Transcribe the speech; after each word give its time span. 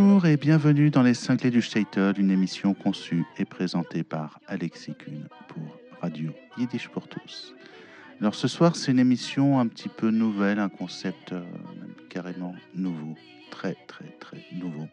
Bonjour 0.00 0.26
et 0.26 0.36
bienvenue 0.36 0.90
dans 0.90 1.02
les 1.02 1.12
cinglés 1.12 1.50
du 1.50 1.60
Statel, 1.60 2.20
une 2.20 2.30
émission 2.30 2.72
conçue 2.72 3.24
et 3.36 3.44
présentée 3.44 4.04
par 4.04 4.38
Alexis 4.46 4.94
Kuhn 4.94 5.26
pour 5.48 5.76
Radio 6.00 6.30
Yiddish 6.56 6.88
pour 6.88 7.08
tous. 7.08 7.52
Alors 8.20 8.36
ce 8.36 8.46
soir, 8.46 8.76
c'est 8.76 8.92
une 8.92 9.00
émission 9.00 9.58
un 9.58 9.66
petit 9.66 9.88
peu 9.88 10.10
nouvelle, 10.10 10.60
un 10.60 10.68
concept 10.68 11.32
euh, 11.32 11.42
carrément 12.10 12.54
nouveau, 12.76 13.16
très 13.50 13.74
très 13.88 14.04
très 14.20 14.44
nouveau. 14.52 14.86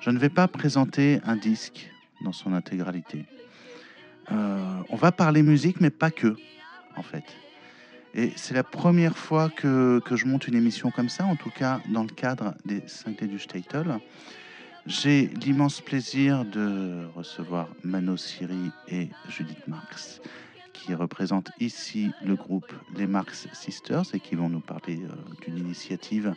Je 0.00 0.10
ne 0.10 0.18
vais 0.18 0.28
pas 0.28 0.48
présenter 0.48 1.20
un 1.24 1.36
disque 1.36 1.90
dans 2.22 2.32
son 2.32 2.52
intégralité. 2.52 3.24
Euh, 4.30 4.82
on 4.90 4.96
va 4.96 5.12
parler 5.12 5.42
musique, 5.42 5.80
mais 5.80 5.88
pas 5.88 6.10
que, 6.10 6.36
en 6.94 7.02
fait. 7.02 7.24
Et 8.14 8.32
c'est 8.36 8.54
la 8.54 8.64
première 8.64 9.16
fois 9.16 9.50
que, 9.50 10.00
que 10.04 10.16
je 10.16 10.26
monte 10.26 10.48
une 10.48 10.56
émission 10.56 10.90
comme 10.90 11.08
ça, 11.08 11.24
en 11.24 11.36
tout 11.36 11.50
cas 11.50 11.80
dans 11.88 12.02
le 12.02 12.08
cadre 12.08 12.54
des 12.64 12.82
5 12.86 13.22
du 13.24 13.38
Statel. 13.38 13.98
J'ai 14.86 15.26
l'immense 15.26 15.80
plaisir 15.80 16.44
de 16.44 17.04
recevoir 17.14 17.68
Mano 17.84 18.16
Siri 18.16 18.72
et 18.88 19.08
Judith 19.28 19.68
Marx, 19.68 20.20
qui 20.72 20.94
représentent 20.94 21.52
ici 21.60 22.10
le 22.24 22.34
groupe 22.34 22.72
Les 22.96 23.06
Marx 23.06 23.46
Sisters 23.52 24.14
et 24.14 24.20
qui 24.20 24.34
vont 24.34 24.48
nous 24.48 24.60
parler 24.60 24.98
euh, 25.04 25.14
d'une 25.42 25.58
initiative 25.58 26.34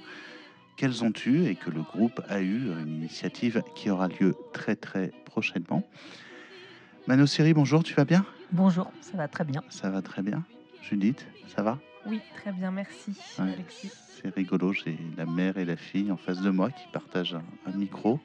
qu'elles 0.75 1.03
ont 1.03 1.13
eue 1.25 1.45
et 1.45 1.55
que 1.55 1.69
le 1.69 1.81
groupe 1.81 2.21
a 2.27 2.41
eu, 2.41 2.71
une 2.81 2.97
initiative 2.97 3.63
qui 3.75 3.89
aura 3.89 4.09
lieu 4.09 4.35
très 4.51 4.75
très 4.75 5.11
prochainement. 5.25 5.83
Mano 7.07 7.25
Siri, 7.25 7.53
bonjour, 7.53 7.83
tu 7.83 7.93
vas 7.93 8.05
bien? 8.05 8.25
Bonjour, 8.51 8.91
ça 9.01 9.17
va 9.17 9.27
très 9.27 9.45
bien. 9.45 9.63
Ça 9.69 9.89
va 9.89 10.01
très 10.01 10.21
bien. 10.21 10.43
Judith, 10.89 11.25
ça 11.55 11.63
va? 11.63 11.79
Oui, 12.05 12.19
très 12.35 12.51
bien, 12.51 12.71
merci 12.71 13.11
Ouais. 13.39 13.53
Alexis. 13.53 13.91
C'est 14.21 14.33
rigolo, 14.35 14.73
j'ai 14.73 14.97
la 15.17 15.25
mère 15.25 15.57
et 15.57 15.65
la 15.65 15.75
fille 15.77 16.11
en 16.11 16.17
face 16.17 16.41
de 16.41 16.49
moi 16.49 16.69
qui 16.69 16.83
partagent 16.91 17.35
un, 17.35 17.43
un 17.71 17.75
micro. 17.75 18.19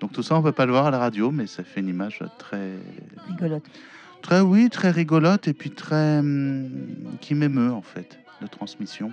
Donc 0.00 0.12
tout 0.12 0.22
ça, 0.22 0.34
on 0.36 0.42
peut 0.42 0.52
pas 0.52 0.66
le 0.66 0.72
voir 0.72 0.86
à 0.86 0.90
la 0.90 0.98
radio, 0.98 1.30
mais 1.30 1.46
ça 1.46 1.62
fait 1.64 1.80
une 1.80 1.88
image 1.88 2.22
très, 2.38 2.72
Rigolote. 3.28 3.64
très 4.22 4.40
oui, 4.40 4.68
très 4.70 4.90
rigolote 4.90 5.46
et 5.48 5.54
puis 5.54 5.70
très 5.70 6.18
hum, 6.18 7.16
qui 7.20 7.34
m'émeut 7.34 7.72
en 7.72 7.82
fait 7.82 8.18
de 8.42 8.46
transmission. 8.46 9.12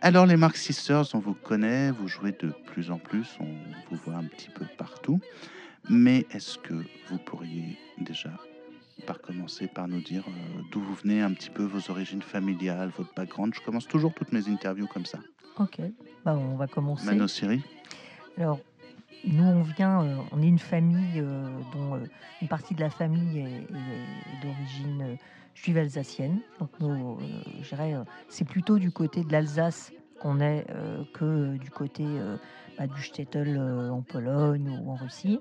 Alors 0.00 0.24
les 0.26 0.36
Marx 0.36 0.62
Sisters, 0.62 1.14
on 1.14 1.18
vous 1.18 1.34
connaît, 1.34 1.90
vous 1.90 2.08
jouez 2.08 2.32
de 2.32 2.52
plus 2.66 2.90
en 2.90 2.98
plus, 2.98 3.36
on 3.40 3.46
vous 3.90 4.00
voit 4.06 4.14
un 4.16 4.24
petit 4.24 4.48
peu 4.50 4.64
partout. 4.78 5.20
Mais 5.88 6.26
est-ce 6.30 6.58
que 6.58 6.74
vous 7.08 7.18
pourriez 7.18 7.76
déjà 7.98 8.30
par 9.00 9.20
commencer 9.20 9.66
par 9.68 9.88
nous 9.88 10.00
dire 10.00 10.24
euh, 10.28 10.62
d'où 10.70 10.80
vous 10.80 10.94
venez 10.94 11.20
un 11.22 11.32
petit 11.32 11.50
peu, 11.50 11.64
vos 11.64 11.90
origines 11.90 12.22
familiales, 12.22 12.90
votre 12.96 13.10
background 13.14 13.54
Je 13.54 13.60
commence 13.60 13.86
toujours 13.88 14.12
toutes 14.14 14.32
mes 14.32 14.48
interviews 14.48 14.86
comme 14.86 15.06
ça. 15.06 15.18
Ok, 15.58 15.80
bah, 16.24 16.36
on 16.36 16.56
va 16.56 16.66
commencer. 16.66 17.06
Mano 17.06 17.26
Siri 17.28 17.62
Alors, 18.36 18.60
nous, 19.24 19.44
on 19.44 19.62
vient, 19.62 20.02
euh, 20.04 20.16
on 20.32 20.40
est 20.42 20.48
une 20.48 20.58
famille 20.58 21.20
euh, 21.20 21.62
dont 21.72 22.00
une 22.40 22.48
partie 22.48 22.74
de 22.74 22.80
la 22.80 22.90
famille 22.90 23.38
est, 23.38 23.42
est- 23.64 24.32
est 24.32 24.36
d'origine 24.40 25.16
juive 25.54 25.76
alsacienne. 25.78 26.40
Donc, 26.58 26.70
nos, 26.80 27.18
euh, 27.20 27.42
je 27.60 27.68
dirais, 27.68 27.94
c'est 28.28 28.46
plutôt 28.46 28.78
du 28.78 28.90
côté 28.90 29.24
de 29.24 29.32
l'Alsace 29.32 29.92
qu'on 30.18 30.40
est 30.40 30.66
que 31.14 31.56
du 31.56 31.70
côté 31.70 32.20
bah, 32.76 32.86
du 32.86 33.02
Stettel 33.02 33.58
en 33.58 34.02
Pologne 34.02 34.68
ou 34.68 34.90
en 34.90 34.96
Russie. 34.96 35.40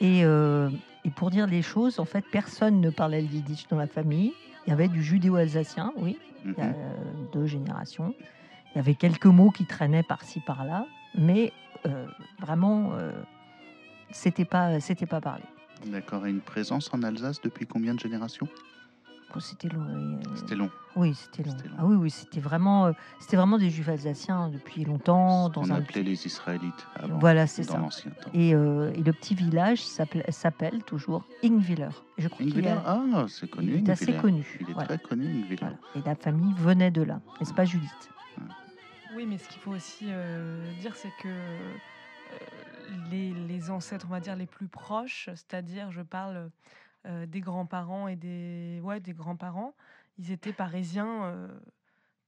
Et, 0.00 0.24
euh, 0.24 0.70
et 1.04 1.10
pour 1.10 1.30
dire 1.30 1.46
les 1.46 1.62
choses, 1.62 1.98
en 1.98 2.04
fait, 2.04 2.24
personne 2.30 2.80
ne 2.80 2.90
parlait 2.90 3.20
le 3.20 3.28
yiddish 3.28 3.66
dans 3.68 3.76
la 3.76 3.86
famille. 3.86 4.32
Il 4.66 4.70
y 4.70 4.72
avait 4.72 4.88
du 4.88 5.02
judéo-alsacien, 5.02 5.92
oui, 5.96 6.18
il 6.44 6.50
y 6.58 6.60
a 6.60 6.66
Mhm. 6.68 6.74
euh, 6.76 6.94
deux 7.32 7.46
générations. 7.46 8.14
Il 8.74 8.76
y 8.76 8.78
avait 8.78 8.94
quelques 8.94 9.26
mots 9.26 9.50
qui 9.50 9.64
traînaient 9.66 10.02
par-ci 10.02 10.40
par-là, 10.40 10.86
mais 11.14 11.52
euh, 11.86 12.06
vraiment, 12.38 12.92
euh, 12.94 13.12
c'était 14.10 14.44
pas, 14.44 14.80
c'était 14.80 15.06
pas 15.06 15.20
parlé. 15.20 15.42
D'accord. 15.86 16.26
Et 16.26 16.30
une 16.30 16.40
présence 16.40 16.92
en 16.92 17.02
Alsace 17.02 17.40
depuis 17.40 17.66
combien 17.66 17.94
de 17.94 18.00
générations? 18.00 18.46
C'était 19.38 19.68
long. 19.68 19.86
oui, 19.88 20.16
euh, 20.26 20.36
C'était 20.36 20.54
long. 20.56 20.70
Oui, 20.96 21.14
c'était 21.14 21.44
long. 21.44 21.50
C'était 21.56 21.68
long. 21.68 21.74
Ah 21.78 21.84
oui, 21.86 21.94
oui, 21.96 22.10
c'était 22.10 22.40
vraiment, 22.40 22.86
euh, 22.86 22.92
c'était 23.20 23.36
vraiment 23.36 23.58
des 23.58 23.70
juifs 23.70 23.88
alsaciens 23.88 24.48
depuis 24.48 24.84
longtemps. 24.84 25.48
Dans 25.50 25.60
on 25.62 25.70
un 25.70 25.76
appelait 25.76 26.02
les 26.02 26.26
Israélites 26.26 26.86
avant, 26.96 27.18
Voilà, 27.18 27.46
c'est 27.46 27.62
ça. 27.62 27.78
l'ancien 27.78 28.10
temps. 28.10 28.30
Et, 28.34 28.54
euh, 28.54 28.90
et 28.94 29.02
le 29.02 29.12
petit 29.12 29.36
village 29.36 29.84
s'appelle, 29.84 30.82
toujours 30.84 31.24
Ingwiller. 31.44 31.90
Et 32.18 32.22
Je 32.22 32.28
crois 32.28 32.44
Ingviller 32.44 32.68
est, 32.70 32.78
Ah, 32.84 33.26
c'est 33.28 33.48
connu. 33.48 33.74
il 33.76 33.88
est 33.88 33.90
assez 33.90 34.04
Ingviller. 34.06 34.20
connu. 34.20 34.58
Il 34.62 34.70
est 34.70 34.72
Voilà. 34.72 34.88
très 34.88 34.98
connu, 34.98 35.26
Ingviller. 35.26 35.56
Voilà. 35.60 35.76
Et 35.94 36.00
la 36.04 36.14
famille 36.16 36.52
venait 36.54 36.90
de 36.90 37.02
là, 37.02 37.20
n'est-ce 37.38 37.54
pas, 37.54 37.64
Judith? 37.64 38.10
Oui, 39.16 39.26
mais 39.28 39.38
ce 39.38 39.48
qu'il 39.48 39.60
faut 39.60 39.72
aussi 39.72 40.06
euh, 40.08 40.72
dire, 40.80 40.94
c'est 40.96 41.12
que 41.22 41.28
les, 43.10 43.32
les 43.48 43.70
ancêtres, 43.70 44.06
on 44.08 44.12
va 44.12 44.20
dire, 44.20 44.36
les 44.36 44.46
plus 44.46 44.68
proches, 44.68 45.28
c'est-à-dire, 45.34 45.90
je 45.90 46.02
parle 46.02 46.50
euh, 47.06 47.26
des 47.26 47.40
grands-parents 47.40 48.08
et 48.08 48.16
des, 48.16 48.80
ouais, 48.82 49.00
des 49.00 49.12
grands-parents, 49.14 49.74
ils 50.18 50.30
étaient 50.32 50.52
parisiens, 50.52 51.24
euh, 51.24 51.48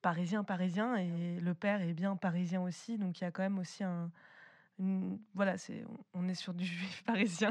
parisiens, 0.01 0.45
parisiens, 0.45 0.97
et 0.97 1.39
le 1.41 1.55
père 1.55 1.83
est 1.83 1.95
bien 1.95 2.17
parisien 2.17 2.63
aussi, 2.63 2.99
donc 2.99 3.21
il 3.21 3.25
y 3.25 3.27
a 3.27 3.31
quand 3.31 3.43
même 3.43 3.59
aussi 3.59 3.85
un... 3.85 4.11
une- 4.79 5.19
voilà, 5.35 5.59
c'est, 5.59 5.85
on 6.15 6.29
est 6.29 6.35
sur 6.35 6.55
du 6.55 6.65
juif 6.67 7.03
parisien 7.05 7.51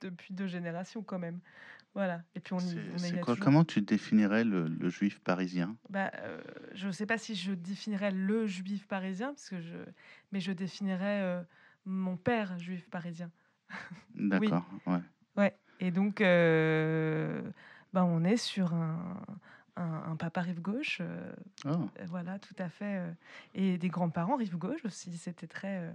depuis 0.00 0.34
deux 0.34 0.46
générations 0.46 1.02
quand 1.02 1.18
même. 1.18 1.40
Voilà. 1.94 2.22
Et 2.34 2.40
puis 2.40 2.54
on 2.54 2.58
y, 2.58 2.62
on 2.62 3.20
quoi 3.20 3.34
toujours- 3.34 3.44
Comment 3.44 3.64
tu 3.64 3.82
définirais 3.82 4.44
le, 4.44 4.66
le 4.66 4.88
juif 4.88 5.20
parisien? 5.20 5.76
Bah, 5.90 6.10
euh, 6.16 6.40
je 6.74 6.86
ne 6.86 6.92
sais 6.92 7.06
pas 7.06 7.18
si 7.18 7.34
je 7.34 7.52
définirais 7.52 8.10
le 8.10 8.46
juif 8.46 8.86
parisien, 8.86 9.28
parce 9.34 9.48
que 9.50 9.60
je, 9.60 9.76
mais 10.32 10.40
je 10.40 10.52
définirais 10.52 11.20
euh, 11.20 11.42
mon 11.84 12.16
père 12.16 12.58
juif 12.58 12.88
parisien. 12.88 13.30
D'accord. 14.14 14.64
Ouais. 14.86 15.00
Ouais. 15.36 15.56
Et 15.82 15.90
donc, 15.90 16.20
euh, 16.20 17.42
bah, 17.92 18.04
on 18.04 18.22
est 18.22 18.36
sur 18.36 18.72
un, 18.72 19.20
un, 19.76 20.12
un 20.12 20.16
papa 20.16 20.40
rive 20.42 20.60
gauche, 20.60 20.98
euh, 21.00 21.32
Oh, 21.64 21.70
euh, 21.70 22.04
voilà, 22.06 22.38
tout 22.38 22.54
à 22.60 22.68
fait, 22.68 22.98
euh, 22.98 23.10
et 23.56 23.78
des 23.78 23.88
grands-parents 23.88 24.36
rive 24.36 24.56
gauche 24.56 24.84
aussi. 24.84 25.16
C'était 25.18 25.48
très, 25.48 25.92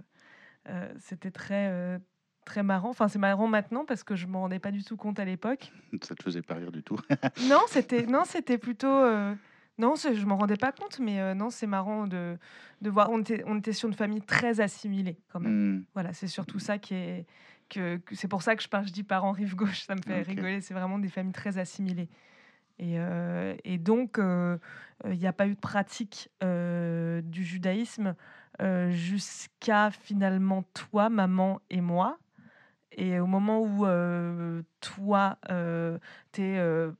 c'était 0.98 1.30
très, 1.30 1.98
très 2.44 2.62
marrant. 2.62 2.90
Enfin, 2.90 3.08
c'est 3.08 3.18
marrant 3.18 3.48
maintenant 3.48 3.86
parce 3.86 4.04
que 4.04 4.14
je 4.14 4.26
m'en 4.26 4.40
rendais 4.40 4.58
pas 4.58 4.72
du 4.72 4.84
tout 4.84 4.98
compte 4.98 5.18
à 5.18 5.24
l'époque. 5.24 5.72
ça 6.02 6.14
te 6.14 6.22
faisait 6.22 6.42
pas 6.42 6.56
rire 6.56 6.70
du 6.70 6.82
tout. 6.82 6.98
Non, 7.48 7.62
c'était 7.68 8.04
non, 8.04 8.24
c'était 8.26 8.58
plutôt 8.58 9.06
non, 9.78 9.94
je 9.94 10.26
m'en 10.26 10.36
rendais 10.36 10.56
pas 10.56 10.72
compte, 10.72 10.98
mais 10.98 11.20
euh, 11.20 11.34
non, 11.34 11.50
c'est 11.50 11.68
marrant 11.68 12.08
de, 12.08 12.36
de 12.82 12.90
voir. 12.90 13.10
On 13.10 13.20
était, 13.20 13.44
on 13.46 13.58
était 13.58 13.72
sur 13.72 13.88
une 13.88 13.94
famille 13.94 14.20
très 14.20 14.60
assimilée 14.60 15.18
quand 15.32 15.38
même. 15.38 15.76
Hmm. 15.76 15.84
Voilà, 15.94 16.12
c'est 16.12 16.26
surtout 16.26 16.58
ça 16.58 16.78
qui 16.78 16.94
est 16.94 17.26
que, 17.68 17.96
que- 17.98 18.14
c'est 18.14 18.28
pour 18.28 18.42
ça 18.42 18.56
que 18.56 18.62
je 18.62 18.68
parle, 18.68 18.86
je 18.86 18.92
dis 18.92 19.04
parents 19.04 19.32
rive 19.32 19.54
gauche, 19.56 19.82
ça 19.82 19.94
me 19.94 20.02
fait 20.02 20.20
Ok. 20.20 20.26
rigoler. 20.26 20.60
C'est 20.60 20.74
vraiment 20.74 20.98
des 20.98 21.08
familles 21.08 21.32
très 21.32 21.58
assimilées. 21.58 22.08
Et, 22.78 22.98
euh, 23.00 23.56
et 23.64 23.76
donc, 23.78 24.18
euh, 24.18 24.56
euh, 25.04 25.12
il 25.14 25.18
n'y 25.18 25.26
a 25.26 25.32
pas 25.32 25.46
eu 25.48 25.54
de 25.54 25.60
pratique 25.60 26.30
euh, 26.44 27.20
du 27.22 27.44
judaïsme 27.44 28.14
euh, 28.62 28.90
jusqu'à 28.92 29.90
finalement 29.90 30.62
toi, 30.74 31.08
maman 31.08 31.60
et 31.70 31.80
moi. 31.80 32.18
Et 32.92 33.18
au 33.20 33.26
moment 33.26 33.60
où 33.60 33.84
euh, 33.86 34.62
toi, 34.80 35.38
euh, 35.50 35.98
t'es, 36.32 36.56
euh, 36.58 36.92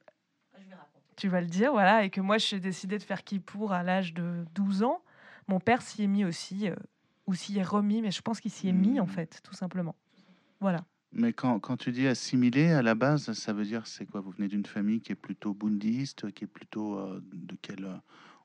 tu 1.16 1.28
vas 1.28 1.40
le 1.40 1.46
dire, 1.48 1.72
voilà, 1.72 2.04
et 2.04 2.10
que 2.10 2.20
moi, 2.20 2.38
j'ai 2.38 2.60
décidé 2.60 2.98
de 2.98 3.02
faire 3.02 3.24
Kippour 3.24 3.72
à 3.72 3.82
l'âge 3.82 4.14
de 4.14 4.44
12 4.54 4.82
ans, 4.82 5.02
mon 5.48 5.58
père 5.60 5.82
s'y 5.82 6.04
est 6.04 6.06
mis 6.08 6.24
aussi, 6.24 6.68
euh, 6.68 6.76
ou 7.26 7.34
s'y 7.34 7.58
est 7.58 7.62
remis, 7.64 8.02
mais 8.02 8.10
je 8.12 8.22
pense 8.22 8.40
qu'il 8.40 8.50
s'y 8.52 8.68
est 8.68 8.72
mis, 8.72 9.00
en 9.00 9.06
fait, 9.06 9.40
tout 9.42 9.54
simplement. 9.54 9.96
Voilà. 10.60 10.84
Mais 11.12 11.32
quand, 11.32 11.58
quand 11.60 11.76
tu 11.76 11.90
dis 11.92 12.06
assimilé, 12.06 12.72
à 12.72 12.82
la 12.82 12.94
base, 12.94 13.32
ça 13.32 13.52
veut 13.52 13.64
dire 13.64 13.86
c'est 13.86 14.06
quoi? 14.06 14.20
Vous 14.20 14.30
venez 14.30 14.48
d'une 14.48 14.66
famille 14.66 15.00
qui 15.00 15.12
est 15.12 15.14
plutôt 15.14 15.54
bouddhiste, 15.54 16.32
qui 16.32 16.44
est 16.44 16.48
plutôt 16.48 16.98
euh, 16.98 17.20
de 17.32 17.56
quel 17.62 17.84
euh, 17.84 17.96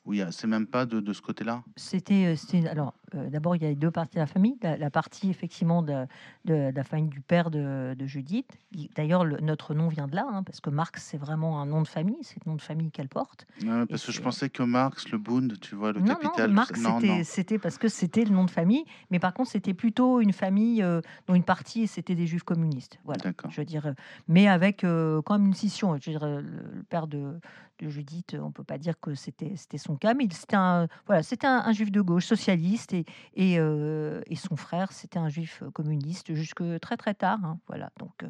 Oui, 0.06 0.22
c'est 0.32 0.48
même 0.48 0.68
pas 0.68 0.86
de, 0.86 1.00
de 1.00 1.14
ce 1.14 1.22
côté-là. 1.22 1.64
C'était, 1.78 2.36
euh, 2.36 2.68
alors 2.70 2.94
euh, 3.16 3.30
d'abord 3.30 3.56
il 3.56 3.62
y 3.62 3.66
a 3.66 3.70
les 3.70 3.76
deux 3.76 3.90
parties 3.92 4.16
de 4.16 4.20
la 4.20 4.28
famille. 4.28 4.58
La, 4.62 4.76
la 4.76 4.90
partie 4.90 5.30
effectivement 5.30 5.82
de, 5.82 6.06
de- 6.44 6.72
de 6.72 6.76
la 6.76 6.84
famille 6.84 7.08
du 7.10 7.22
père 7.22 7.50
de, 7.52 7.96
Judith. 8.06 8.58
Il- 8.74 8.90
D'ailleurs 8.96 9.24
le- 9.24 9.38
notre 9.40 9.74
nom 9.74 9.88
vient 9.88 10.08
de 10.08 10.16
là, 10.16 10.26
hein, 10.30 10.44
parce 10.44 10.60
que 10.60 10.70
Marx 10.70 11.02
c'est 11.04 11.18
vraiment 11.18 11.62
un 11.62 11.66
nom 11.66 11.82
de 11.82 11.88
famille, 11.88 12.18
c'est 12.22 12.36
le 12.46 12.50
nom 12.50 12.58
de 12.58 12.62
famille 12.62 12.92
qu'elle 12.92 13.08
porte. 13.08 13.46
Ouais, 13.64 13.86
parce 13.86 14.06
que 14.06 14.12
je 14.12 14.22
pensais 14.22 14.50
que 14.50 14.62
Marx, 14.64 15.10
le 15.10 15.18
Bund, 15.18 15.58
tu 15.62 15.76
vois, 15.76 15.94
le 15.94 16.02
non, 16.02 16.16
capital. 16.16 16.50
non, 16.50 16.56
Marx 16.56 16.82
non, 16.82 17.00
c'était, 17.24 17.56
non. 17.56 17.62
parce 17.62 17.78
que 17.78 17.88
c'était 17.88 18.26
le 18.26 18.32
nom 18.32 18.44
de 18.44 18.52
famille, 18.52 18.84
mais 19.10 19.20
par 19.20 19.34
contre 19.34 19.52
c'était 19.52 19.74
plutôt 19.74 20.20
une 20.20 20.34
famille 20.34 20.84
euh, 20.84 21.00
dont 21.28 21.36
une 21.36 21.44
partie 21.46 21.88
c'était 21.88 22.16
des 22.16 22.28
juifs 22.28 22.44
communistes. 22.44 23.00
Voilà. 23.06 23.24
Je 23.50 23.62
veux 23.62 23.66
dire, 23.66 23.86
euh, 23.88 23.94
mais 24.28 24.50
avec 24.50 24.84
euh, 24.84 25.22
quand 25.22 25.38
même 25.38 25.48
une 25.48 25.54
scission. 25.54 25.96
Je 25.98 26.12
veux 26.12 26.18
dire, 26.18 26.24
euh, 26.24 26.42
le, 26.42 26.76
le 26.76 26.84
père 26.84 27.08
de, 27.08 27.40
Judith, 27.82 28.34
euh, 28.34 28.40
on 28.40 28.52
peut 28.52 28.64
pas 28.64 28.78
dire 28.78 28.98
que 28.98 29.14
c'était 29.14 29.56
son 29.78 29.93
son 29.94 29.98
cas, 29.98 30.13
mais 30.13 30.28
c'était 30.31 30.56
un, 30.56 30.88
voilà, 31.06 31.22
un, 31.44 31.72
juif 31.72 31.92
de 31.92 32.01
gauche, 32.01 32.25
socialiste, 32.25 32.94
et, 32.94 33.06
et, 33.36 33.60
euh, 33.60 34.22
son 34.36 34.56
frère, 34.56 34.92
c'était 34.92 35.19
un 35.19 35.30
juif 35.30 35.63
communiste 35.74 36.34
jusque 36.34 36.63
très 36.80 36.98
très 36.98 37.13
tard. 37.13 37.40
Hein, 37.44 37.60
voilà, 37.68 37.92
donc, 38.00 38.25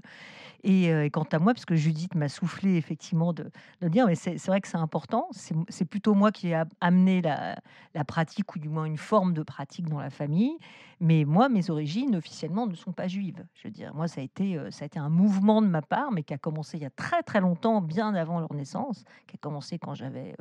et, 0.64 0.86
et, 0.86 1.10
quant 1.10 1.28
à 1.32 1.40
moi, 1.40 1.54
parce 1.54 1.66
que 1.66 1.76
Judith 1.76 2.16
m'a 2.16 2.30
soufflé 2.30 2.76
effectivement 2.76 3.34
de, 3.34 3.50
de 3.82 3.88
dire, 3.88 4.06
mais 4.06 4.16
c'est 4.16 4.46
vrai 4.46 4.62
que 4.62 4.68
c'est 4.68 4.78
important, 4.78 5.28
c'est 5.32 5.86
plutôt 5.86 6.14
moi 6.14 6.32
qui 6.32 6.50
ai 6.50 6.64
amené 6.82 7.22
la, 7.22 7.56
la 7.96 8.04
pratique, 8.04 8.56
ou 8.56 8.60
du 8.60 8.70
moins 8.70 8.86
une 8.86 8.98
forme 8.98 9.34
de 9.34 9.44
pratique 9.44 9.88
dans 9.88 10.00
la 10.00 10.10
famille, 10.10 10.58
mais 11.00 11.26
moi, 11.26 11.50
mes 11.50 11.70
origines 11.70 12.16
officiellement 12.16 12.68
ne 12.68 12.76
sont 12.76 12.94
pas 12.94 13.08
juives. 13.08 13.46
Je 13.56 13.68
veux 13.68 13.72
dire, 13.72 13.94
moi, 13.94 14.08
ça 14.08 14.22
a 14.22 14.24
été, 14.24 14.60
ça 14.72 14.84
a 14.84 14.86
été 14.86 15.00
un 15.00 15.10
mouvement 15.10 15.62
de 15.62 15.68
ma 15.68 15.82
part, 15.82 16.12
mais 16.12 16.24
qui 16.24 16.34
a 16.34 16.38
commencé 16.38 16.78
il 16.78 16.84
y 16.84 16.86
a 16.86 16.90
très 16.92 17.24
très 17.24 17.42
longtemps, 17.42 17.82
bien 17.82 18.14
avant 18.16 18.40
leur 18.40 18.54
naissance, 18.54 19.04
qui 19.28 19.36
a 19.36 19.40
commencé 19.40 19.80
quand 19.80 19.96
j'avais 19.96 20.36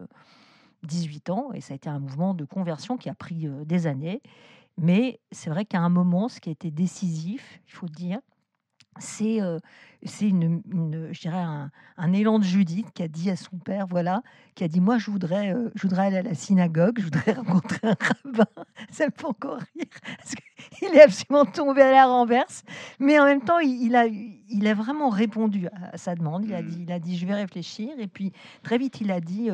18 0.84 1.30
ans, 1.30 1.52
et 1.52 1.60
ça 1.60 1.72
a 1.72 1.76
été 1.76 1.88
un 1.88 1.98
mouvement 1.98 2.34
de 2.34 2.44
conversion 2.44 2.96
qui 2.96 3.08
a 3.08 3.14
pris 3.14 3.46
des 3.64 3.86
années. 3.86 4.22
Mais 4.78 5.20
c'est 5.30 5.50
vrai 5.50 5.64
qu'à 5.64 5.80
un 5.80 5.90
moment, 5.90 6.28
ce 6.28 6.40
qui 6.40 6.48
a 6.48 6.52
été 6.52 6.70
décisif, 6.70 7.60
il 7.66 7.72
faut 7.72 7.88
dire, 7.88 8.20
c'est 8.98 9.40
c'est 10.04 10.28
une, 10.28 10.62
je 11.12 11.20
dirais 11.20 11.38
un, 11.38 11.70
un, 11.96 12.12
élan 12.12 12.40
de 12.40 12.44
Judith 12.44 12.88
qui 12.92 13.02
a 13.04 13.08
dit 13.08 13.30
à 13.30 13.36
son 13.36 13.56
père, 13.58 13.86
voilà, 13.86 14.22
qui 14.54 14.64
a 14.64 14.68
dit 14.68 14.80
moi 14.80 14.98
je 14.98 15.10
voudrais, 15.10 15.54
je 15.74 15.82
voudrais 15.82 16.06
aller 16.06 16.16
à 16.16 16.22
la 16.22 16.34
synagogue, 16.34 16.98
je 16.98 17.04
voudrais 17.04 17.32
rencontrer 17.32 17.78
un 17.84 17.96
rabbin. 18.00 18.64
Ça 18.90 19.06
me 19.06 19.12
fait 19.12 19.24
encore 19.24 19.58
rire 19.76 19.86
parce 20.18 20.34
qu'il 20.34 20.88
est 20.94 21.02
absolument 21.02 21.44
tombé 21.44 21.82
à 21.82 21.92
la 21.92 22.06
renverse, 22.06 22.64
mais 22.98 23.18
en 23.20 23.24
même 23.24 23.42
temps 23.42 23.60
il, 23.60 23.94
a, 23.94 24.06
il 24.06 24.66
a 24.66 24.74
vraiment 24.74 25.08
répondu 25.08 25.68
à 25.68 25.96
sa 25.96 26.14
demande. 26.14 26.44
Il 26.44 26.54
a 26.54 26.62
mmh. 26.62 26.66
dit, 26.66 26.82
il 26.82 26.92
a 26.92 26.98
dit 26.98 27.16
je 27.16 27.26
vais 27.26 27.34
réfléchir 27.34 27.90
et 27.98 28.08
puis 28.08 28.32
très 28.62 28.78
vite 28.78 29.00
il 29.00 29.10
a 29.12 29.20
dit 29.20 29.50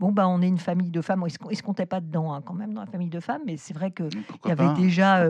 bon, 0.00 0.12
bah, 0.12 0.26
on 0.26 0.40
est 0.40 0.48
une 0.48 0.58
famille 0.58 0.90
de 0.90 1.02
femmes. 1.02 1.22
Il 1.28 1.48
ne 1.50 1.54
se 1.54 1.62
comptait 1.62 1.86
pas 1.86 2.00
dedans, 2.00 2.32
hein, 2.32 2.42
quand 2.42 2.54
même, 2.54 2.72
dans 2.72 2.80
la 2.80 2.86
famille 2.86 3.10
de 3.10 3.20
femmes, 3.20 3.42
mais 3.46 3.58
c'est 3.58 3.74
vrai 3.74 3.92
qu'il 3.92 4.08
y 4.46 4.50
avait 4.50 4.74
déjà. 4.74 5.28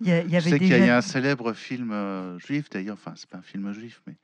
il 0.00 0.06
y, 0.06 0.12
avait 0.12 0.40
sais 0.40 0.58
qu'il 0.58 0.68
y 0.68 0.88
a 0.88 0.98
un 0.98 1.00
célèbre 1.00 1.54
film 1.54 1.90
euh, 1.90 2.38
juif, 2.38 2.68
d'ailleurs, 2.70 2.98
enfin, 3.00 3.14
c'est 3.16 3.28
pas 3.28 3.38
un 3.38 3.42
film 3.42 3.72
juif, 3.72 4.02
mais 4.06 4.14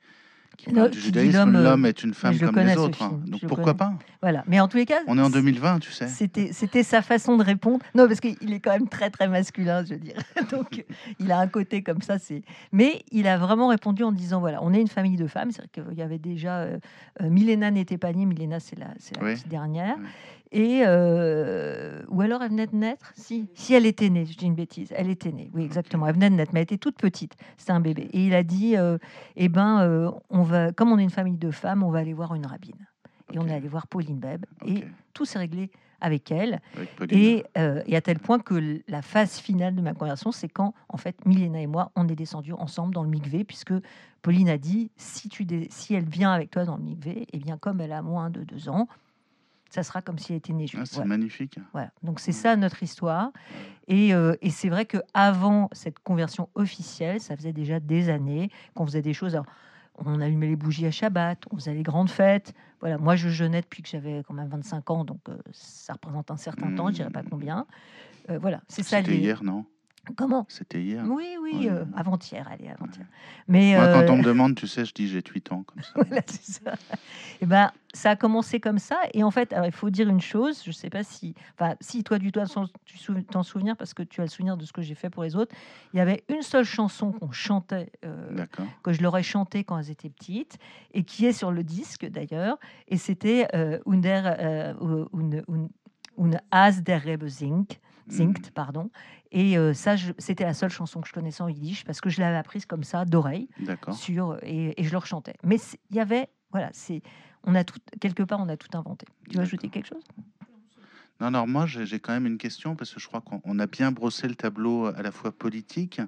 l'homme 0.67 1.85
est 1.85 2.03
une 2.03 2.13
femme 2.13 2.37
comme 2.37 2.57
les 2.59 2.77
autres. 2.77 3.03
Hein. 3.03 3.19
Donc 3.25 3.41
pourquoi 3.47 3.73
pas 3.75 3.93
Voilà. 4.21 4.43
Mais 4.47 4.59
en 4.59 4.67
tous 4.67 4.77
les 4.77 4.85
cas, 4.85 4.99
on 5.07 5.17
est 5.17 5.21
en 5.21 5.29
2020, 5.29 5.79
tu 5.79 5.91
sais. 5.91 6.07
C'était, 6.07 6.51
c'était 6.51 6.83
sa 6.83 7.01
façon 7.01 7.37
de 7.37 7.43
répondre. 7.43 7.83
Non, 7.95 8.07
parce 8.07 8.19
qu'il 8.19 8.53
est 8.53 8.59
quand 8.59 8.71
même 8.71 8.87
très 8.87 9.09
très 9.09 9.27
masculin, 9.27 9.83
je 9.83 9.93
veux 9.93 9.99
dire. 9.99 10.17
Donc 10.51 10.85
il 11.19 11.31
a 11.31 11.39
un 11.39 11.47
côté 11.47 11.83
comme 11.83 12.01
ça. 12.01 12.19
C'est. 12.19 12.41
Mais 12.71 13.03
il 13.11 13.27
a 13.27 13.37
vraiment 13.37 13.67
répondu 13.67 14.03
en 14.03 14.11
disant 14.11 14.39
voilà, 14.39 14.63
on 14.63 14.73
est 14.73 14.81
une 14.81 14.87
famille 14.87 15.17
de 15.17 15.27
femmes. 15.27 15.51
C'est 15.51 15.61
vrai 15.61 15.69
qu'il 15.73 15.97
y 15.97 16.01
avait 16.01 16.19
déjà 16.19 16.59
euh, 16.59 16.77
euh 17.21 17.29
Milena 17.29 17.71
n'était 17.71 17.97
pas 17.97 18.11
née. 18.13 18.25
Milena, 18.25 18.59
c'est 18.59 18.77
la, 18.77 18.87
c'est 18.99 19.15
la 19.15 19.33
petite 19.33 19.47
dernière. 19.47 19.97
Et 20.51 20.81
euh, 20.85 22.01
ou 22.07 22.21
alors 22.21 22.41
elle 22.41 22.49
venait 22.49 22.67
de 22.67 22.75
naître. 22.75 23.11
Si, 23.15 23.49
si 23.53 23.73
elle 23.73 23.85
était 23.85 24.09
née, 24.09 24.25
je 24.25 24.37
dis 24.37 24.45
une 24.45 24.55
bêtise. 24.55 24.93
Elle 24.95 25.09
était 25.09 25.31
née. 25.31 25.51
Oui, 25.53 25.63
exactement. 25.63 26.07
Elle 26.07 26.15
venait 26.15 26.29
de 26.29 26.35
naître, 26.35 26.51
mais 26.53 26.61
elle 26.61 26.65
était 26.65 26.77
toute 26.77 26.97
petite. 26.97 27.35
C'était 27.57 27.71
un 27.71 27.79
bébé. 27.79 28.09
Et 28.13 28.25
il 28.25 28.33
a 28.33 28.43
dit 28.43 28.77
euh, 28.77 28.97
eh 29.35 29.49
ben, 29.49 29.81
euh, 29.81 30.11
on 30.29 30.43
va, 30.43 30.71
comme 30.71 30.91
on 30.91 30.99
est 30.99 31.03
une 31.03 31.09
famille 31.09 31.37
de 31.37 31.51
femmes, 31.51 31.83
on 31.83 31.91
va 31.91 31.99
aller 31.99 32.13
voir 32.13 32.33
une 32.35 32.45
rabbine. 32.45 32.87
Et 33.33 33.39
on 33.39 33.47
est 33.47 33.53
allé 33.53 33.67
voir 33.67 33.87
Pauline 33.87 34.19
Beb. 34.19 34.45
Et 34.65 34.85
tout 35.13 35.25
s'est 35.25 35.39
réglé 35.39 35.69
avec 35.99 36.31
elle. 36.31 36.61
et, 37.09 37.43
et, 37.55 37.95
à 37.95 38.01
tel 38.01 38.19
point 38.19 38.39
que 38.39 38.81
la 38.87 39.01
phase 39.01 39.39
finale 39.39 39.75
de 39.75 39.81
ma 39.81 39.93
conversation, 39.93 40.31
c'est 40.31 40.47
quand, 40.47 40.73
en 40.87 40.97
fait, 40.97 41.25
Milena 41.25 41.59
et 41.59 41.67
moi, 41.67 41.91
on 41.95 42.07
est 42.07 42.15
descendus 42.15 42.53
ensemble 42.53 42.93
dans 42.93 43.03
le 43.03 43.09
mikvé, 43.09 43.43
puisque 43.43 43.73
Pauline 44.21 44.47
a 44.47 44.57
dit 44.57 44.91
si, 44.95 45.27
tu 45.27 45.45
si 45.69 45.93
elle 45.95 46.05
vient 46.05 46.31
avec 46.31 46.51
toi 46.51 46.63
dans 46.63 46.77
le 46.77 46.83
mikvé, 46.83 47.23
et 47.23 47.27
eh 47.33 47.37
bien, 47.39 47.57
comme 47.57 47.81
elle 47.81 47.91
a 47.91 48.01
moins 48.01 48.29
de 48.29 48.43
deux 48.43 48.69
ans, 48.69 48.87
ça 49.69 49.83
sera 49.83 50.01
comme 50.01 50.17
si 50.17 50.33
elle 50.33 50.37
était 50.37 50.53
née 50.53 50.67
juive. 50.67 50.81
Ah, 50.83 50.89
c'est 50.89 51.05
magnifique. 51.05 51.59
Voilà. 51.73 51.91
Donc 52.03 52.19
c'est 52.19 52.31
ça 52.31 52.55
notre 52.55 52.83
histoire. 52.83 53.31
Et, 53.87 54.13
euh, 54.13 54.35
et 54.41 54.49
c'est 54.49 54.69
vrai 54.69 54.85
que 54.85 54.97
avant 55.13 55.69
cette 55.71 55.99
conversion 55.99 56.49
officielle, 56.55 57.19
ça 57.19 57.35
faisait 57.35 57.53
déjà 57.53 57.79
des 57.79 58.09
années 58.09 58.49
qu'on 58.75 58.85
faisait 58.85 59.01
des 59.01 59.13
choses. 59.13 59.39
on 59.97 60.21
allumait 60.21 60.47
les 60.47 60.55
bougies 60.55 60.85
à 60.85 60.91
Shabbat, 60.91 61.39
on 61.51 61.57
faisait 61.57 61.73
les 61.73 61.83
grandes 61.83 62.09
fêtes. 62.09 62.53
Voilà, 62.79 62.97
moi 62.97 63.15
je 63.15 63.29
jeûnais 63.29 63.61
depuis 63.61 63.81
que 63.81 63.89
j'avais 63.89 64.23
quand 64.27 64.33
même 64.33 64.49
25 64.49 64.89
ans, 64.91 65.03
donc 65.03 65.21
euh, 65.29 65.37
ça 65.51 65.93
représente 65.93 66.29
un 66.29 66.37
certain 66.37 66.73
temps, 66.75 66.89
je 66.89 66.95
dirais 66.95 67.09
pas 67.09 67.23
mmh. 67.23 67.29
combien. 67.29 67.65
Euh, 68.29 68.37
voilà, 68.37 68.61
c'est 68.67 68.83
ça. 68.83 68.97
C'était 68.97 69.17
hier, 69.17 69.43
non? 69.43 69.65
Comment? 70.15 70.45
C'était 70.49 70.81
hier. 70.81 71.03
Oui, 71.07 71.37
oui, 71.41 71.67
euh, 71.69 71.85
avant-hier, 71.95 72.47
allez, 72.51 72.69
avant-hier. 72.69 73.05
Mais 73.47 73.75
Moi, 73.75 73.87
quand 73.87 74.13
on 74.13 74.17
me 74.17 74.23
demande, 74.23 74.55
tu 74.55 74.67
sais, 74.67 74.85
je 74.85 74.93
dis 74.93 75.07
j'ai 75.07 75.21
8 75.21 75.51
ans 75.51 75.63
comme 75.63 75.81
ça. 75.81 75.91
voilà, 75.95 76.21
c'est 76.27 76.63
ça. 76.63 76.73
Et 76.73 77.41
eh 77.41 77.45
ben, 77.45 77.71
ça 77.93 78.11
a 78.11 78.15
commencé 78.15 78.59
comme 78.59 78.79
ça. 78.79 78.97
Et 79.13 79.23
en 79.23 79.31
fait, 79.31 79.53
alors, 79.53 79.65
il 79.65 79.71
faut 79.71 79.89
dire 79.89 80.07
une 80.09 80.21
chose, 80.21 80.61
je 80.63 80.69
ne 80.69 80.73
sais 80.73 80.89
pas 80.89 81.03
si, 81.03 81.33
enfin, 81.53 81.75
si 81.81 82.03
toi, 82.03 82.19
du 82.19 82.31
toi, 82.31 82.45
tu 82.85 82.97
t'en 83.29 83.43
souviens 83.43 83.75
parce 83.75 83.93
que 83.93 84.03
tu 84.03 84.21
as 84.21 84.25
le 84.25 84.29
souvenir 84.29 84.57
de 84.57 84.65
ce 84.65 84.73
que 84.73 84.81
j'ai 84.81 84.95
fait 84.95 85.09
pour 85.09 85.23
les 85.23 85.35
autres. 85.35 85.55
Il 85.93 85.97
y 85.97 85.99
avait 85.99 86.23
une 86.29 86.41
seule 86.41 86.65
chanson 86.65 87.11
qu'on 87.11 87.31
chantait, 87.31 87.91
euh, 88.05 88.45
que 88.83 88.93
je 88.93 89.01
leur 89.01 89.17
ai 89.17 89.23
chantée 89.23 89.63
quand 89.63 89.77
elles 89.77 89.91
étaient 89.91 90.09
petites, 90.09 90.57
et 90.93 91.03
qui 91.03 91.25
est 91.25 91.33
sur 91.33 91.51
le 91.51 91.63
disque 91.63 92.05
d'ailleurs. 92.05 92.57
Et 92.87 92.97
c'était 92.97 93.47
euh, 93.55 93.79
Under, 93.85 94.23
euh, 94.39 95.07
un, 95.13 95.53
un, 95.53 96.31
un 96.31 96.39
As 96.51 96.81
der 96.81 97.03
Rebe 97.03 97.27
singt. 97.27 97.79
Zinkt, 98.09 98.51
pardon. 98.51 98.89
Et 99.31 99.57
euh, 99.57 99.73
ça, 99.73 99.95
c'était 100.17 100.45
la 100.45 100.53
seule 100.53 100.69
chanson 100.69 101.01
que 101.01 101.07
je 101.07 101.13
connaissais 101.13 101.41
en 101.41 101.49
yiddish 101.49 101.83
parce 101.83 102.01
que 102.01 102.09
je 102.09 102.21
l'avais 102.21 102.37
apprise 102.37 102.65
comme 102.65 102.83
ça 102.83 103.05
d'oreille, 103.05 103.49
sur 103.91 104.37
et, 104.43 104.79
et, 104.79 104.83
je 104.83 104.91
le 104.91 104.97
rechantais. 104.97 105.35
Mais 105.43 105.57
il 105.89 105.97
y 105.97 105.99
avait, 105.99 106.29
voilà, 106.51 106.69
c'est, 106.71 107.01
on 107.43 107.55
a 107.55 107.63
tout 107.63 107.79
quelque 107.99 108.23
part, 108.23 108.39
on 108.39 108.49
a 108.49 108.57
tout 108.57 108.75
inventé. 108.77 109.05
Tu 109.29 109.37
veux 109.37 109.43
ajouter 109.43 109.69
quelque 109.69 109.87
chose? 109.87 110.03
Non, 111.19 111.31
non, 111.31 111.47
moi 111.47 111.65
j'ai 111.65 111.99
quand 111.99 112.13
même 112.13 112.27
une 112.27 112.37
question 112.37 112.75
parce 112.75 112.93
que 112.93 112.99
je 112.99 113.07
crois 113.07 113.21
qu'on 113.21 113.59
a 113.59 113.67
bien 113.67 113.91
brossé 113.91 114.27
le 114.27 114.35
tableau 114.35 114.85
à 114.85 115.01
la 115.01 115.11
fois 115.11 115.31
politique, 115.31 115.99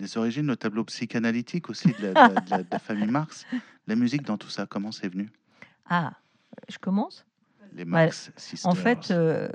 des 0.00 0.16
origines, 0.16 0.46
le 0.46 0.56
tableau 0.56 0.84
psychanalytique 0.84 1.68
aussi 1.68 1.88
de 1.88 2.12
la, 2.70 2.78
famille 2.78 3.06
Marx. 3.06 3.46
La 3.86 3.96
musique 3.96 4.22
dans 4.22 4.38
tout 4.38 4.48
ça, 4.48 4.66
comment 4.66 4.92
c'est 4.92 5.08
venu? 5.08 5.30
Ah, 5.88 6.14
je 6.68 6.78
commence? 6.78 7.26
Les 7.72 7.84
Marx 7.84 8.32
En 8.64 8.74
fait, 8.74 9.10
euh, 9.10 9.48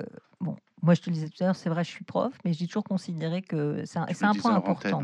moi, 0.82 0.96
je 0.96 1.02
te 1.02 1.10
le 1.10 1.14
disais 1.14 1.30
tout 1.30 1.44
à 1.44 1.48
l'heure, 1.48 1.56
c'est 1.56 1.70
vrai, 1.70 1.84
je 1.84 1.90
suis 1.90 2.04
prof, 2.04 2.34
mais 2.44 2.54
j'ai 2.54 2.66
toujours 2.66 2.84
considéré 2.84 3.42
que 3.42 3.84
c'est 3.86 4.00
un, 4.00 4.34
point 4.34 4.56
important. 4.56 5.04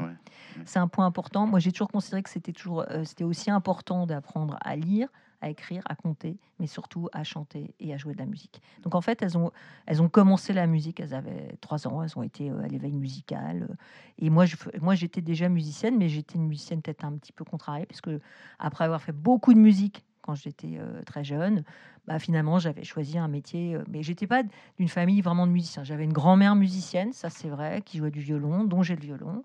C'est 0.66 0.80
un 0.80 0.88
point 0.88 1.06
important. 1.06 1.46
Moi, 1.46 1.60
j'ai 1.60 1.72
toujours 1.72 1.90
considéré 1.90 2.24
que 2.24 2.30
c'était 2.30 2.52
toujours, 2.52 2.86
euh, 2.90 3.04
c'était 3.04 3.24
aussi 3.24 3.52
important 3.52 4.08
d'apprendre 4.08 4.58
à 4.62 4.76
lire, 4.76 5.08
à 5.42 5.50
écrire, 5.50 5.84
à 5.86 5.96
compter, 5.96 6.38
mais 6.60 6.66
surtout 6.66 7.10
à 7.14 7.24
chanter 7.24 7.76
et 7.80 7.94
à 7.94 7.98
jouer 7.98 8.14
de 8.14 8.20
la 8.20 8.26
musique. 8.26 8.60
Donc, 8.82 8.96
en 8.96 9.02
fait, 9.02 9.22
elles 9.22 9.38
ont, 9.38 9.52
elles 9.86 10.02
ont 10.02 10.10
commencé 10.10 10.52
la 10.52 10.66
musique. 10.66 11.00
Elles 11.00 11.14
avaient 11.14 11.56
trois 11.62 11.88
ans. 11.88 12.02
Elles 12.02 12.18
ont 12.18 12.24
été 12.24 12.50
euh, 12.50 12.64
à 12.64 12.68
l'éveil 12.68 12.94
musical. 12.94 13.68
Euh, 13.70 13.76
et 14.18 14.32
moi, 14.32 14.46
je, 14.46 14.56
moi, 14.82 14.96
j'étais 14.96 15.22
déjà 15.22 15.48
musicienne, 15.48 15.96
mais 15.98 16.10
j'étais 16.10 16.36
une 16.36 16.48
musicienne 16.48 16.82
peut-être 16.82 17.06
un 17.06 17.18
petit 17.18 17.34
peu 17.34 17.46
contrariée, 17.46 17.86
puisque 17.86 18.10
après 18.58 18.86
avoir 18.86 19.02
fait 19.02 19.12
beaucoup 19.12 19.54
de 19.54 19.60
musique 19.60 20.04
quand 20.28 20.36
j'étais 20.36 20.78
très 21.06 21.24
jeune, 21.24 21.64
bah, 22.06 22.20
finalement, 22.20 22.60
j'avais 22.60 22.84
choisi 22.84 23.18
un 23.18 23.28
métier. 23.30 23.78
mais 23.90 24.04
j'étais 24.04 24.28
pas 24.28 24.44
d'une 24.78 24.90
famille 24.90 25.22
vraiment 25.22 25.48
de 25.48 25.52
musiciens. 25.52 25.84
J'avais 25.84 26.04
une 26.04 26.14
grand-mère 26.14 26.56
musicienne, 26.56 27.14
ça 27.14 27.30
c'est 27.30 27.48
vrai, 27.48 27.82
qui 27.84 27.98
jouait 27.98 28.12
du 28.12 28.20
violon, 28.20 28.66
dont 28.66 28.84
j'ai 28.84 28.96
le 28.96 29.02
violon. 29.02 29.44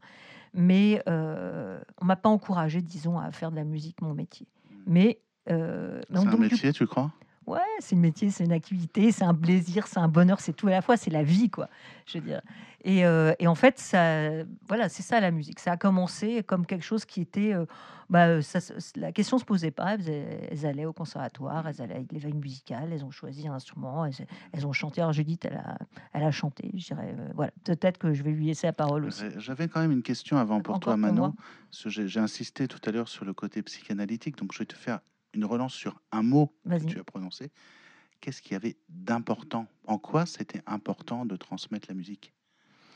Mais 0.54 1.02
euh, 1.08 1.80
on 2.00 2.04
m'a 2.04 2.16
pas 2.16 2.28
encouragé, 2.28 2.82
disons, 2.82 3.18
à 3.18 3.30
faire 3.30 3.50
de 3.50 3.56
la 3.56 3.64
musique 3.64 4.02
mon 4.02 4.12
métier. 4.12 4.46
Mais 4.86 5.20
c'est 6.14 6.28
un 6.28 6.36
métier, 6.36 6.72
tu 6.72 6.86
crois? 6.86 7.12
Ouais, 7.46 7.60
c'est 7.80 7.96
un 7.96 7.98
métier, 7.98 8.30
c'est 8.30 8.44
une 8.44 8.52
activité, 8.52 9.10
c'est 9.10 9.24
un 9.24 9.34
plaisir, 9.34 9.86
c'est 9.88 9.98
un 9.98 10.08
bonheur, 10.08 10.40
c'est 10.40 10.52
tout 10.52 10.68
à 10.68 10.70
la 10.70 10.82
fois, 10.82 10.96
c'est 10.96 11.10
la 11.10 11.24
vie, 11.24 11.50
quoi. 11.50 11.68
Je 12.06 12.18
veux 12.18 12.24
dire. 12.24 12.40
Et, 12.84 13.04
euh, 13.04 13.32
et 13.38 13.46
en 13.46 13.54
fait, 13.54 13.78
ça, 13.78 14.44
voilà, 14.68 14.88
c'est 14.88 15.02
ça 15.02 15.20
la 15.20 15.30
musique. 15.30 15.58
Ça 15.60 15.72
a 15.72 15.76
commencé 15.76 16.42
comme 16.44 16.66
quelque 16.66 16.84
chose 16.84 17.04
qui 17.04 17.20
était, 17.20 17.52
euh, 17.52 17.64
bah, 18.10 18.42
ça, 18.42 18.58
la 18.96 19.12
question 19.12 19.38
se 19.38 19.44
posait 19.44 19.70
pas. 19.70 19.94
Elles, 19.94 20.66
allaient 20.66 20.84
au 20.84 20.92
conservatoire, 20.92 21.66
elles 21.66 21.80
allaient 21.80 21.96
à 21.96 22.12
l'éveil 22.12 22.34
musical, 22.34 22.92
elles 22.92 23.04
ont 23.04 23.10
choisi 23.10 23.48
un 23.48 23.54
instrument, 23.54 24.04
elles, 24.04 24.66
ont 24.66 24.72
chanté. 24.72 25.00
Alors 25.00 25.12
Judith, 25.12 25.44
elle 25.44 25.56
a, 25.56 25.78
elle 26.12 26.24
a 26.24 26.30
chanté. 26.30 26.70
Je 26.74 26.86
dirais, 26.86 27.14
euh, 27.18 27.28
voilà. 27.34 27.52
Peut-être 27.64 27.98
que 27.98 28.12
je 28.12 28.22
vais 28.22 28.32
lui 28.32 28.46
laisser 28.46 28.66
la 28.68 28.72
parole 28.72 29.04
aussi. 29.04 29.24
J'avais 29.38 29.68
quand 29.68 29.80
même 29.80 29.92
une 29.92 30.02
question 30.02 30.36
avant 30.36 30.60
pour 30.60 30.78
toi, 30.78 30.96
Manon. 30.96 31.34
J'ai 31.70 32.20
insisté 32.20 32.68
tout 32.68 32.80
à 32.84 32.92
l'heure 32.92 33.08
sur 33.08 33.24
le 33.24 33.32
côté 33.32 33.62
psychanalytique, 33.62 34.36
donc 34.36 34.52
je 34.52 34.60
vais 34.60 34.66
te 34.66 34.76
faire 34.76 35.00
une 35.34 35.44
relance 35.44 35.74
sur 35.74 36.00
un 36.12 36.22
mot 36.22 36.52
que 36.68 36.84
tu 36.84 36.98
as 36.98 37.04
prononcé. 37.04 37.50
Qu'est-ce 38.20 38.40
qu'il 38.40 38.52
y 38.52 38.56
avait 38.56 38.76
d'important? 38.88 39.66
En 39.86 39.98
quoi 39.98 40.26
c'était 40.26 40.62
important 40.66 41.26
de 41.26 41.36
transmettre 41.36 41.88
la 41.88 41.94
musique? 41.94 42.32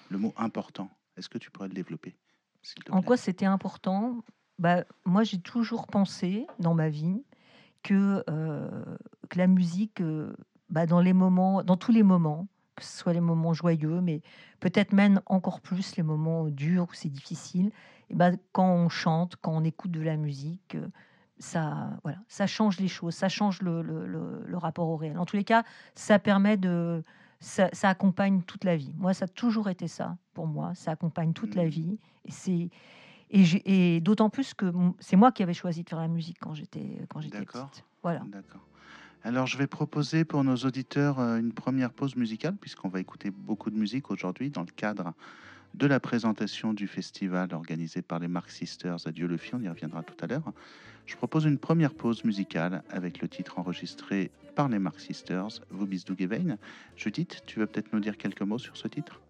Le 0.09 0.19
mot 0.19 0.33
important, 0.37 0.91
est-ce 1.17 1.29
que 1.29 1.39
tu 1.39 1.51
pourrais 1.51 1.69
le 1.69 1.75
développer 1.75 2.17
En 2.91 3.03
quoi 3.03 3.17
c'était 3.17 3.47
important? 3.47 4.23
Bah, 4.59 4.85
Moi, 5.05 5.25
j'ai 5.25 5.41
toujours 5.41 5.89
pensé 5.89 6.47
dans 6.61 6.75
ma 6.75 6.89
vie 6.89 7.25
que, 7.83 8.23
euh, 8.31 8.97
que 9.29 9.39
la 9.39 9.49
musique, 9.49 10.01
euh, 10.01 10.35
bah, 10.71 10.87
dans, 10.87 11.01
les 11.01 11.13
moments, 11.13 11.63
dans 11.65 11.77
tous 11.77 11.93
les 11.93 12.03
moments, 12.03 12.47
que 12.77 12.85
ce 12.85 12.99
soit 12.99 13.13
les 13.13 13.21
moments 13.21 13.55
joyeux, 13.55 14.01
mais 14.01 14.23
peut-être 14.61 14.93
même 14.93 15.21
encore 15.27 15.61
plus 15.61 15.97
les 15.97 16.03
moments 16.03 16.49
durs 16.49 16.85
où 16.91 16.95
c'est 16.95 17.09
difficile, 17.09 17.71
et 18.11 18.15
bah, 18.15 18.31
quand 18.53 18.69
on 18.69 18.89
chante, 18.89 19.37
quand 19.37 19.53
on 19.53 19.65
écoute 19.65 19.91
de 19.91 20.03
la 20.03 20.17
musique, 20.17 20.77
euh, 20.77 20.89
ça, 21.39 21.91
voilà, 22.03 22.19
ça 22.29 22.47
change 22.47 22.81
les 22.81 22.89
choses, 22.89 23.15
ça 23.15 23.29
change 23.29 23.63
le, 23.63 24.57
rapport 24.57 24.89
au 24.89 24.97
réel. 24.97 25.19
En 25.19 25.27
tous 25.27 25.37
les 25.37 25.45
cas, 25.45 25.65
ça 25.95 26.19
permet 26.19 26.57
de, 26.57 27.03
ça, 27.41 27.69
ça 27.73 27.89
accompagne 27.89 28.43
toute 28.43 28.65
la 28.65 28.77
vie. 28.77 28.93
Moi, 28.97 29.15
ça 29.15 29.27
a 29.27 29.29
toujours 29.29 29.69
été 29.69 29.89
ça 29.89 30.17
pour 30.35 30.47
moi. 30.47 30.75
Ça 30.75 30.93
accompagne 30.93 31.33
toute 31.33 31.55
la 31.55 31.65
Mhm. 31.65 31.69
vie. 31.69 31.99
Et 32.25 32.31
c'est 32.31 32.71
et, 33.29 34.01
d'autant 34.01 34.31
plus 34.31 34.55
que 34.55 34.73
c'est 35.01 35.17
moi 35.17 35.33
qui 35.33 35.43
avais 35.43 35.53
choisi 35.53 35.83
de 35.83 35.89
faire 35.89 35.99
la 35.99 36.07
musique 36.07 36.39
quand 36.41 36.55
j'étais 36.55 37.05
quand 37.11 37.21
j'étais 37.21 37.39
D'accord. 37.39 37.71
petite. 37.71 37.85
Voilà. 38.03 38.23
D'accord. 38.27 38.65
Alors, 39.25 39.49
je 39.49 39.59
vais 39.59 39.67
proposer 39.67 40.25
pour 40.25 40.45
nos 40.45 40.55
auditeurs 40.55 41.19
euh, 41.19 41.39
une 41.39 41.53
première 41.53 41.93
pause 41.93 42.15
musicale, 42.15 42.57
puisqu'on 42.61 42.89
va 42.89 43.01
écouter 43.01 43.33
beaucoup 43.33 43.71
de 43.71 43.77
musique 43.77 44.13
aujourd'hui 44.13 44.51
dans 44.51 44.61
le 44.61 44.71
cadre 44.71 45.15
de 45.75 45.87
la 45.89 45.99
présentation 45.99 46.73
du 46.73 46.87
festival 46.87 47.53
organisé 47.53 48.03
par 48.03 48.21
les 48.21 48.29
Mark 48.29 48.51
Sisters 48.51 49.05
à 49.05 49.11
Dieu 49.11 49.27
le 49.27 49.37
Fit. 49.37 49.55
On 49.55 49.61
y 49.61 49.69
reviendra 49.69 50.05
tout 50.05 50.15
à 50.21 50.29
l'heure. 50.29 50.53
Je 51.07 51.17
propose 51.17 51.45
une 51.45 51.59
première 51.59 51.95
pause 51.95 52.25
musicale 52.25 52.83
avec 52.91 53.21
le 53.23 53.29
titre 53.29 53.59
enregistré 53.59 54.31
par 54.55 54.69
les 54.69 54.79
Mark 54.79 54.99
Sisters, 54.99 55.49
Vous 55.71 55.87
bis 55.87 56.05
Gewein. 56.19 56.57
Judith, 56.97 57.43
tu 57.47 57.59
veux 57.61 57.67
peut-être 57.67 57.93
nous 57.93 58.01
dire 58.01 58.17
quelques 58.17 58.43
mots 58.43 58.59
sur 58.59 58.77
ce 58.77 58.89
titre? 58.89 59.21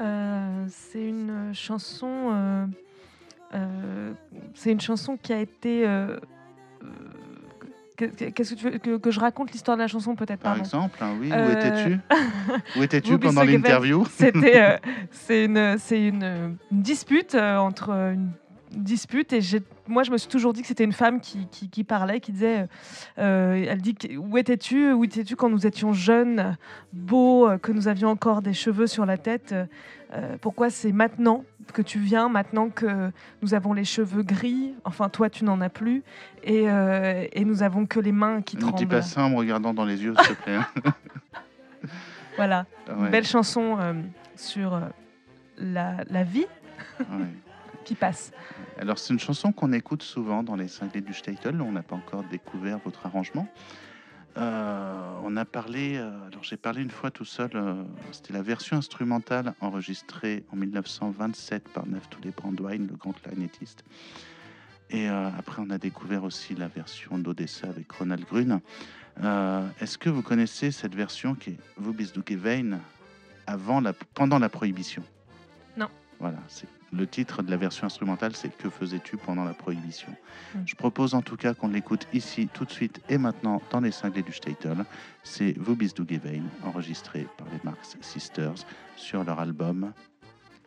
Euh, 0.00 0.66
c'est 0.68 1.06
une 1.06 1.52
chanson. 1.54 2.30
euh, 2.32 2.66
euh, 3.54 4.12
c'est 4.54 4.72
une 4.72 4.80
chanson 4.80 5.16
qui 5.16 5.32
a 5.32 5.40
été. 5.40 5.82
que- 7.96 8.06
que- 8.06 8.24
Qu'est-ce 8.30 8.54
que 8.54 8.58
tu 8.58 8.64
veux 8.70 8.78
que, 8.78 8.96
que 8.96 9.10
je 9.12 9.20
raconte 9.20 9.52
l'histoire 9.52 9.76
de 9.76 9.82
la 9.82 9.88
chanson 9.88 10.16
peut-être 10.16 10.40
Par 10.40 10.52
pardon? 10.54 10.64
exemple, 10.64 10.98
hein, 11.02 11.14
oui, 11.18 11.30
où 11.30 11.50
étais-tu? 11.50 11.98
Où 12.76 12.82
étais-tu 12.82 13.18
pendant 13.18 13.44
l'interview? 13.44 14.04
C'était, 14.10 14.60
euh, 14.60 14.76
c'est 15.12 15.44
une, 15.44 15.78
c'est 15.78 16.08
une, 16.08 16.56
une 16.72 16.82
dispute 16.82 17.34
euh, 17.36 17.56
entre 17.58 17.90
une 17.90 18.30
dispute 18.76 19.32
et 19.32 19.40
moi 19.88 20.02
je 20.02 20.10
me 20.10 20.16
suis 20.18 20.28
toujours 20.28 20.52
dit 20.52 20.62
que 20.62 20.66
c'était 20.68 20.84
une 20.84 20.92
femme 20.92 21.20
qui, 21.20 21.46
qui, 21.48 21.68
qui 21.68 21.84
parlait, 21.84 22.20
qui 22.20 22.32
disait, 22.32 22.66
euh, 23.18 23.66
elle 23.68 23.80
dit 23.82 23.96
où 24.18 24.36
étais-tu, 24.38 24.92
où 24.92 25.04
étais-tu 25.04 25.36
quand 25.36 25.48
nous 25.50 25.66
étions 25.66 25.92
jeunes, 25.92 26.56
beaux, 26.92 27.48
que 27.62 27.72
nous 27.72 27.88
avions 27.88 28.08
encore 28.10 28.42
des 28.42 28.52
cheveux 28.54 28.86
sur 28.86 29.06
la 29.06 29.16
tête. 29.18 29.54
euh, 30.14 30.36
pourquoi 30.40 30.70
c'est 30.70 30.92
maintenant 30.92 31.44
que 31.72 31.82
tu 31.82 31.98
viens, 31.98 32.28
maintenant 32.28 32.68
que 32.68 33.10
nous 33.42 33.54
avons 33.54 33.72
les 33.72 33.84
cheveux 33.84 34.22
gris, 34.22 34.74
enfin 34.84 35.08
toi 35.08 35.30
tu 35.30 35.44
n'en 35.44 35.60
as 35.60 35.70
plus, 35.70 36.02
et, 36.42 36.68
euh, 36.70 37.26
et 37.32 37.44
nous 37.44 37.62
avons 37.62 37.86
que 37.86 37.98
les 38.00 38.12
mains 38.12 38.42
qui 38.42 38.56
Ne 38.56 38.60
dis 38.62 38.66
tremblent. 38.68 38.88
pas 38.88 39.02
ça 39.02 39.22
en 39.24 39.30
me 39.30 39.36
regardant 39.36 39.72
dans 39.74 39.84
les 39.86 40.02
yeux, 40.02 40.14
s'il 40.24 40.36
te 40.36 40.42
plaît. 40.42 40.56
hein. 40.56 40.66
Voilà, 42.36 42.66
Ouais, 42.88 42.94
une 43.06 43.10
belle 43.10 43.26
chanson 43.26 43.78
sur 44.34 44.80
la, 45.56 45.98
la 46.10 46.24
vie 46.24 46.46
ouais. 46.98 47.06
Qui 47.84 47.94
passe. 47.94 48.32
Alors, 48.78 48.98
c'est 48.98 49.12
une 49.12 49.20
chanson 49.20 49.52
qu'on 49.52 49.72
écoute 49.72 50.02
souvent 50.02 50.42
dans 50.42 50.56
les 50.56 50.68
cinglés 50.68 51.00
du 51.00 51.14
Statel. 51.14 51.60
On 51.60 51.72
n'a 51.72 51.82
pas 51.82 51.96
encore 51.96 52.24
découvert 52.24 52.78
votre 52.78 53.06
arrangement. 53.06 53.46
Euh, 54.36 55.20
on 55.22 55.36
a 55.36 55.44
parlé, 55.44 55.96
euh, 55.96 56.26
alors 56.26 56.42
j'ai 56.42 56.56
parlé 56.56 56.82
une 56.82 56.90
fois 56.90 57.12
tout 57.12 57.24
seul, 57.24 57.50
euh, 57.54 57.84
c'était 58.10 58.32
la 58.32 58.42
version 58.42 58.76
instrumentale 58.76 59.54
enregistrée 59.60 60.42
en 60.50 60.56
1927 60.56 61.68
par 61.68 61.86
Neuf 61.86 62.08
Tous 62.10 62.20
les 62.20 62.32
Brandwine, 62.32 62.88
le 62.88 62.96
grand 62.96 63.12
clarinettiste. 63.12 63.84
Et 64.90 65.08
après, 65.08 65.62
on 65.64 65.70
a 65.70 65.78
découvert 65.78 66.24
aussi 66.24 66.54
la 66.54 66.68
version 66.68 67.18
d'Odessa 67.18 67.68
avec 67.68 67.90
Ronald 67.90 68.24
Grune. 68.26 68.60
Euh, 69.22 69.66
Est-ce 69.80 69.98
que 69.98 70.10
vous 70.10 70.22
connaissez 70.22 70.70
cette 70.70 70.94
version 70.94 71.34
qui 71.34 71.50
est 71.50 71.58
Vous 71.76 71.92
bis 71.92 72.12
du 72.12 72.20
Gewein 72.26 72.78
avant 73.46 73.80
la, 73.80 73.92
pendant 73.92 74.38
la 74.38 74.48
prohibition? 74.48 75.02
Non. 75.76 75.88
Voilà, 76.18 76.38
c'est 76.48 76.68
le 76.96 77.06
titre 77.06 77.42
de 77.42 77.50
la 77.50 77.56
version 77.56 77.86
instrumentale, 77.86 78.34
c'est 78.36 78.56
Que 78.56 78.70
faisais-tu 78.70 79.16
pendant 79.16 79.44
la 79.44 79.54
prohibition? 79.54 80.14
Mm. 80.54 80.58
Je 80.66 80.74
propose 80.76 81.14
en 81.14 81.22
tout 81.22 81.36
cas 81.36 81.54
qu'on 81.54 81.68
l'écoute 81.68 82.06
ici, 82.12 82.48
tout 82.52 82.64
de 82.64 82.70
suite 82.70 83.00
et 83.08 83.18
maintenant 83.18 83.60
dans 83.70 83.80
les 83.80 83.90
cinglés 83.90 84.22
du 84.22 84.32
Statel. 84.32 84.84
C'est 85.22 85.54
Vous 85.58 85.76
bis 85.76 85.92
du 85.94 86.02
Gewein, 86.08 86.42
enregistré 86.64 87.26
par 87.36 87.46
les 87.52 87.58
Marx 87.64 87.96
Sisters 88.00 88.54
sur 88.96 89.24
leur 89.24 89.40
album, 89.40 89.92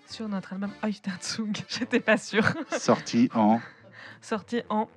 Sur 0.07 0.27
notre 0.29 0.53
album 0.53 0.72
Euterzug, 0.84 1.57
j'étais 1.67 2.00
pas 2.00 2.17
sûre. 2.17 2.46
sorti 2.72 3.29
en, 3.34 3.60
Sorti 4.22 4.62
en. 4.69 4.88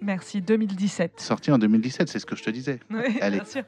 Merci, 0.00 0.42
2017. 0.42 1.20
sorti 1.20 1.50
en 1.50 1.56
2017, 1.58 2.08
c'est 2.08 2.18
ce 2.18 2.26
que 2.26 2.36
je 2.36 2.42
te 2.42 2.50
disais. 2.50 2.78
Oui, 2.90 3.18
Allez. 3.22 3.36
bien 3.40 3.44
sûr. 3.46 3.62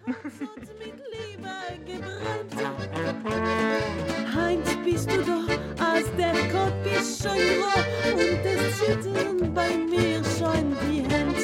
bist 4.86 5.10
du 5.10 5.20
da, 5.22 5.40
als 5.84 6.06
der 6.16 6.32
Kopf 6.52 7.00
ist 7.00 7.20
schon 7.20 7.32
roh 7.32 8.12
und 8.12 8.38
das 8.44 8.78
zittern 8.78 9.52
bei 9.52 9.76
mir 9.76 10.22
schon 10.38 10.76
die 10.82 11.00
Hände. 11.00 11.40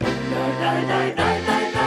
Nein, 0.00 0.54
nein, 0.58 0.86
nein, 0.88 1.14
nein, 1.14 1.42
nein, 1.46 1.72
nein. 1.74 1.81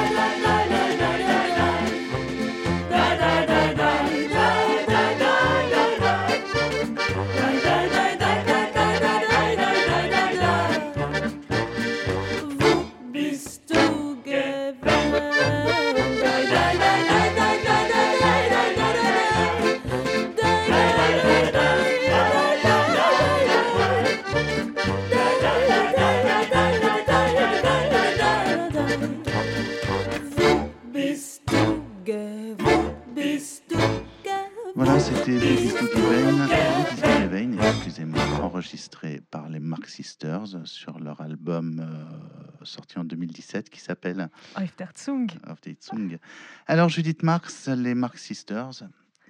Album 41.25 41.79
euh, 41.79 42.65
sorti 42.65 42.97
en 42.97 43.03
2017 43.03 43.69
qui 43.69 43.79
s'appelle. 43.79 44.29
Auf 44.55 45.59
Zunge. 45.81 46.19
Alors, 46.67 46.89
Judith 46.89 47.23
Marx, 47.23 47.67
les 47.67 47.95
Marx 47.95 48.23
Sisters, 48.23 48.83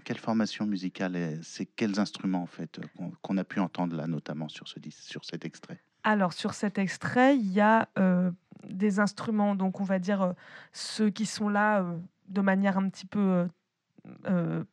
quelle 0.04 0.18
formation 0.18 0.66
musicale 0.66 1.16
et 1.16 1.40
c'est 1.42 1.66
quels 1.66 2.00
instruments 2.00 2.44
en 2.44 2.48
fait 2.48 2.80
qu'on 2.96 3.12
qu'on 3.22 3.38
a 3.38 3.44
pu 3.44 3.60
entendre 3.60 3.96
là, 3.96 4.08
notamment 4.08 4.48
sur, 4.48 4.68
ce, 4.68 4.80
sur 4.90 5.26
cet 5.26 5.46
extrait? 5.46 5.82
Alors, 6.04 6.34
sur 6.34 6.54
cet 6.54 6.78
extrait, 6.78 7.36
il 7.36 7.52
y 7.52 7.60
a 7.62 7.90
euh, 7.98 8.32
des 8.70 9.00
instruments, 9.00 9.56
donc 9.56 9.80
on 9.82 9.84
va 9.84 10.00
dire 10.00 10.22
euh, 10.22 10.34
ceux 10.72 11.10
qui 11.10 11.26
sont 11.26 11.50
là 11.50 11.82
euh, 11.82 11.98
de 12.28 12.42
manière 12.42 12.78
un 12.78 12.90
petit 12.90 13.08
peu 13.08 13.20
euh, 13.20 13.48
euh, 14.28 14.64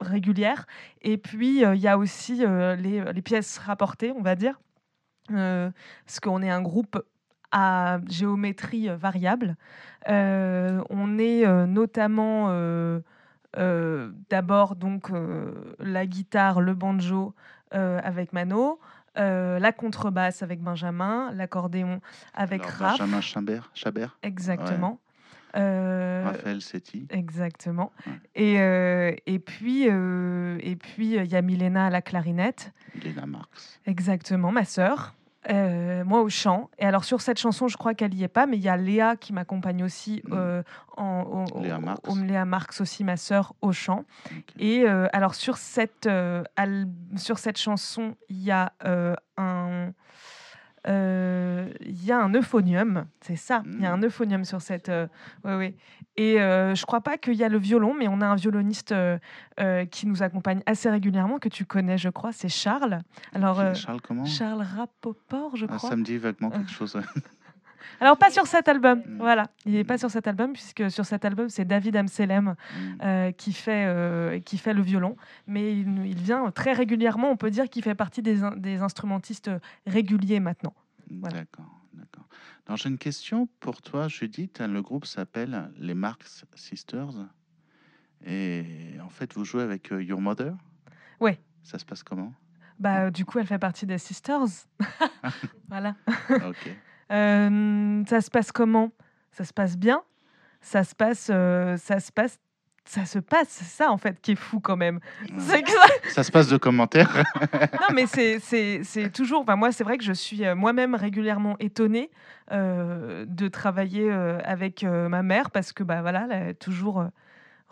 régulière. 0.00 0.66
Et 1.00 1.16
puis, 1.16 1.64
euh, 1.64 1.74
il 1.74 1.80
y 1.80 1.88
a 1.88 1.96
aussi 1.96 2.44
euh, 2.44 2.76
les, 2.76 3.02
les 3.12 3.22
pièces 3.22 3.56
rapportées, 3.58 4.12
on 4.12 4.20
va 4.20 4.36
dire, 4.36 4.60
euh, 4.60 4.71
parce 5.28 6.20
qu'on 6.20 6.42
est 6.42 6.50
un 6.50 6.62
groupe 6.62 7.02
à 7.52 7.98
géométrie 8.08 8.88
euh, 8.88 8.96
variable. 8.96 9.56
Euh, 10.08 10.82
on 10.90 11.18
est 11.18 11.46
euh, 11.46 11.66
notamment 11.66 12.46
euh, 12.48 13.00
euh, 13.58 14.10
d'abord 14.30 14.74
donc 14.74 15.10
euh, 15.10 15.74
la 15.78 16.06
guitare, 16.06 16.60
le 16.60 16.74
banjo 16.74 17.34
euh, 17.74 18.00
avec 18.02 18.32
Mano, 18.32 18.80
euh, 19.18 19.58
la 19.58 19.72
contrebasse 19.72 20.42
avec 20.42 20.60
Benjamin, 20.60 21.30
l'accordéon 21.32 22.00
avec 22.34 22.62
Alors, 22.62 22.74
Raph. 22.74 22.90
Benjamin 22.98 23.20
Chabert, 23.20 23.70
Chabert 23.74 24.18
Exactement. 24.22 24.98
Euh, 25.56 26.22
Raphaël 26.24 26.60
Setti. 26.62 27.06
Exactement. 27.10 27.92
Ouais. 28.06 28.12
Et, 28.34 28.60
euh, 28.60 29.14
et 29.26 29.38
puis, 29.38 29.86
euh, 29.88 30.58
et 30.62 30.76
puis 30.76 31.14
il 31.16 31.24
y 31.30 31.36
a 31.36 31.42
Milena 31.42 31.86
à 31.86 31.90
la 31.90 32.02
clarinette. 32.02 32.72
Léna 33.02 33.26
Marx. 33.26 33.80
Exactement, 33.86 34.52
ma 34.52 34.64
sœur. 34.64 35.14
Moi 35.50 36.20
au 36.22 36.28
chant. 36.28 36.70
Et 36.78 36.84
alors 36.86 37.02
sur 37.04 37.20
cette 37.20 37.38
chanson, 37.38 37.66
je 37.66 37.76
crois 37.76 37.94
qu'elle 37.94 38.14
y 38.14 38.22
est 38.22 38.28
pas, 38.28 38.46
mais 38.46 38.56
il 38.58 38.62
y 38.62 38.68
a 38.68 38.76
Léa 38.76 39.16
qui 39.16 39.32
m'accompagne 39.32 39.82
aussi 39.82 40.22
Mm. 40.26 40.32
euh, 40.34 40.62
en, 40.96 41.44
au, 41.52 41.60
Léa 41.60 41.78
Marx. 41.80 42.00
au- 42.08 42.16
Léa 42.16 42.44
Marx 42.44 42.80
aussi, 42.80 43.02
ma 43.02 43.16
sœur 43.16 43.52
au 43.60 43.72
chant. 43.72 44.04
Et 44.58 44.86
alors 44.86 45.34
sur 45.34 45.56
cette, 45.58 46.06
al- 46.56 46.86
sur 47.16 47.38
cette 47.38 47.58
chanson, 47.58 48.14
il 48.28 48.38
y 48.42 48.52
a 48.52 48.72
un 49.36 49.92
il 50.86 52.04
y 52.04 52.10
a 52.12 52.18
un 52.18 52.32
euphonium, 52.34 53.06
c'est 53.20 53.36
ça. 53.36 53.62
Il 53.66 53.80
y 53.80 53.86
a 53.86 53.92
un 53.92 53.96
Mm. 53.98 54.04
euphonium 54.04 54.44
sur 54.44 54.60
cette. 54.60 54.88
euh, 54.88 55.06
ouais, 55.44 55.56
ouais. 55.56 55.74
Et 56.16 56.40
euh, 56.40 56.74
je 56.74 56.84
crois 56.84 57.00
pas 57.00 57.16
qu'il 57.18 57.34
y 57.34 57.44
a 57.44 57.48
le 57.48 57.58
violon, 57.58 57.94
mais 57.98 58.08
on 58.08 58.20
a 58.20 58.26
un 58.26 58.34
violoniste 58.34 58.92
euh, 58.92 59.18
euh, 59.60 59.84
qui 59.86 60.06
nous 60.06 60.22
accompagne 60.22 60.60
assez 60.66 60.90
régulièrement 60.90 61.38
que 61.38 61.48
tu 61.48 61.64
connais, 61.64 61.98
je 61.98 62.08
crois. 62.08 62.32
C'est 62.32 62.48
Charles. 62.48 63.00
Alors 63.32 63.60
euh, 63.60 63.74
Charles 63.74 64.00
comment? 64.00 64.24
Charles 64.24 64.62
Rapoport, 64.76 65.56
je 65.56 65.66
Ah, 65.70 65.76
crois. 65.76 65.90
Ça 65.90 65.96
me 65.96 66.02
dit 66.04 66.18
vaguement 66.18 66.50
quelque 66.50 66.70
chose. 66.70 66.98
Alors 68.00 68.16
pas 68.18 68.30
sur 68.30 68.46
cet 68.46 68.68
album. 68.68 69.00
Mm. 69.06 69.16
Voilà, 69.18 69.46
il 69.66 69.72
n'est 69.72 69.84
pas 69.84 69.94
Mm. 69.94 69.98
sur 69.98 70.10
cet 70.10 70.26
album 70.26 70.52
puisque 70.52 70.90
sur 70.90 71.04
cet 71.04 71.24
album 71.24 71.48
c'est 71.48 71.64
David 71.64 71.96
Amselem 71.96 72.54
Mm. 72.54 72.54
euh, 73.02 73.32
qui, 73.32 73.52
fait, 73.52 73.84
euh, 73.86 74.40
qui 74.40 74.58
fait 74.58 74.74
le 74.74 74.82
violon. 74.82 75.16
Mais 75.46 75.72
il, 75.78 76.06
il 76.06 76.16
vient 76.18 76.50
très 76.50 76.72
régulièrement, 76.72 77.30
on 77.30 77.36
peut 77.36 77.50
dire 77.50 77.68
qu'il 77.68 77.82
fait 77.82 77.94
partie 77.94 78.22
des, 78.22 78.40
des 78.56 78.80
instrumentistes 78.82 79.50
réguliers 79.86 80.40
maintenant. 80.40 80.74
Voilà. 81.10 81.38
D'accord, 81.40 81.80
d'accord. 81.94 82.24
Alors 82.66 82.76
j'ai 82.78 82.88
une 82.88 82.98
question 82.98 83.48
pour 83.60 83.82
toi, 83.82 84.08
Judith. 84.08 84.60
Le 84.60 84.80
groupe 84.82 85.04
s'appelle 85.04 85.70
les 85.78 85.94
Marx 85.94 86.44
Sisters. 86.54 87.10
Et 88.24 88.64
en 89.04 89.08
fait, 89.08 89.34
vous 89.34 89.44
jouez 89.44 89.62
avec 89.62 89.90
euh, 89.92 90.02
Your 90.02 90.20
Mother? 90.20 90.54
Ouais. 91.20 91.40
Ça 91.64 91.78
se 91.78 91.84
passe 91.84 92.02
comment? 92.02 92.32
Bah, 92.78 93.10
du 93.10 93.24
coup, 93.24 93.38
elle 93.38 93.46
fait 93.46 93.58
partie 93.58 93.84
des 93.86 93.98
Sisters. 93.98 94.46
voilà. 95.68 95.94
Ok. 96.30 96.70
Euh, 97.12 98.02
ça 98.08 98.20
se 98.20 98.30
passe 98.30 98.52
comment? 98.52 98.90
Ça 99.32 99.44
se 99.44 99.52
passe 99.52 99.76
bien? 99.76 100.02
Ça 100.60 100.84
se 100.84 100.94
passe, 100.94 101.28
euh, 101.32 101.76
ça 101.76 101.98
se 102.00 102.12
passe, 102.12 102.38
ça 102.84 103.04
se 103.04 103.18
passe. 103.18 103.48
C'est 103.48 103.64
ça 103.64 103.90
en 103.90 103.98
fait 103.98 104.20
qui 104.20 104.32
est 104.32 104.36
fou 104.36 104.60
quand 104.60 104.76
même. 104.76 105.00
C'est 105.38 105.62
que 105.62 105.70
ça- 105.70 105.78
Ça 106.10 106.22
se 106.22 106.30
passe 106.30 106.48
de 106.48 106.56
commentaires. 106.56 107.24
non, 107.80 107.94
mais 107.94 108.06
c'est- 108.06 108.38
c'est 108.40 108.82
c'est 108.84 109.10
toujours. 109.10 109.40
Enfin, 109.42 109.56
moi, 109.56 109.72
c'est 109.72 109.84
vrai 109.84 109.98
que 109.98 110.04
je 110.04 110.12
suis 110.12 110.44
euh, 110.44 110.54
moi-même 110.54 110.94
régulièrement 110.94 111.56
étonnée 111.58 112.10
euh, 112.52 113.24
de 113.26 113.48
travailler 113.48 114.10
euh, 114.10 114.38
avec 114.44 114.84
euh, 114.84 115.08
ma 115.08 115.22
mère 115.22 115.50
parce 115.50 115.72
que, 115.72 115.82
bah 115.82 116.00
voilà, 116.02 116.26
elle 116.30 116.48
est 116.50 116.54
toujours. 116.54 117.04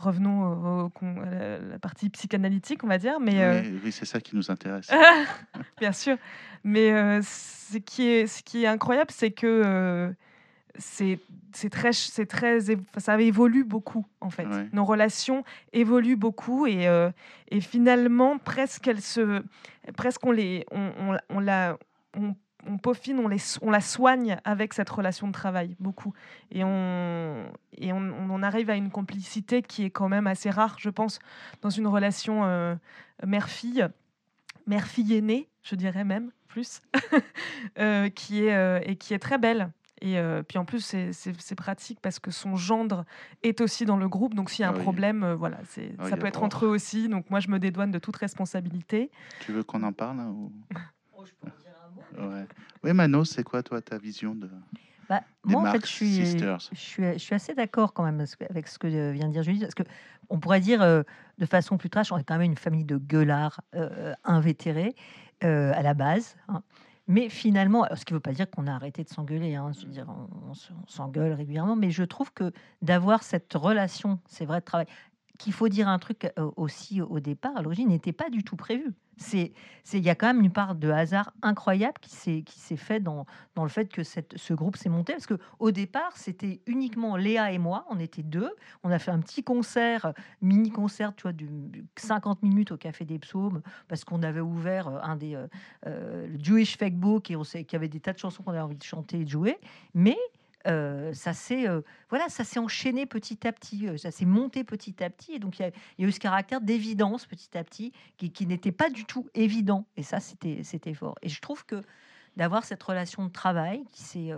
Euh, 0.00 0.04
revenons 0.04 0.86
au- 0.86 1.20
à 1.22 1.58
la, 1.58 1.78
partie 1.78 2.10
psychanalytique, 2.10 2.84
on 2.84 2.88
va 2.88 2.98
dire. 2.98 3.20
Mais 3.20 3.42
euh, 3.42 3.60
Oui, 3.62 3.80
oui, 3.84 3.92
c'est 3.92 4.04
ça 4.04 4.20
qui 4.20 4.36
nous 4.36 4.50
intéresse. 4.50 4.90
Bien 5.80 5.92
sûr. 5.92 6.16
Mais 6.64 6.92
euh, 6.92 7.20
ce, 7.22 7.78
qui 7.78 8.08
est, 8.08 8.26
ce 8.26 8.42
qui 8.42 8.64
est 8.64 8.66
incroyable, 8.66 9.10
c'est 9.10 9.30
que 9.30 9.46
euh, 9.46 10.10
c'est 10.78 11.18
très, 11.70 11.90
très, 12.26 12.58
ça 12.98 13.20
évolue 13.20 13.64
beaucoup 13.64 14.06
en 14.20 14.30
fait. 14.30 14.46
Ouais. 14.46 14.68
Nos 14.72 14.84
relations 14.84 15.44
évoluent 15.72 16.16
beaucoup 16.16 16.66
et, 16.66 16.86
euh, 16.86 17.10
et 17.50 17.60
finalement 17.60 18.38
presque 18.38 18.86
elles 18.88 19.00
se, 19.00 19.42
presque 19.96 20.24
on 20.24 20.32
les, 20.32 20.64
on, 20.70 20.92
on, 20.98 21.16
on 21.28 21.40
la, 21.40 21.76
on, 22.16 22.34
on 22.66 22.78
peaufine, 22.78 23.18
on, 23.18 23.28
les, 23.28 23.38
on 23.62 23.70
la 23.70 23.80
soigne 23.80 24.36
avec 24.44 24.74
cette 24.74 24.90
relation 24.90 25.26
de 25.26 25.32
travail 25.32 25.76
beaucoup 25.80 26.12
et 26.50 26.62
on 26.64 27.44
et 27.76 27.92
on, 27.92 27.98
on 27.98 28.30
en 28.30 28.42
arrive 28.42 28.68
à 28.70 28.74
une 28.76 28.90
complicité 28.90 29.62
qui 29.62 29.84
est 29.84 29.90
quand 29.90 30.08
même 30.08 30.26
assez 30.26 30.50
rare, 30.50 30.76
je 30.78 30.90
pense, 30.90 31.18
dans 31.62 31.70
une 31.70 31.86
relation 31.86 32.44
euh, 32.44 32.74
mère-fille, 33.26 33.88
mère-fille 34.66 35.14
aînée, 35.14 35.48
je 35.62 35.74
dirais 35.74 36.04
même 36.04 36.30
plus, 36.48 36.80
euh, 37.78 38.08
qui 38.10 38.44
est 38.44 38.54
euh, 38.54 38.80
et 38.84 38.96
qui 38.96 39.14
est 39.14 39.18
très 39.18 39.38
belle. 39.38 39.70
Et 40.02 40.18
euh, 40.18 40.42
puis 40.42 40.56
en 40.56 40.64
plus, 40.64 40.80
c'est- 40.80 41.54
pratique 41.54 42.00
parce 42.00 42.18
que 42.18 42.30
son 42.30 42.56
gendre 42.56 43.04
est 43.42 43.60
aussi 43.60 43.84
dans 43.84 43.98
le 43.98 44.08
groupe. 44.08 44.34
Donc 44.34 44.48
s'il 44.48 44.62
y 44.62 44.64
a 44.64 44.68
un 44.70 44.72
Ah 44.72 44.76
oui. 44.76 44.82
problème, 44.82 45.22
euh, 45.24 45.34
voilà, 45.36 45.58
c'est 45.68 45.92
Ah, 45.98 46.08
ça 46.08 46.16
peut 46.16 46.26
être 46.26 46.42
entre 46.42 46.64
eux 46.64 46.68
aussi. 46.70 47.08
Donc 47.10 47.28
moi, 47.28 47.38
je 47.40 47.48
me 47.48 47.58
dédouane 47.58 47.90
de 47.90 47.98
toute 47.98 48.16
responsabilité. 48.16 49.10
Tu 49.40 49.52
veux 49.52 49.62
qu'on 49.62 49.82
en 49.82 49.92
parle 49.92 50.16
là, 50.18 50.24
ou... 50.24 50.50
Oh, 51.12 51.24
je 51.26 51.32
peux 51.38 51.48
ouais. 52.18 52.46
Oui, 52.82 52.92
Mano, 52.92 53.24
c'est 53.24 53.42
quoi 53.42 53.62
toi 53.62 53.80
ta 53.80 53.98
vision 53.98 54.34
de 54.34 54.48
Bah, 55.08 55.22
des 55.44 55.54
moi, 55.54 55.68
en 55.68 55.72
fait, 55.72 55.84
je 55.84 55.90
suis, 55.90 56.14
Sisters? 56.16 56.58
je 56.72 56.78
suis, 56.78 57.12
je 57.14 57.18
suis 57.18 57.34
assez 57.34 57.54
d'accord 57.54 57.92
quand 57.92 58.04
même 58.04 58.24
avec 58.48 58.68
ce 58.68 58.78
que 58.78 58.86
euh, 58.86 59.12
vient 59.12 59.26
de 59.28 59.32
dire 59.32 59.42
Julie, 59.42 59.60
parce 59.60 59.74
que 59.74 59.82
on 60.28 60.38
pourrait 60.38 60.60
dire 60.60 60.82
euh, 60.82 61.02
de 61.38 61.46
façon 61.46 61.76
plus 61.78 61.90
trash, 61.90 62.12
on 62.12 62.16
est 62.18 62.24
quand 62.24 62.38
même 62.38 62.50
une 62.50 62.56
famille 62.56 62.84
de 62.84 62.96
gueulards 62.96 63.60
euh, 63.74 64.14
invétérés 64.24 64.94
euh, 65.44 65.72
à 65.74 65.82
la 65.82 65.94
base. 65.94 66.36
hein. 66.48 66.62
Mais 67.08 67.28
finalement, 67.28 67.86
ce 67.96 68.04
qui 68.04 68.12
ne 68.12 68.18
veut 68.18 68.20
pas 68.22 68.32
dire 68.32 68.48
qu'on 68.48 68.68
a 68.68 68.72
arrêté 68.72 69.02
de 69.02 69.08
s'engueuler, 69.08 69.56
hein, 69.56 69.72
je 69.72 69.84
veux 69.84 69.90
dire, 69.92 70.06
on, 70.08 70.50
on 70.50 70.54
se- 70.54 70.72
on 70.72 70.86
s'engueule 70.86 71.32
régulièrement, 71.32 71.74
mais 71.74 71.90
je 71.90 72.04
trouve 72.04 72.32
que 72.32 72.52
d'avoir 72.82 73.24
cette 73.24 73.52
relation, 73.54 74.20
c'est 74.28 74.44
vrai, 74.44 74.60
de 74.60 74.64
travail, 74.64 74.86
qu'il 75.38 75.52
faut 75.52 75.68
dire 75.68 75.88
un 75.88 75.98
truc 75.98 76.30
aussi 76.56 77.00
au 77.02 77.18
départ, 77.18 77.56
à 77.56 77.62
l'origine, 77.62 77.88
n'était 77.88 78.12
pas 78.12 78.30
du 78.30 78.44
tout 78.44 78.54
prévu. 78.54 78.92
C'est, 79.20 79.52
il 79.92 80.02
y 80.02 80.08
a 80.08 80.14
quand 80.14 80.28
même 80.28 80.40
une 80.40 80.50
part 80.50 80.74
de 80.74 80.90
hasard 80.90 81.32
incroyable 81.42 81.98
qui 82.00 82.10
s'est, 82.10 82.42
qui 82.42 82.58
s'est 82.58 82.76
fait 82.76 83.00
dans, 83.00 83.26
dans 83.54 83.64
le 83.64 83.68
fait 83.68 83.86
que 83.86 84.02
ce 84.02 84.54
groupe 84.54 84.76
s'est 84.76 84.88
monté. 84.88 85.12
Parce 85.12 85.26
que 85.26 85.38
au 85.58 85.70
départ, 85.70 86.16
c'était 86.16 86.60
uniquement 86.66 87.16
Léa 87.16 87.52
et 87.52 87.58
moi. 87.58 87.84
On 87.90 87.98
était 87.98 88.22
deux. 88.22 88.50
On 88.82 88.90
a 88.90 88.98
fait 88.98 89.10
un 89.10 89.20
petit 89.20 89.44
concert, 89.44 90.14
mini 90.40 90.70
concert, 90.70 91.14
tu 91.14 91.22
vois, 91.22 91.32
de 91.32 91.46
50 91.96 92.42
minutes 92.42 92.72
au 92.72 92.76
Café 92.76 93.04
des 93.04 93.18
Psaumes, 93.18 93.62
parce 93.88 94.04
qu'on 94.04 94.22
avait 94.22 94.40
ouvert 94.40 94.88
euh, 94.88 94.98
un 95.02 95.16
des 95.16 95.34
euh, 95.34 95.46
euh, 95.86 96.26
le 96.26 96.42
Jewish 96.42 96.78
Fake 96.78 96.96
Book 96.96 97.30
et 97.30 97.36
on 97.36 97.44
sait 97.44 97.64
qu'il 97.64 97.74
y 97.74 97.76
avait 97.76 97.88
des 97.88 98.00
tas 98.00 98.12
de 98.12 98.18
chansons 98.18 98.42
qu'on 98.42 98.52
avait 98.52 98.60
envie 98.60 98.76
de 98.76 98.82
chanter 98.82 99.20
et 99.20 99.24
de 99.24 99.28
jouer. 99.28 99.58
Mais 99.94 100.16
euh, 100.66 101.12
ça 101.14 101.32
s'est 101.32 101.68
euh, 101.68 101.80
voilà, 102.10 102.28
ça 102.28 102.44
s'est 102.44 102.58
enchaîné 102.58 103.06
petit 103.06 103.46
à 103.46 103.52
petit, 103.52 103.88
euh, 103.88 103.96
ça 103.96 104.10
s'est 104.10 104.26
monté 104.26 104.64
petit 104.64 105.02
à 105.02 105.10
petit, 105.10 105.32
et 105.34 105.38
donc 105.38 105.58
il 105.58 105.62
y, 105.62 105.64
a- 105.64 106.06
eu 106.06 106.12
ce 106.12 106.20
caractère 106.20 106.60
d'évidence 106.60 107.26
petit 107.26 107.56
à 107.56 107.64
petit 107.64 107.92
qui, 108.18 108.30
qui 108.30 108.46
n'était 108.46 108.72
pas 108.72 108.90
du 108.90 109.04
tout 109.04 109.28
évident, 109.34 109.86
et 109.96 110.02
ça 110.02 110.20
c'était 110.20 110.62
c'était 110.62 110.94
fort. 110.94 111.16
Et 111.22 111.28
je 111.28 111.40
trouve 111.40 111.64
que 111.64 111.82
d'avoir 112.36 112.64
cette 112.64 112.82
relation 112.82 113.24
de 113.24 113.30
travail 113.30 113.84
qui 113.92 114.02
s'est 114.02 114.30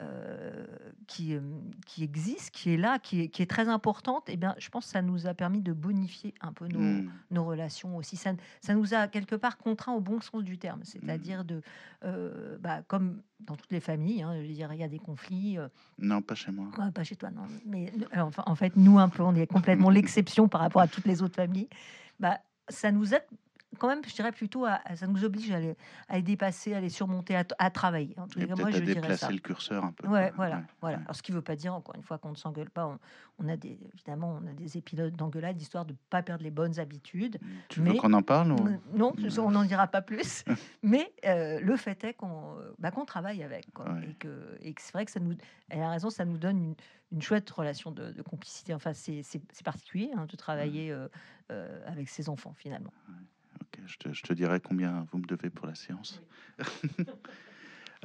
euh, 0.00 0.66
qui, 1.06 1.34
euh, 1.34 1.40
qui 1.86 2.02
existe, 2.02 2.50
qui 2.50 2.70
est 2.74 2.76
là, 2.76 2.98
qui 2.98 3.22
est, 3.22 3.28
qui 3.28 3.42
est 3.42 3.46
très 3.50 3.68
importante, 3.68 4.28
et 4.28 4.36
bien, 4.36 4.54
je 4.58 4.68
pense 4.68 4.86
que 4.86 4.90
ça 4.90 5.02
nous 5.02 5.26
a 5.26 5.34
permis 5.34 5.60
de 5.60 5.72
bonifier 5.72 6.34
un 6.40 6.52
peu 6.52 6.66
nos, 6.66 6.80
Hmm. 6.80 7.10
nos 7.30 7.44
relations 7.44 7.96
aussi. 7.96 8.16
Ça, 8.16 8.32
ça 8.60 8.74
nous 8.74 8.92
a 8.94 9.06
quelque 9.06 9.36
part 9.36 9.56
contraints 9.58 9.92
au 9.92 10.00
bon 10.00 10.20
sens 10.20 10.42
du 10.42 10.58
terme, 10.58 10.80
c'est-à-dire 10.82 11.44
de, 11.44 11.62
euh, 12.04 12.58
bah, 12.58 12.82
comme 12.82 13.22
dans 13.40 13.54
toutes 13.56 13.70
les 13.72 13.80
familles, 13.80 14.22
hein, 14.22 14.32
je 14.36 14.46
veux 14.46 14.52
dire, 14.52 14.72
il 14.72 14.80
y 14.80 14.84
a 14.84 14.88
des 14.88 14.98
conflits. 14.98 15.58
euh, 15.58 15.68
Non, 15.98 16.22
pas 16.22 16.34
chez 16.34 16.50
moi. 16.50 16.66
Ouais, 16.78 16.90
pas 16.90 17.04
chez 17.04 17.16
toi, 17.16 17.30
non. 17.30 17.42
Mais 17.66 17.92
enfin, 18.16 18.42
en 18.46 18.54
fait, 18.56 18.74
nous, 18.76 18.98
un 18.98 19.08
peu, 19.08 19.22
on 19.22 19.34
est 19.36 19.46
complètement 19.46 19.90
l'exception 19.90 20.48
par 20.48 20.60
rapport 20.62 20.82
à 20.82 20.88
toutes 20.88 21.06
les 21.06 21.22
autres 21.22 21.36
familles. 21.36 21.68
Bah, 22.18 22.40
ça 22.68 22.90
nous 22.90 23.14
aide 23.14 23.24
quand 23.78 23.88
même, 23.88 24.00
je 24.06 24.14
dirais 24.14 24.32
plutôt, 24.32 24.64
à, 24.64 24.80
à- 24.84 24.96
ça 24.96 25.06
nous 25.06 25.24
oblige 25.24 25.50
à 25.50 25.60
les, 25.60 25.76
à 26.08 26.16
les 26.16 26.22
dépasser, 26.22 26.74
à 26.74 26.80
les 26.80 26.88
surmonter, 26.88 27.36
à, 27.36 27.44
à 27.58 27.70
travailler. 27.70 28.14
En 28.18 28.26
les 28.36 28.46
cas, 28.46 28.54
moi, 28.56 28.68
à 28.68 28.70
je 28.70 28.78
dirais 28.80 29.16
ça. 29.16 29.30
le 29.30 29.38
curseur 29.38 29.84
un 29.84 29.92
peu. 29.92 30.06
Ouais, 30.08 30.32
voilà, 30.36 30.56
Ouais, 30.56 30.62
voilà. 30.80 30.98
Alors, 30.98 31.14
ce 31.16 31.22
qui 31.22 31.32
ne 31.32 31.36
veut 31.36 31.42
pas 31.42 31.56
dire, 31.56 31.74
encore 31.74 31.94
une 31.96 32.02
fois, 32.02 32.18
qu'on 32.18 32.30
ne 32.30 32.36
s'engueule 32.36 32.70
pas. 32.70 32.86
On, 32.86 32.98
on 33.38 33.48
a 33.48 33.56
des, 33.56 33.78
évidemment, 33.94 34.38
on 34.42 34.46
a 34.46 34.52
des 34.52 34.76
épisodes 34.76 35.14
d'engueulade, 35.16 35.60
histoire 35.60 35.84
de 35.84 35.92
ne 35.92 35.98
pas 36.10 36.22
perdre 36.22 36.44
les 36.44 36.50
bonnes 36.52 36.78
habitudes. 36.78 37.38
Tu 37.68 37.80
veux 37.80 37.92
Mais- 37.92 37.96
qu'on 37.96 38.12
en 38.12 38.22
parle 38.22 38.52
ou- 38.52 38.56
Non, 38.94 39.12
Non. 39.16 39.38
on 39.38 39.50
n'en 39.50 39.64
dira 39.64 39.88
pas 39.88 40.02
plus. 40.02 40.44
Mais 40.82 41.12
euh, 41.26 41.58
le 41.60 41.76
fait 41.76 42.02
est 42.04 42.14
qu'on 42.14 42.56
bah, 42.78 42.92
travaille 43.06 43.42
avec. 43.42 43.72
quoi. 43.72 43.90
Ouais. 43.92 44.08
Et 44.10 44.14
que, 44.14 44.56
et 44.60 44.72
que 44.74 44.80
c'est 44.82 44.92
vrai 44.92 45.04
que 45.04 45.10
ça 45.10 45.20
nous. 45.20 45.34
Elle 45.68 45.82
a 45.82 45.90
raison, 45.90 46.10
ça 46.10 46.24
nous 46.24 46.38
donne 46.38 46.58
une, 46.62 46.74
une 47.12 47.22
chouette 47.22 47.50
relation 47.50 47.90
de, 47.90 48.12
de 48.12 48.22
complicité. 48.22 48.72
Enfin, 48.72 48.92
c'est 48.94 49.22
particulier 49.64 50.10
hein, 50.16 50.26
de 50.28 50.36
travailler 50.36 50.90
euh, 50.92 51.08
euh, 51.50 51.80
avec 51.86 52.08
ses 52.08 52.28
enfants, 52.28 52.52
finalement. 52.54 52.92
Ok, 53.74 53.80
je, 53.86 53.96
te, 53.96 54.12
je 54.12 54.22
te 54.22 54.32
dirai 54.32 54.60
combien 54.60 55.06
vous 55.10 55.18
me 55.18 55.26
devez 55.26 55.50
pour 55.50 55.66
la 55.66 55.74
séance. 55.74 56.22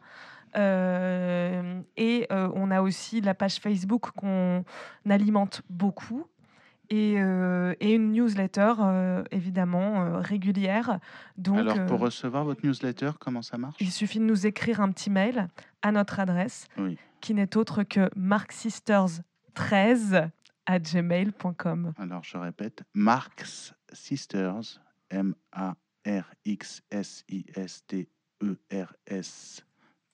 Euh, 0.56 1.80
et 1.96 2.26
euh, 2.32 2.48
on 2.54 2.70
a 2.70 2.80
aussi 2.80 3.20
la 3.20 3.34
page 3.34 3.56
Facebook 3.56 4.10
qu'on 4.16 4.64
alimente 5.08 5.62
beaucoup. 5.68 6.24
Et, 6.88 7.14
euh, 7.18 7.74
et 7.80 7.94
une 7.94 8.12
newsletter, 8.12 8.72
évidemment, 9.32 10.20
régulière. 10.20 11.00
Donc, 11.36 11.58
Alors 11.58 11.84
pour 11.86 11.98
recevoir 11.98 12.44
votre 12.44 12.64
newsletter, 12.64 13.10
comment 13.18 13.42
ça 13.42 13.58
marche? 13.58 13.74
il 13.80 13.90
suffit 13.90 14.20
de 14.20 14.24
nous 14.24 14.46
écrire 14.46 14.80
un 14.80 14.92
petit 14.92 15.10
mail 15.10 15.48
à 15.82 15.90
notre 15.90 16.20
adresse, 16.20 16.68
Oui. 16.78 16.96
qui 17.20 17.34
n'est 17.34 17.56
autre 17.56 17.82
que 17.82 18.08
marksisters13 18.16 20.30
à 20.66 20.78
gmail.com. 20.78 21.92
Alors 21.98 22.22
je 22.24 22.36
répète, 22.38 22.84
Marx 22.94 23.74
Sisters, 25.10 25.18
M 25.18 25.34
A 25.52 25.76
R 26.06 26.24
X 26.44 26.82
S 26.90 27.24
I 27.28 27.44
S 27.54 27.82
T 27.86 28.08
E 28.42 28.56
R 28.72 28.92
S 29.06 29.64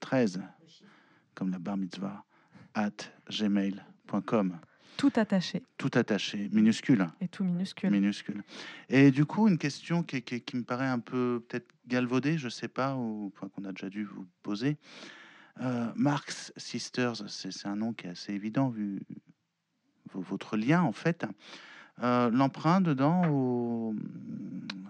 13 0.01 0.41
comme 1.35 1.51
la 1.51 1.59
bar 1.59 1.77
mitzvah 1.77 2.25
at 2.75 2.91
gmail.com. 3.31 4.59
Tout 4.99 5.13
attaché 5.17 5.63
Tout 5.79 5.91
attaché, 5.95 6.51
minuscule. 6.53 7.07
et 7.23 7.29
tout 7.29 7.45
minuscule. 7.45 7.91
minuscule. 7.91 8.43
Et 8.91 9.11
du 9.11 9.25
coup, 9.25 9.49
une 9.49 9.57
question 9.59 10.03
qui, 10.03 10.21
qui- 10.23 10.43
qui 10.43 10.57
me 10.57 10.63
paraît 10.65 10.87
un 10.87 10.99
peu 10.99 11.43
peut-être 11.49 11.69
galvaudée, 11.87 12.37
je 12.37 12.51
sais 12.51 12.69
pas, 12.69 12.95
ou 12.95 13.33
enfin, 13.35 13.49
qu'on 13.49 13.65
a 13.65 13.73
déjà 13.73 13.89
dû 13.89 14.05
vous 14.05 14.27
poser. 14.43 14.77
Euh, 15.61 15.91
Marx 15.97 16.53
Sisters, 16.59 17.29
c'est 17.29 17.67
un 17.67 17.77
nom 17.77 17.95
qui 17.95 18.07
est 18.07 18.11
assez 18.11 18.33
évident 18.35 18.69
vu 18.69 19.01
votre 20.15 20.57
lien 20.59 20.83
en 20.83 20.93
fait. 20.93 21.25
Euh, 22.03 22.31
L'emprunt 22.31 22.81
dedans 22.81 23.23
au. 23.31 23.95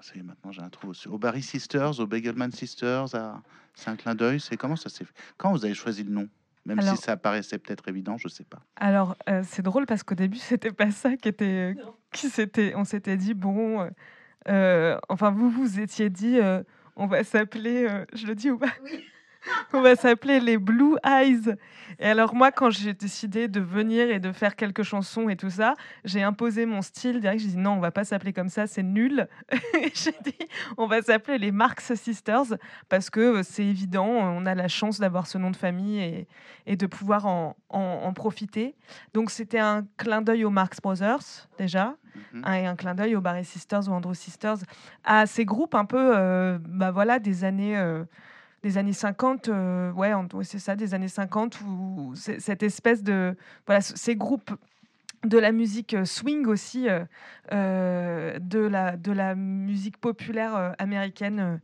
Ça 0.02 0.14
y 0.16 0.18
est, 0.18 0.22
maintenant 0.22 0.50
j'ai 0.52 0.62
un 0.62 0.68
trou. 0.68 0.92
Au 1.10 1.18
Barry 1.18 1.42
Sisters, 1.42 2.00
au 2.00 2.06
Bagelman 2.06 2.50
Sisters, 2.50 3.14
à- 3.14 3.40
c'est 3.74 3.88
un 3.90 3.96
clin 3.96 4.14
d'œil. 4.14 4.40
C'est 4.40 4.56
comment 4.56 4.76
ça 4.76 4.88
s'est 4.88 5.04
fait? 5.04 5.14
Quand 5.36 5.52
vous 5.52 5.64
avez 5.64 5.74
choisi 5.74 6.02
le 6.04 6.10
nom? 6.10 6.28
Même 6.64 6.78
Alors- 6.78 6.96
si 6.96 7.02
ça 7.02 7.16
paraissait 7.16 7.58
peut-être 7.58 7.88
évident, 7.88 8.16
je 8.18 8.28
sais 8.28 8.44
pas. 8.44 8.60
Alors, 8.76 9.16
euh, 9.28 9.42
c'est 9.44 9.62
drôle 9.62 9.86
parce 9.86 10.02
qu'au 10.02 10.14
début, 10.14 10.38
c'était 10.38 10.72
pas 10.72 10.90
ça 10.90 11.16
qui 11.16 11.28
était. 11.28 11.74
Qui 12.12 12.28
s'était, 12.28 12.72
on 12.76 12.84
s'était 12.84 13.16
dit, 13.16 13.34
bon. 13.34 13.80
euh, 13.82 13.90
euh, 14.48 14.98
enfin, 15.08 15.30
vous 15.30 15.50
vous 15.50 15.78
étiez 15.80 16.10
dit, 16.10 16.38
euh, 16.38 16.62
on 16.96 17.06
va 17.06 17.22
s'appeler. 17.24 17.86
euh, 17.88 18.04
je 18.14 18.26
le 18.26 18.34
dis 18.34 18.50
ou 18.50 18.58
pas? 18.58 18.66
On 19.72 19.80
va 19.80 19.96
s'appeler 19.96 20.40
les 20.40 20.58
Blue 20.58 20.96
Eyes. 21.04 21.54
Et 21.98 22.06
alors, 22.06 22.34
moi, 22.34 22.52
quand 22.52 22.70
j'ai 22.70 22.94
décidé 22.94 23.48
de 23.48 23.60
venir 23.60 24.10
et 24.10 24.18
de 24.18 24.32
faire 24.32 24.56
quelques 24.56 24.82
chansons 24.82 25.28
et 25.28 25.36
tout 25.36 25.50
ça, 25.50 25.74
j'ai 26.04 26.22
imposé 26.22 26.64
mon 26.66 26.80
style 26.82 27.20
direct. 27.20 27.40
J'ai 27.40 27.48
dit, 27.48 27.56
non, 27.56 27.72
on 27.72 27.80
va 27.80 27.90
pas 27.90 28.04
s'appeler 28.04 28.32
comme 28.32 28.48
ça, 28.48 28.66
c'est 28.66 28.82
nul. 28.82 29.28
J'ai 29.94 30.14
dit, 30.24 30.36
on 30.78 30.86
va 30.86 31.02
s'appeler 31.02 31.38
les 31.38 31.52
Marx 31.52 31.94
Sisters 31.94 32.54
parce 32.88 33.10
que 33.10 33.20
euh, 33.20 33.42
c'est 33.42 33.64
évident, 33.64 34.06
on 34.06 34.46
a 34.46 34.54
la 34.54 34.68
chance 34.68 35.00
d'avoir 35.00 35.26
ce 35.26 35.38
nom 35.38 35.50
de 35.50 35.56
famille 35.56 36.00
et, 36.00 36.28
et 36.66 36.76
de 36.76 36.86
pouvoir 36.86 37.26
en, 37.26 37.56
en- 37.68 37.80
en 38.04 38.12
profiter. 38.12 38.74
Donc 39.14 39.30
c'était 39.30 39.58
un 39.58 39.84
clin 39.96 40.22
d'œil 40.22 40.44
aux 40.44 40.50
Marx 40.50 40.80
Brothers 40.80 41.48
déjà, 41.58 41.94
Mhm. 42.34 42.42
un, 42.44 42.52
et 42.54 42.66
un 42.66 42.76
clin 42.76 42.94
d'œil 42.94 43.16
aux 43.16 43.22
Barry 43.22 43.42
Sisters 43.44 43.88
ou 43.88 43.92
Andrew 43.92 44.12
Sisters, 44.12 44.58
à 45.02 45.24
ces 45.26 45.46
groupes 45.46 45.74
un 45.74 45.86
peu, 45.86 46.12
euh, 46.14 46.58
bah 46.60 46.90
voilà, 46.90 47.18
des 47.18 47.44
années. 47.44 47.76
euh, 47.78 48.04
des 48.62 48.78
années 48.78 48.92
50, 48.92 49.48
euh, 49.48 49.92
ouais, 49.92 50.12
ouais, 50.14 50.44
c'est 50.44 50.58
ça, 50.58 50.76
des 50.76 50.94
années 50.94 51.08
50, 51.08 51.60
où 51.62 52.12
cette 52.14 52.62
espèce 52.62 53.02
de. 53.02 53.36
Voilà, 53.66 53.80
ces 53.80 54.16
groupes 54.16 54.52
de 55.24 55.38
la 55.38 55.52
musique 55.52 55.94
euh, 55.94 56.04
swing 56.04 56.46
aussi, 56.46 56.88
euh, 56.88 57.04
euh, 57.52 58.38
de, 58.40 58.58
la, 58.58 58.96
de 58.96 59.12
la 59.12 59.34
musique 59.34 59.96
populaire 59.98 60.74
américaine, 60.78 61.60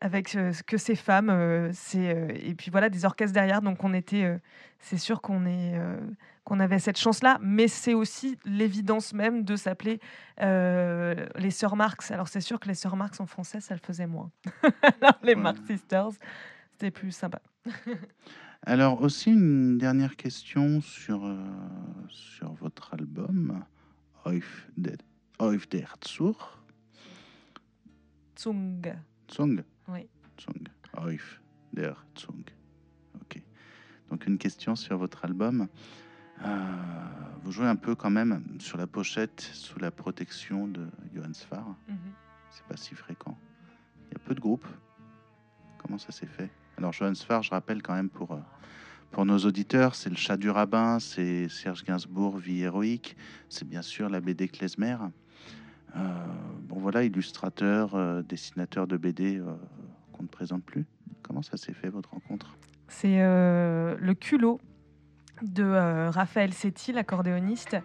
avec 0.00 0.34
euh, 0.34 0.52
que 0.66 0.76
ces 0.78 0.94
femmes, 0.94 1.70
c'est, 1.72 2.38
et 2.42 2.54
puis 2.54 2.70
voilà, 2.70 2.88
des 2.88 3.04
orchestres 3.04 3.34
derrière, 3.34 3.60
donc 3.62 3.84
on 3.84 3.92
était. 3.94 4.38
c'est 4.80 4.98
sûr 4.98 5.20
qu'on 5.20 5.44
est. 5.46 5.74
qu'on 6.44 6.58
avait 6.58 6.78
cette 6.80 6.98
chance-là, 6.98 7.38
mais 7.40 7.68
c'est 7.68 7.94
aussi 7.94 8.36
l'évidence 8.44 9.12
même 9.14 9.44
de 9.44 9.54
s'appeler 9.56 10.00
euh, 10.40 11.14
les 11.36 11.50
Sœurs 11.52 11.76
Marx. 11.76 12.10
Alors 12.10 12.28
c'est 12.28 12.40
sûr 12.40 12.58
que 12.58 12.66
les 12.68 12.74
Sœurs 12.74 12.96
Marx 12.96 13.20
en 13.20 13.26
français, 13.26 13.60
ça 13.60 13.74
le 13.74 13.80
faisait 13.80 14.06
moins. 14.08 14.30
Alors 15.00 15.18
les 15.22 15.34
Ouais. 15.34 15.40
Marx 15.40 15.60
Sisters, 15.68 16.10
c'était 16.72 16.90
plus 16.90 17.12
sympa. 17.12 17.40
Alors 18.64 19.02
aussi 19.02 19.30
une 19.30 19.76
dernière 19.78 20.16
question 20.16 20.80
sur, 20.80 21.24
euh, 21.26 21.36
sur 22.08 22.52
votre 22.54 22.94
album 22.94 23.64
Auf 24.24 24.68
der, 24.76 24.96
Auf 25.38 25.66
der 25.68 25.88
Zur. 26.04 26.36
Tsung. 28.36 28.82
Zung 29.28 29.62
Oui. 29.88 30.08
Zung. 30.38 30.68
Auf 30.96 31.40
der 31.72 31.96
Zung. 32.14 32.44
Ok. 33.20 33.42
Donc 34.10 34.26
une 34.26 34.38
question 34.38 34.76
sur 34.76 34.96
votre 34.96 35.24
album. 35.24 35.66
Euh, 36.44 37.08
vous 37.42 37.50
jouez 37.50 37.66
un 37.66 37.76
peu 37.76 37.96
quand 37.96 38.10
même 38.10 38.60
sur 38.60 38.78
la 38.78 38.86
pochette 38.86 39.40
sous 39.40 39.78
la 39.80 39.90
protection 39.90 40.68
de 40.68 40.86
Johann 41.12 41.34
Sfar. 41.34 41.66
Mhm. 41.88 41.96
C'est 42.50 42.64
pas 42.66 42.76
si 42.76 42.94
fréquent. 42.94 43.36
Il 44.10 44.12
y 44.12 44.16
a 44.16 44.18
peu 44.20 44.34
de 44.36 44.40
groupes. 44.40 44.66
Comment 45.78 45.98
ça 45.98 46.12
s'est 46.12 46.26
fait? 46.26 46.50
Alors 46.78 46.92
Johann 46.92 47.14
Sfar, 47.14 47.42
je 47.42 47.50
rappelle 47.50 47.82
quand 47.82 47.94
même 47.94 48.08
pour, 48.08 48.32
euh, 48.32 48.38
pour 49.10 49.24
nos 49.24 49.38
auditeurs, 49.38 49.94
c'est 49.94 50.10
le 50.10 50.16
chat 50.16 50.36
du 50.36 50.50
rabbin, 50.50 50.98
c'est 50.98 51.48
Serge 51.48 51.84
Gainsbourg, 51.84 52.38
Vie 52.38 52.62
héroïque, 52.62 53.16
c'est 53.48 53.68
bien 53.68 53.82
sûr 53.82 54.08
la 54.08 54.20
BD 54.20 54.48
Klezmer. 54.48 54.96
Euh, 55.94 56.00
bon 56.62 56.78
voilà, 56.78 57.04
illustrateur, 57.04 57.94
euh, 57.94 58.22
dessinateur 58.22 58.86
de 58.86 58.96
BD 58.96 59.40
qu'on 60.12 60.22
ne 60.22 60.28
présente 60.28 60.64
plus. 60.64 60.86
Comment 61.22 61.42
ça 61.42 61.56
s'est 61.56 61.74
fait 61.74 61.90
votre 61.90 62.10
rencontre? 62.10 62.56
C'est 62.88 63.18
le 63.18 64.12
culot 64.12 64.60
de 65.42 66.08
Raphaël 66.08 66.52
Setti, 66.52 66.92
l'accordéoniste, 66.92 67.76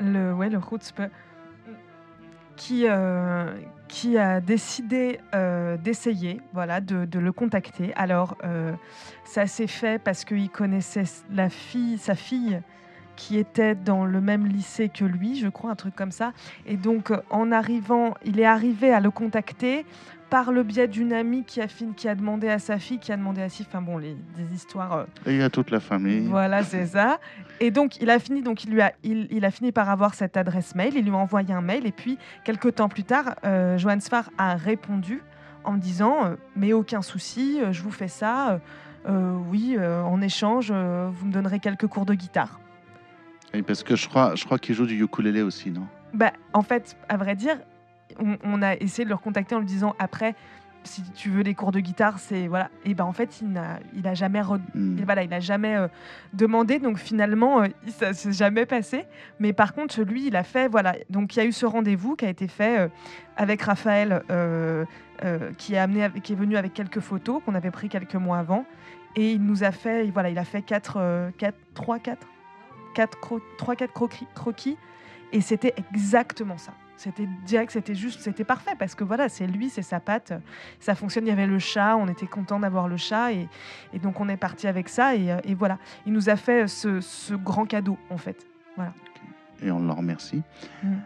le, 0.00 0.32
ouais, 0.32 0.48
le 0.48 0.58
qui, 2.58 2.86
euh, 2.86 3.46
qui 3.86 4.18
a 4.18 4.40
décidé 4.42 5.20
euh, 5.34 5.78
d'essayer, 5.78 6.42
voilà, 6.52 6.82
de, 6.82 7.18
le 7.18 7.32
contacter. 7.32 7.94
Alors, 7.94 8.36
euh, 8.44 8.72
ça 9.24 9.46
s'est 9.46 9.66
fait 9.66 10.02
parce 10.02 10.26
qu'il 10.26 10.50
connaissait 10.50 11.04
sa 11.04 11.48
fille, 12.14 12.60
qui 13.16 13.38
était 13.38 13.74
dans 13.74 14.04
le 14.04 14.20
même 14.20 14.46
lycée 14.46 14.88
que 14.88 15.04
lui, 15.04 15.38
je 15.38 15.48
crois, 15.48 15.70
un 15.70 15.76
truc 15.76 15.96
comme 15.96 16.12
ça. 16.12 16.32
Et 16.66 16.76
donc, 16.76 17.12
en 17.30 17.50
arrivant, 17.50 18.14
il 18.24 18.38
est 18.38 18.44
arrivé 18.44 18.92
à 18.92 19.00
le 19.00 19.10
contacter 19.10 19.86
par 20.30 20.52
le 20.52 20.62
biais 20.62 20.88
d'une 20.88 21.12
amie 21.12 21.44
qui 21.44 21.60
a, 21.60 21.66
qui 21.66 22.08
a 22.08 22.14
demandé 22.14 22.48
à 22.48 22.58
sa 22.58 22.78
fille, 22.78 22.98
qui 22.98 23.12
a 23.12 23.16
demandé 23.16 23.40
à 23.42 23.48
fille, 23.48 23.66
enfin 23.68 23.80
bon, 23.80 23.98
les, 23.98 24.14
des 24.36 24.54
histoires 24.54 24.92
euh, 24.92 25.04
Et 25.26 25.42
a 25.42 25.50
toute 25.50 25.70
la 25.70 25.80
famille. 25.80 26.26
voilà, 26.26 26.62
c'est 26.62 26.86
ça. 26.86 27.18
Et 27.60 27.70
donc, 27.70 28.00
il 28.00 28.10
a 28.10 28.18
fini, 28.18 28.42
donc 28.42 28.64
il 28.64 28.70
lui 28.70 28.82
a, 28.82 28.92
il, 29.02 29.26
il 29.30 29.44
a 29.44 29.50
fini 29.50 29.72
par 29.72 29.88
avoir 29.90 30.14
cette 30.14 30.36
adresse 30.36 30.74
mail. 30.74 30.94
Il 30.96 31.04
lui 31.04 31.12
a 31.12 31.16
envoyé 31.16 31.52
un 31.54 31.62
mail. 31.62 31.86
Et 31.86 31.92
puis, 31.92 32.18
quelques 32.44 32.74
temps 32.76 32.88
plus 32.88 33.04
tard, 33.04 33.34
euh, 33.44 33.78
Johann 33.78 34.00
Sfar 34.00 34.30
a 34.38 34.54
répondu 34.54 35.22
en 35.64 35.72
me 35.72 35.78
disant 35.78 36.24
euh, 36.24 36.34
Mais 36.56 36.72
aucun 36.72 37.02
souci, 37.02 37.60
euh, 37.60 37.72
je 37.72 37.82
vous 37.82 37.90
fais 37.90 38.08
ça. 38.08 38.60
Oui, 39.50 39.78
en 39.78 40.20
échange, 40.20 40.70
vous 40.70 41.26
me 41.26 41.32
donnerez 41.32 41.60
quelques 41.60 41.86
cours 41.86 42.04
de 42.04 42.12
guitare. 42.12 42.60
Et 43.54 43.62
parce 43.62 43.82
que 43.82 43.96
je 43.96 44.06
crois, 44.06 44.34
je 44.34 44.44
crois 44.44 44.58
qu'il 44.58 44.74
joue 44.74 44.84
du 44.84 45.02
ukulélé 45.02 45.40
aussi, 45.40 45.70
non? 45.70 45.86
Bah, 46.12 46.32
en 46.52 46.60
fait, 46.60 46.94
à 47.08 47.16
vrai 47.16 47.34
dire, 47.34 47.56
on, 48.18 48.36
on 48.44 48.62
a 48.62 48.74
essayé 48.76 49.04
de 49.04 49.08
le 49.08 49.14
recontacter 49.14 49.54
en 49.54 49.58
lui 49.58 49.66
disant 49.66 49.94
après, 49.98 50.34
si 50.84 51.02
tu 51.12 51.28
veux 51.30 51.42
des 51.42 51.54
cours 51.54 51.72
de 51.72 51.80
guitare, 51.80 52.18
c'est 52.18 52.46
voilà. 52.46 52.70
Et 52.84 52.94
ben 52.94 53.04
en 53.04 53.12
fait, 53.12 53.40
il 53.40 53.48
n'a, 53.52 53.78
il 53.94 54.06
a 54.06 54.14
jamais 54.14 54.40
re- 54.40 54.60
Hmm. 54.74 54.96
Voilà, 55.04 55.22
il 55.22 55.40
jamais 55.40 55.76
euh, 55.76 55.88
demandé, 56.32 56.78
donc 56.78 56.98
finalement, 56.98 57.62
euh, 57.62 57.66
ça 57.88 58.12
s'est 58.12 58.32
jamais 58.32 58.66
passé. 58.66 59.04
Mais 59.40 59.52
par 59.52 59.74
contre, 59.74 60.02
lui, 60.02 60.26
il 60.26 60.36
a 60.36 60.42
fait, 60.44 60.68
voilà. 60.68 60.94
Donc 61.10 61.36
il 61.36 61.40
y 61.40 61.42
a 61.42 61.44
eu 61.44 61.52
ce 61.52 61.66
rendez-vous 61.66 62.16
qui 62.16 62.24
a 62.26 62.28
été 62.28 62.48
fait 62.48 62.78
euh, 62.78 62.88
avec 63.36 63.62
Raphaël, 63.62 64.22
euh, 64.30 64.84
qui, 65.58 65.74
est 65.74 65.78
amené, 65.78 66.08
qui 66.22 66.32
est 66.32 66.36
venu 66.36 66.56
avec 66.56 66.74
quelques 66.74 67.00
photos 67.00 67.42
qu'on 67.44 67.54
avait 67.54 67.70
pris 67.70 67.88
quelques 67.88 68.14
mois 68.14 68.38
avant. 68.38 68.64
Et 69.16 69.32
il 69.32 69.42
nous 69.44 69.64
a 69.64 69.72
fait, 69.72 70.10
voilà, 70.10 70.30
il 70.30 70.38
a 70.38 70.44
fait 70.44 70.62
4, 70.62 71.32
4 71.38 71.56
3, 71.74 71.98
4, 71.98 72.26
4, 72.94 73.18
3, 73.58 73.76
4 73.76 73.92
croquis, 73.92 74.26
croquis. 74.34 74.76
Et 75.32 75.40
c'était 75.40 75.74
exactement 75.76 76.56
ça. 76.56 76.72
C'était 76.98 77.28
direct, 77.46 77.72
c'était 77.72 77.94
juste, 77.94 78.20
c'était 78.20 78.44
parfait 78.44 78.74
parce 78.78 78.94
que 78.94 79.04
voilà, 79.04 79.28
c'est 79.28 79.46
lui, 79.46 79.70
c'est 79.70 79.82
sa 79.82 80.00
patte, 80.00 80.34
ça 80.80 80.94
fonctionne. 80.94 81.26
Il 81.26 81.30
y 81.30 81.32
avait 81.32 81.46
le 81.46 81.58
chat, 81.58 81.96
on 81.96 82.08
était 82.08 82.26
content 82.26 82.60
d'avoir 82.60 82.88
le 82.88 82.96
chat 82.96 83.32
et, 83.32 83.48
et 83.94 83.98
donc 83.98 84.20
on 84.20 84.28
est 84.28 84.36
parti 84.36 84.66
avec 84.66 84.88
ça 84.88 85.14
et, 85.14 85.32
euh, 85.32 85.38
et 85.44 85.54
voilà. 85.54 85.78
Il 86.06 86.12
nous 86.12 86.28
a 86.28 86.36
fait 86.36 86.66
ce, 86.66 87.00
ce 87.00 87.34
grand 87.34 87.64
cadeau 87.64 87.96
en 88.10 88.18
fait. 88.18 88.46
Et 89.62 89.70
on 89.70 89.80
l'en 89.80 89.94
remercie. 89.94 90.42
Mm. 90.82 90.96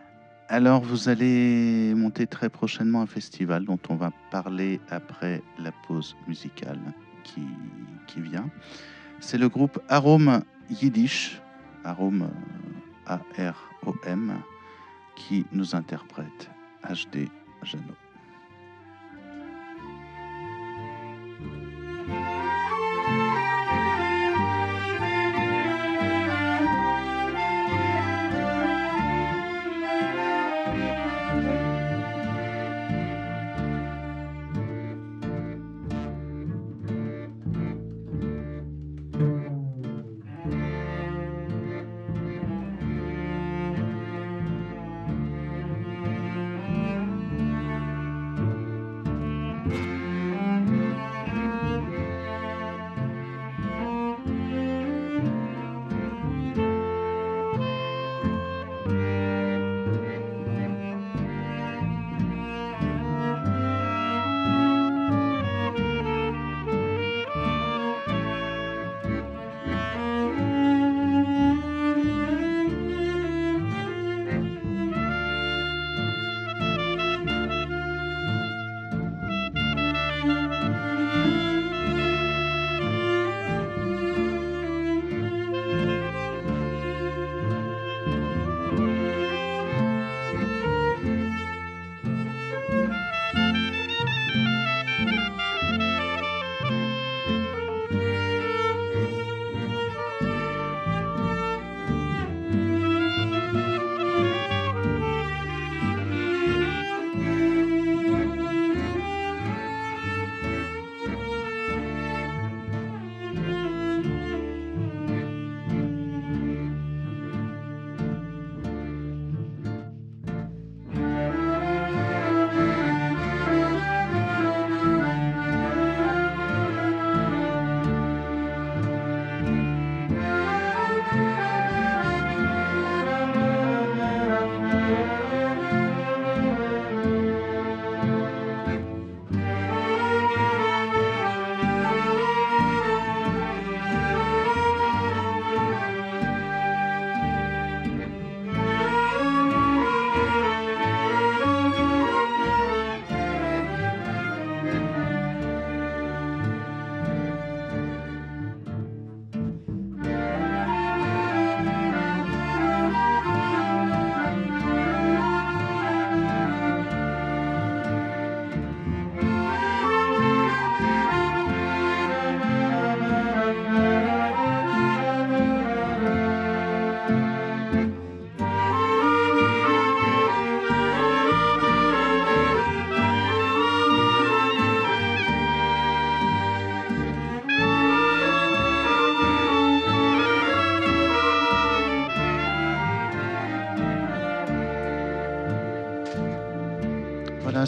Alors, 0.48 0.82
vous 0.82 1.08
allez 1.08 1.94
monter 1.94 2.26
très 2.26 2.50
prochainement 2.50 3.00
un 3.00 3.06
festival 3.06 3.64
dont 3.64 3.78
on 3.88 3.94
va 3.94 4.10
parler 4.30 4.80
après 4.90 5.42
la 5.58 5.72
pause 5.86 6.14
musicale 6.28 6.78
qui, 7.24 7.42
qui 8.06 8.20
vient. 8.20 8.50
C'est 9.20 9.38
le 9.38 9.48
groupe 9.48 9.80
Arome 9.88 10.42
Yiddish, 10.68 11.40
Arome 11.84 12.28
euh, 13.08 13.16
A-R-O-M, 13.38 14.34
qui 15.16 15.46
nous 15.52 15.74
interprète 15.74 16.50
HD 16.88 17.28
Jeannot. 17.62 18.01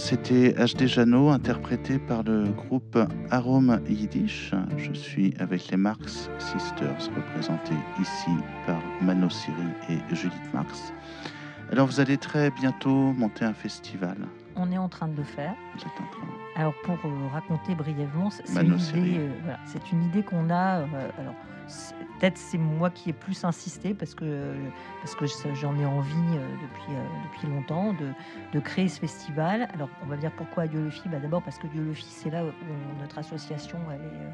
C'était 0.05 0.53
HD 0.53 0.87
Jeannot, 0.87 1.31
interprété 1.31 1.99
par 1.99 2.23
le 2.25 2.45
groupe 2.51 2.99
Arome 3.31 3.81
Yiddish. 3.89 4.53
Je 4.77 4.93
suis 4.93 5.33
avec 5.39 5.69
les 5.71 5.79
Marx 5.79 6.29
Sisters, 6.39 7.09
représentés 7.17 7.75
ici 7.99 8.31
par 8.67 8.83
Mano 9.01 9.31
Siri 9.31 9.57
et 9.89 10.15
Judith 10.15 10.53
Marx. 10.53 10.93
Alors, 11.73 11.87
vous 11.87 12.01
allez 12.01 12.19
très 12.19 12.51
bientôt 12.51 13.15
monter 13.15 13.47
un 13.47 13.55
festival. 13.55 14.19
On 14.57 14.71
est 14.71 14.77
en 14.77 14.91
train 14.91 15.09
de 15.09 15.17
le 15.17 15.25
faire. 15.25 15.55
Vous 15.75 15.81
êtes 15.81 15.87
en 15.87 16.11
train. 16.13 16.29
Alors 16.57 16.75
pour 16.85 16.99
euh, 17.05 17.29
raconter 17.33 17.75
brièvement, 17.75 18.29
c'est 18.31 18.47
une 18.63 18.75
euh, 18.75 19.33
voilà, 19.43 19.59
une 19.91 20.05
idée 20.05 20.23
qu'on 20.23 20.51
a. 20.51 20.81
euh, 20.81 21.11
alors 21.19 21.35
peut-être 22.19 22.39
c'est 22.39 22.59
moi 22.59 22.91
qui 22.91 23.11
ai 23.11 23.13
plus 23.13 23.45
insisté 23.45 23.95
parce 23.95 24.15
que 24.15 24.55
parce 25.01 25.15
que 25.15 25.27
j'en 25.55 25.77
ai 25.79 25.87
envie 25.87 26.15
euh, 26.37 26.49
depuis 26.63 26.93
euh, 26.95 27.05
depuis 27.25 27.47
longtemps 27.49 27.93
de, 27.95 28.09
de 28.53 28.61
créer 28.61 28.89
ce 28.89 29.01
festival. 29.01 29.69
Alors 29.75 29.89
on 30.03 30.07
va 30.07 30.17
dire 30.17 30.33
pourquoi 30.37 30.67
Dieu 30.67 30.81
le 30.85 31.11
bah, 31.11 31.19
D'abord 31.21 31.43
parce 31.43 31.59
que 31.59 31.67
Dieu 31.67 31.83
le 31.83 31.95
c'est 31.95 32.31
là 32.31 32.45
où 32.45 32.49
notre 33.01 33.19
association 33.19 33.79
elle 33.91 34.01
est 34.01 34.05
euh, 34.05 34.31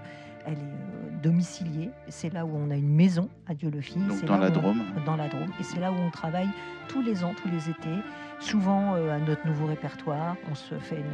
elle 0.47 0.55
est 0.55 1.23
domiciliée. 1.23 1.91
C'est 2.09 2.33
là 2.33 2.47
où 2.47 2.51
on 2.55 2.71
a 2.71 2.77
une 2.77 2.89
maison 2.95 3.29
à 3.47 3.55
Dieu 3.55 3.71
le 3.71 3.81
dans 4.27 4.39
là 4.39 4.49
la 4.49 4.57
on- 4.57 4.61
Drôme. 4.61 4.83
dans 5.05 5.17
la 5.17 5.29
Drôme. 5.29 5.51
Et 5.61 5.63
c'est 5.63 5.81
là 5.81 5.93
où 5.93 5.97
on 5.97 6.11
travaille 6.11 6.49
tous 6.89 7.03
les 7.03 7.23
ans, 7.25 7.35
tous 7.43 7.49
les 7.51 7.69
étés, 7.69 7.99
souvent 8.41 8.95
euh, 8.95 9.15
à 9.15 9.19
notre 9.19 9.47
nouveau 9.47 9.67
répertoire. 9.67 10.37
On 10.51 10.55
se 10.55 10.75
fait 10.79 11.05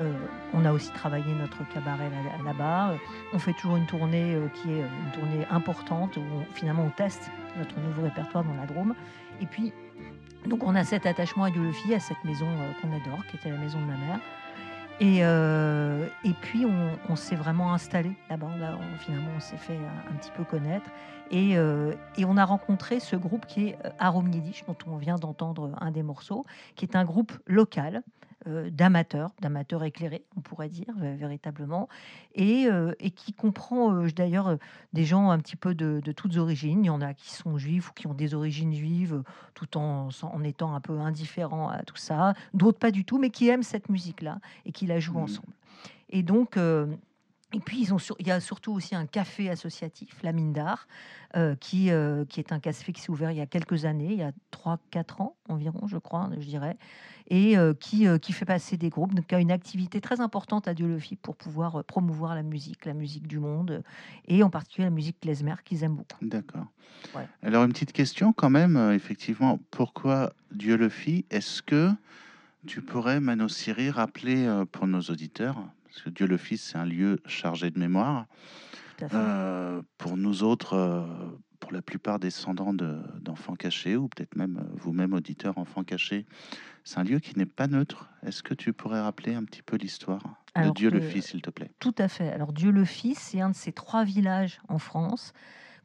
euh, 0.00 0.12
on 0.54 0.64
a 0.64 0.72
aussi 0.72 0.90
travaillé 0.92 1.32
notre 1.34 1.58
cabaret 1.72 2.10
là- 2.10 2.42
là-bas. 2.44 2.94
On 3.32 3.38
fait 3.38 3.52
toujours 3.52 3.76
une 3.76 3.86
tournée 3.86 4.34
euh, 4.34 4.48
qui 4.48 4.72
est 4.72 4.80
une 4.80 5.10
tournée 5.12 5.46
importante 5.50 6.16
où 6.16 6.22
finalement 6.54 6.84
on 6.84 6.90
teste 6.90 7.30
notre 7.58 7.78
nouveau 7.80 8.02
répertoire 8.02 8.44
dans 8.44 8.54
la 8.54 8.66
Drôme. 8.66 8.94
Et 9.40 9.46
puis 9.46 9.72
donc 10.46 10.64
on 10.64 10.74
a 10.74 10.84
cet 10.84 11.06
attachement 11.06 11.44
à 11.44 11.50
Dieu 11.50 11.62
à 11.94 12.00
cette 12.00 12.22
maison 12.24 12.46
qu'on 12.80 12.88
adore, 12.88 13.24
qui 13.26 13.36
était 13.36 13.50
la 13.50 13.58
maison 13.58 13.78
de 13.78 13.84
ma 13.84 13.96
mère. 13.96 14.20
Et, 15.00 15.24
euh, 15.24 16.06
et 16.24 16.34
puis 16.34 16.66
on, 16.66 17.16
s'est 17.16 17.34
vraiment 17.36 17.72
installé 17.72 18.12
là-bas. 18.28 18.54
Là, 18.58 18.76
on- 18.78 18.98
finalement, 18.98 19.30
on 19.34 19.40
s'est 19.40 19.56
fait 19.56 19.76
un, 19.78 20.12
un 20.12 20.16
petit 20.16 20.30
peu 20.30 20.44
connaître. 20.44 20.90
Et, 21.30 21.56
euh, 21.56 21.94
et 22.16 22.24
on 22.26 22.36
a 22.36 22.44
rencontré 22.44 23.00
ce 23.00 23.16
groupe 23.16 23.46
qui 23.46 23.68
est 23.68 23.78
euh, 23.86 23.90
Arom 23.98 24.28
Yiddish, 24.28 24.64
dont 24.66 24.76
on 24.86 24.96
vient 24.96 25.16
d'entendre 25.16 25.72
un 25.80 25.90
des 25.90 26.02
morceaux, 26.02 26.44
qui 26.76 26.84
est 26.84 26.96
un 26.96 27.04
groupe 27.04 27.32
local 27.46 27.96
euh, 27.96 28.19
d'amateurs, 28.46 29.30
d'amateurs 29.40 29.84
éclairés, 29.84 30.24
on 30.36 30.40
pourrait 30.40 30.68
dire 30.68 30.94
véritablement, 30.96 31.88
et, 32.34 32.66
euh, 32.66 32.92
et 32.98 33.10
qui 33.10 33.32
comprend 33.32 33.92
euh, 33.94 34.08
d'ailleurs 34.10 34.48
euh, 34.48 34.56
des 34.92 35.04
gens 35.04 35.30
un 35.30 35.38
petit 35.38 35.56
peu 35.56 35.74
de, 35.74 36.00
de 36.04 36.12
toutes 36.12 36.36
origines. 36.36 36.84
Il 36.84 36.86
y 36.86 36.90
en 36.90 37.00
a 37.02 37.12
qui 37.14 37.30
sont 37.30 37.58
juifs 37.58 37.90
ou 37.90 37.92
qui 37.92 38.06
ont 38.06 38.14
des 38.14 38.34
origines 38.34 38.72
juives, 38.72 39.22
tout 39.54 39.76
en, 39.76 40.08
en 40.22 40.44
étant 40.44 40.74
un 40.74 40.80
peu 40.80 40.98
indifférents 41.00 41.68
à 41.68 41.82
tout 41.82 41.96
ça. 41.96 42.34
D'autres 42.54 42.78
pas 42.78 42.90
du 42.90 43.04
tout, 43.04 43.18
mais 43.18 43.30
qui 43.30 43.48
aiment 43.48 43.62
cette 43.62 43.88
musique-là 43.88 44.38
et 44.64 44.72
qui 44.72 44.86
la 44.86 45.00
jouent 45.00 45.18
Mhm. 45.18 45.24
ensemble. 45.24 45.52
Et 46.08 46.22
donc, 46.22 46.56
euh, 46.56 46.86
et 47.52 47.60
puis 47.60 47.80
ils 47.80 47.92
ont 47.92 47.98
sur- 47.98 48.16
il 48.18 48.26
y 48.26 48.30
a 48.30 48.40
surtout 48.40 48.72
aussi 48.72 48.94
un 48.94 49.06
café 49.06 49.50
associatif, 49.50 50.22
la 50.22 50.32
Mine 50.32 50.52
d'Art, 50.52 50.86
euh, 51.36 51.54
qui, 51.56 51.90
euh, 51.90 52.24
qui 52.24 52.40
est 52.40 52.52
un 52.52 52.60
café 52.60 52.92
qui 52.92 53.00
s'est 53.00 53.10
ouvert 53.10 53.30
il 53.30 53.38
y 53.38 53.40
a 53.40 53.46
quelques 53.46 53.84
années, 53.84 54.12
il 54.12 54.18
y 54.18 54.22
a 54.22 54.32
3-4 54.50 55.20
ans 55.20 55.36
environ, 55.48 55.86
je 55.86 55.98
crois, 55.98 56.30
je 56.38 56.46
dirais, 56.46 56.76
et 57.28 57.58
euh, 57.58 57.74
qui, 57.74 58.06
qui 58.20 58.32
fait 58.32 58.44
passer 58.44 58.76
des 58.76 58.88
groupes, 58.88 59.14
donc 59.14 59.26
qui 59.26 59.34
a 59.34 59.40
une 59.40 59.50
activité 59.50 60.00
très 60.00 60.20
importante 60.20 60.68
à 60.68 60.74
Dieu 60.74 60.86
le 60.86 60.98
pour 61.22 61.34
pouvoir 61.34 61.82
promouvoir 61.84 62.34
la 62.34 62.42
musique, 62.42 62.84
la 62.84 62.94
musique 62.94 63.26
du 63.26 63.38
monde, 63.38 63.82
et 64.28 64.42
en 64.42 64.50
particulier 64.50 64.84
la 64.84 64.90
musique 64.90 65.18
klezmer 65.20 65.54
qu'ils 65.64 65.82
aiment 65.82 65.96
beaucoup. 65.96 66.18
D'accord. 66.22 66.66
Alors, 67.42 67.64
une 67.64 67.72
petite 67.72 67.92
question 67.92 68.32
quand 68.32 68.50
même, 68.50 68.76
effectivement, 68.92 69.58
pourquoi 69.70 70.32
Dieu 70.52 70.76
le 70.76 70.88
fit 70.88 71.24
Est-ce 71.30 71.62
que 71.62 71.90
tu 72.66 72.82
pourrais, 72.82 73.20
Mano 73.20 73.48
Siri, 73.48 73.90
rappeler 73.90 74.46
pour 74.70 74.86
nos 74.86 75.00
auditeurs, 75.00 75.56
parce 75.90 76.02
que 76.02 76.10
Dieu 76.10 76.26
le 76.26 76.36
Fils, 76.36 76.62
c'est 76.62 76.78
un 76.78 76.84
lieu 76.86 77.20
chargé 77.26 77.70
de 77.70 77.78
mémoire, 77.78 78.26
euh, 79.12 79.82
pour 79.98 80.16
nous 80.16 80.42
autres, 80.42 80.74
euh, 80.74 81.04
pour 81.58 81.72
la 81.72 81.82
plupart 81.82 82.18
descendants 82.18 82.72
de- 82.74 83.02
d'enfants 83.20 83.54
cachés, 83.54 83.96
ou 83.96 84.08
peut-être 84.08 84.36
même 84.36 84.58
euh, 84.58 84.76
vous-même, 84.76 85.12
auditeurs, 85.14 85.58
enfants 85.58 85.84
cachés, 85.84 86.26
c'est 86.84 86.98
un 86.98 87.04
lieu 87.04 87.18
qui 87.18 87.36
n'est 87.38 87.46
pas 87.46 87.66
neutre. 87.66 88.08
Est-ce 88.22 88.42
que 88.42 88.54
tu 88.54 88.72
pourrais 88.72 89.00
rappeler 89.00 89.34
un 89.34 89.44
petit 89.44 89.62
peu 89.62 89.76
l'histoire 89.76 90.22
de 90.56 90.70
Dieu 90.70 90.90
le 90.90 91.00
Fils, 91.00 91.26
s'il 91.26 91.42
te 91.42 91.50
plaît? 91.50 91.70
Tout 91.78 91.94
à 91.98 92.08
fait. 92.08 92.30
Alors 92.30 92.52
Dieu 92.52 92.70
le 92.70 92.84
Fils, 92.84 93.18
c'est 93.18 93.40
un 93.40 93.50
de 93.50 93.54
ces 93.56 93.72
trois 93.72 94.04
villages 94.04 94.60
en 94.68 94.78
France 94.78 95.32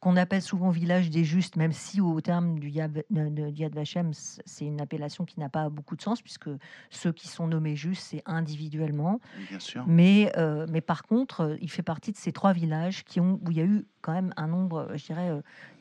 qu'on 0.06 0.18
appelle 0.18 0.44
souvent 0.44 0.70
village 0.70 1.10
des 1.10 1.24
justes, 1.24 1.56
même 1.56 1.72
si 1.72 2.00
au 2.00 2.22
terme 2.22 2.60
du 2.60 2.70
Yad, 2.70 3.04
Yad 3.10 3.74
Vashem, 3.74 4.12
c'est 4.14 4.66
une 4.66 4.80
appellation 4.80 5.26
qui 5.26 5.40
n'a 5.40 5.50
pas 5.50 5.68
beaucoup 5.70 5.96
de 5.96 6.02
sens, 6.04 6.22
puisque 6.22 6.52
ceux 6.92 7.12
qui 7.12 7.28
sont 7.28 7.48
nommés 7.48 7.76
justes, 7.76 8.04
c'est 8.12 8.22
individuellement. 8.28 9.20
Bien 9.50 9.58
sûr. 9.58 9.84
Mais, 9.88 10.32
euh, 10.38 10.68
mais 10.70 10.82
par 10.82 11.02
contre, 11.02 11.42
euh, 11.42 11.58
il 11.60 11.72
fait 11.72 11.82
partie 11.82 12.12
de 12.12 12.18
ces 12.18 12.32
trois 12.32 12.54
villages 12.54 13.04
qui 13.04 13.20
ont, 13.20 13.40
où 13.44 13.50
il 13.50 13.58
y 13.58 13.62
a 13.62 13.66
eu 13.66 13.88
quand 14.02 14.14
même 14.14 14.32
un 14.38 14.46
nombre, 14.46 14.90
euh, 14.92 14.96
je 14.96 15.06
dirais, 15.08 15.32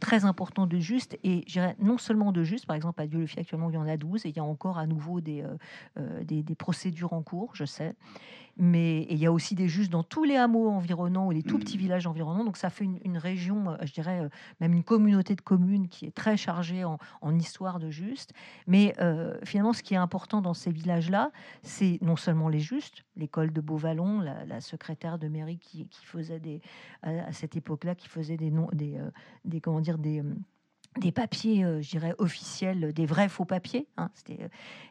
très 0.01 0.25
important 0.25 0.67
de 0.67 0.79
justes. 0.79 1.19
Et 1.23 1.45
je 1.47 1.53
dirais 1.53 1.77
non 1.79 1.99
seulement 1.99 2.33
de 2.33 2.45
justes, 2.45 2.65
par 2.65 2.77
exemple, 2.77 3.03
à 3.03 3.07
Dieu 3.07 3.19
le 3.19 3.27
Fils, 3.27 3.41
actuellement, 3.41 3.69
il 3.69 3.75
y 3.75 3.77
en 3.77 3.87
a 3.87 3.99
12, 3.99 4.25
et 4.25 4.31
il 4.31 4.37
y 4.37 4.41
a 4.41 4.45
encore 4.45 4.79
à 4.79 4.87
nouveau 4.87 5.21
des, 5.21 5.45
euh, 5.99 6.25
des, 6.25 6.43
des 6.43 6.55
procédures 6.55 7.13
en 7.13 7.21
cours, 7.21 7.55
je 7.55 7.67
sais. 7.67 7.95
Mais 8.57 9.07
il 9.11 9.19
y 9.19 9.27
a 9.27 9.33
aussi 9.33 9.55
des 9.55 9.69
justes 9.69 9.91
dans 9.91 10.03
tous 10.05 10.25
les 10.25 10.37
hameaux 10.37 10.69
environnants 10.71 11.27
ou 11.27 11.31
les 11.33 11.43
tout 11.43 11.57
Mhm. 11.57 11.65
petits 11.65 11.77
villages 11.79 12.07
environnants. 12.07 12.45
Donc 12.45 12.57
ça 12.57 12.71
fait 12.71 12.85
une, 12.85 12.99
une 13.05 13.19
région, 13.19 13.71
euh, 13.71 13.77
je 13.83 13.93
dirais, 13.93 14.21
euh, 14.21 14.29
même 14.61 14.73
une 14.75 14.85
communauté 14.85 15.35
de 15.35 15.41
communes 15.41 15.89
qui 15.89 16.07
est 16.07 16.15
très 16.15 16.37
chargée 16.37 16.85
en, 16.85 16.99
en 17.21 17.35
histoire 17.39 17.79
de 17.81 17.91
justes. 17.91 18.33
Mais 18.67 18.95
euh, 19.01 19.37
finalement, 19.45 19.73
ce 19.73 19.83
qui 19.83 19.95
est 19.95 19.99
important 19.99 20.41
dans 20.41 20.55
ces 20.55 20.71
villages-là, 20.71 21.33
c'est 21.63 21.99
non 22.01 22.17
seulement 22.17 22.49
les 22.49 22.61
justes, 22.61 23.05
l'école 23.17 23.53
de 23.53 23.61
Beauvallon, 23.61 24.21
la, 24.21 24.45
la 24.45 24.61
secrétaire 24.61 25.19
de 25.19 25.29
mairie 25.29 25.59
qui, 25.59 25.87
qui 25.89 26.05
faisait 26.07 26.41
des, 26.41 26.61
à, 27.03 27.33
cette 27.33 27.57
époque-là, 27.57 27.95
qui 27.95 28.09
faisait 28.09 28.37
des 28.37 28.51
noms, 28.51 28.69
des, 28.73 28.99
euh, 28.99 29.11
des 29.45 29.61
comment 29.61 29.81
dire, 29.81 29.99
des 29.99 30.23
des 31.01 31.11
papiers, 31.11 31.65
euh, 31.65 31.83
je 31.83 31.91
dirais, 31.91 32.15
officiels, 32.19 32.93
des 32.93 33.05
vrais 33.05 33.29
faux 33.29 33.45
papiers. 33.45 33.89
hein, 33.97 34.11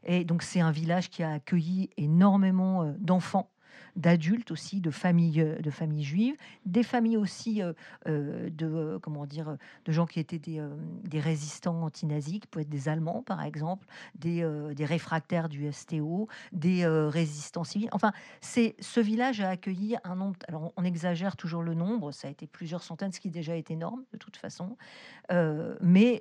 et 0.04 0.26
donc, 0.26 0.44
c'est 0.44 0.60
un 0.60 0.72
village 0.72 1.10
qui 1.10 1.24
a 1.24 1.32
accueilli 1.32 1.92
énormément 1.96 2.84
euh, 2.84 2.92
d'enfants, 3.00 3.50
d'adultes 3.96 4.52
aussi, 4.52 4.82
de 4.82 4.92
familles, 4.92 5.42
euh, 5.42 5.60
de 5.60 5.70
familles 5.70 6.04
juives, 6.04 6.36
des 6.66 6.84
familles 6.84 7.18
aussi 7.18 7.62
euh, 7.62 7.74
euh, 8.08 8.50
de, 8.50 8.98
comment 9.02 9.26
dire, 9.26 9.58
de 9.86 9.92
gens 9.92 10.06
qui 10.06 10.20
étaient 10.20 10.40
des, 10.40 10.62
des 11.04 11.20
résistants 11.20 11.84
anti-nazis, 11.84 12.40
qui 12.40 12.48
pouvaient 12.48 12.64
être 12.64 12.70
des 12.70 12.90
Allemands, 12.90 13.24
par 13.24 13.44
exemple, 13.44 13.86
des, 14.16 14.48
des 14.76 14.86
réfractaires 14.86 15.50
du 15.50 15.72
STO, 15.72 16.28
des 16.52 16.86
résistants 16.86 17.64
civils. 17.64 17.90
Enfin, 17.92 18.12
c'est 18.42 18.76
ce 18.80 19.00
village 19.00 19.42
a 19.42 19.50
accueilli 19.50 19.98
un 20.04 20.16
nombre. 20.16 20.38
Alors, 20.48 20.74
on 20.76 20.84
exagère 20.84 21.36
toujours 21.36 21.64
le 21.64 21.74
nombre. 21.74 22.12
Ça 22.12 22.28
a 22.28 22.32
été 22.32 22.48
plusieurs 22.48 22.84
centaines, 22.84 23.12
ce 23.12 23.20
qui 23.20 23.30
déjà 23.30 23.58
est 23.58 23.72
énorme 23.72 24.04
de 24.12 24.18
toute 24.18 24.38
façon. 24.38 24.78
Mais, 25.30 26.20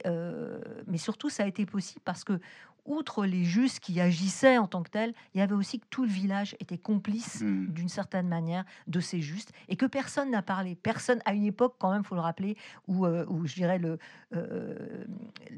mais 0.87 0.99
surtout, 0.99 1.31
ça 1.31 1.45
a 1.45 1.47
été 1.47 1.67
possible 1.67 2.03
parce 2.05 2.25
que, 2.25 2.41
outre 2.85 3.25
les 3.27 3.45
justes 3.45 3.81
qui 3.81 4.01
agissaient 4.01 4.59
en 4.59 4.66
tant 4.66 4.83
que 4.83 4.90
tels, 4.90 5.14
il 5.35 5.38
y 5.38 5.40
avait 5.40 5.55
aussi 5.55 5.79
que 5.79 5.87
tout 5.90 6.03
le 6.05 6.11
village 6.11 6.57
était 6.61 6.79
complice 6.79 7.40
Hmm. 7.42 7.66
d'une 7.73 7.88
certaine 7.88 8.27
manière 8.29 8.64
de 8.88 8.99
ces 9.01 9.21
justes 9.21 9.53
et 9.68 9.77
que 9.77 9.87
personne 9.87 10.31
n'a 10.31 10.42
parlé. 10.42 10.75
Personne, 10.75 11.21
à 11.25 11.33
une 11.35 11.45
époque, 11.45 11.77
quand 11.79 11.92
même, 11.92 12.03
faut 12.05 12.14
le 12.16 12.21
rappeler, 12.21 12.57
où, 12.88 13.07
euh, 13.07 13.25
où 13.29 13.47
je 13.47 13.55
dirais 13.55 13.79
le, 13.79 13.99
euh, 14.35 15.05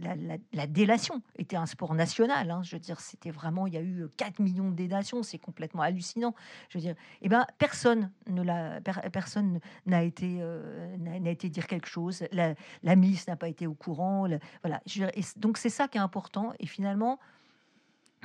la, 0.00 0.14
la- 0.16 0.36
la 0.52 0.66
délation 0.66 1.22
était 1.38 1.56
un 1.56 1.66
sport 1.66 1.94
national. 1.94 2.50
hein. 2.50 2.62
je 2.62 2.76
veux 2.76 2.80
dire, 2.80 3.00
c'était 3.00 3.30
vraiment, 3.30 3.66
il 3.66 3.74
y 3.74 3.76
a 3.76 3.82
eu 3.82 4.06
4 4.16 4.38
millions 4.40 4.70
de 4.70 4.74
délations, 4.76 5.22
c'est 5.22 5.38
complètement 5.38 5.82
hallucinant. 5.82 6.34
Je 6.68 6.78
veux 6.78 6.82
dire, 6.82 6.94
eh 7.22 7.28
ben, 7.28 7.46
personne 7.58 8.10
ne 8.28 8.42
l'a, 8.42 8.80
per- 8.80 9.08
personne 9.12 9.60
n'a 9.86 10.02
été, 10.02 10.38
euh, 10.40 10.96
n'a 10.98 11.30
été 11.30 11.48
dire 11.48 11.66
quelque 11.66 11.88
chose. 11.88 12.24
La, 12.32 12.54
la 12.82 12.96
milice 12.96 13.26
n'a 13.28 13.36
pas 13.36 13.48
été 13.48 13.66
au 13.66 13.74
courant. 13.74 14.26
le- 14.26 14.38
voilà. 14.62 14.80
Je 14.86 15.00
veux 15.00 15.06
dire, 15.06 15.16
et 15.18 15.22
c- 15.22 15.34
donc 15.38 15.56
c'est 15.58 15.68
ça 15.70 15.88
qui 15.88 15.98
est 15.98 16.00
important. 16.00 16.52
Et 16.58 16.66
finalement, 16.66 17.13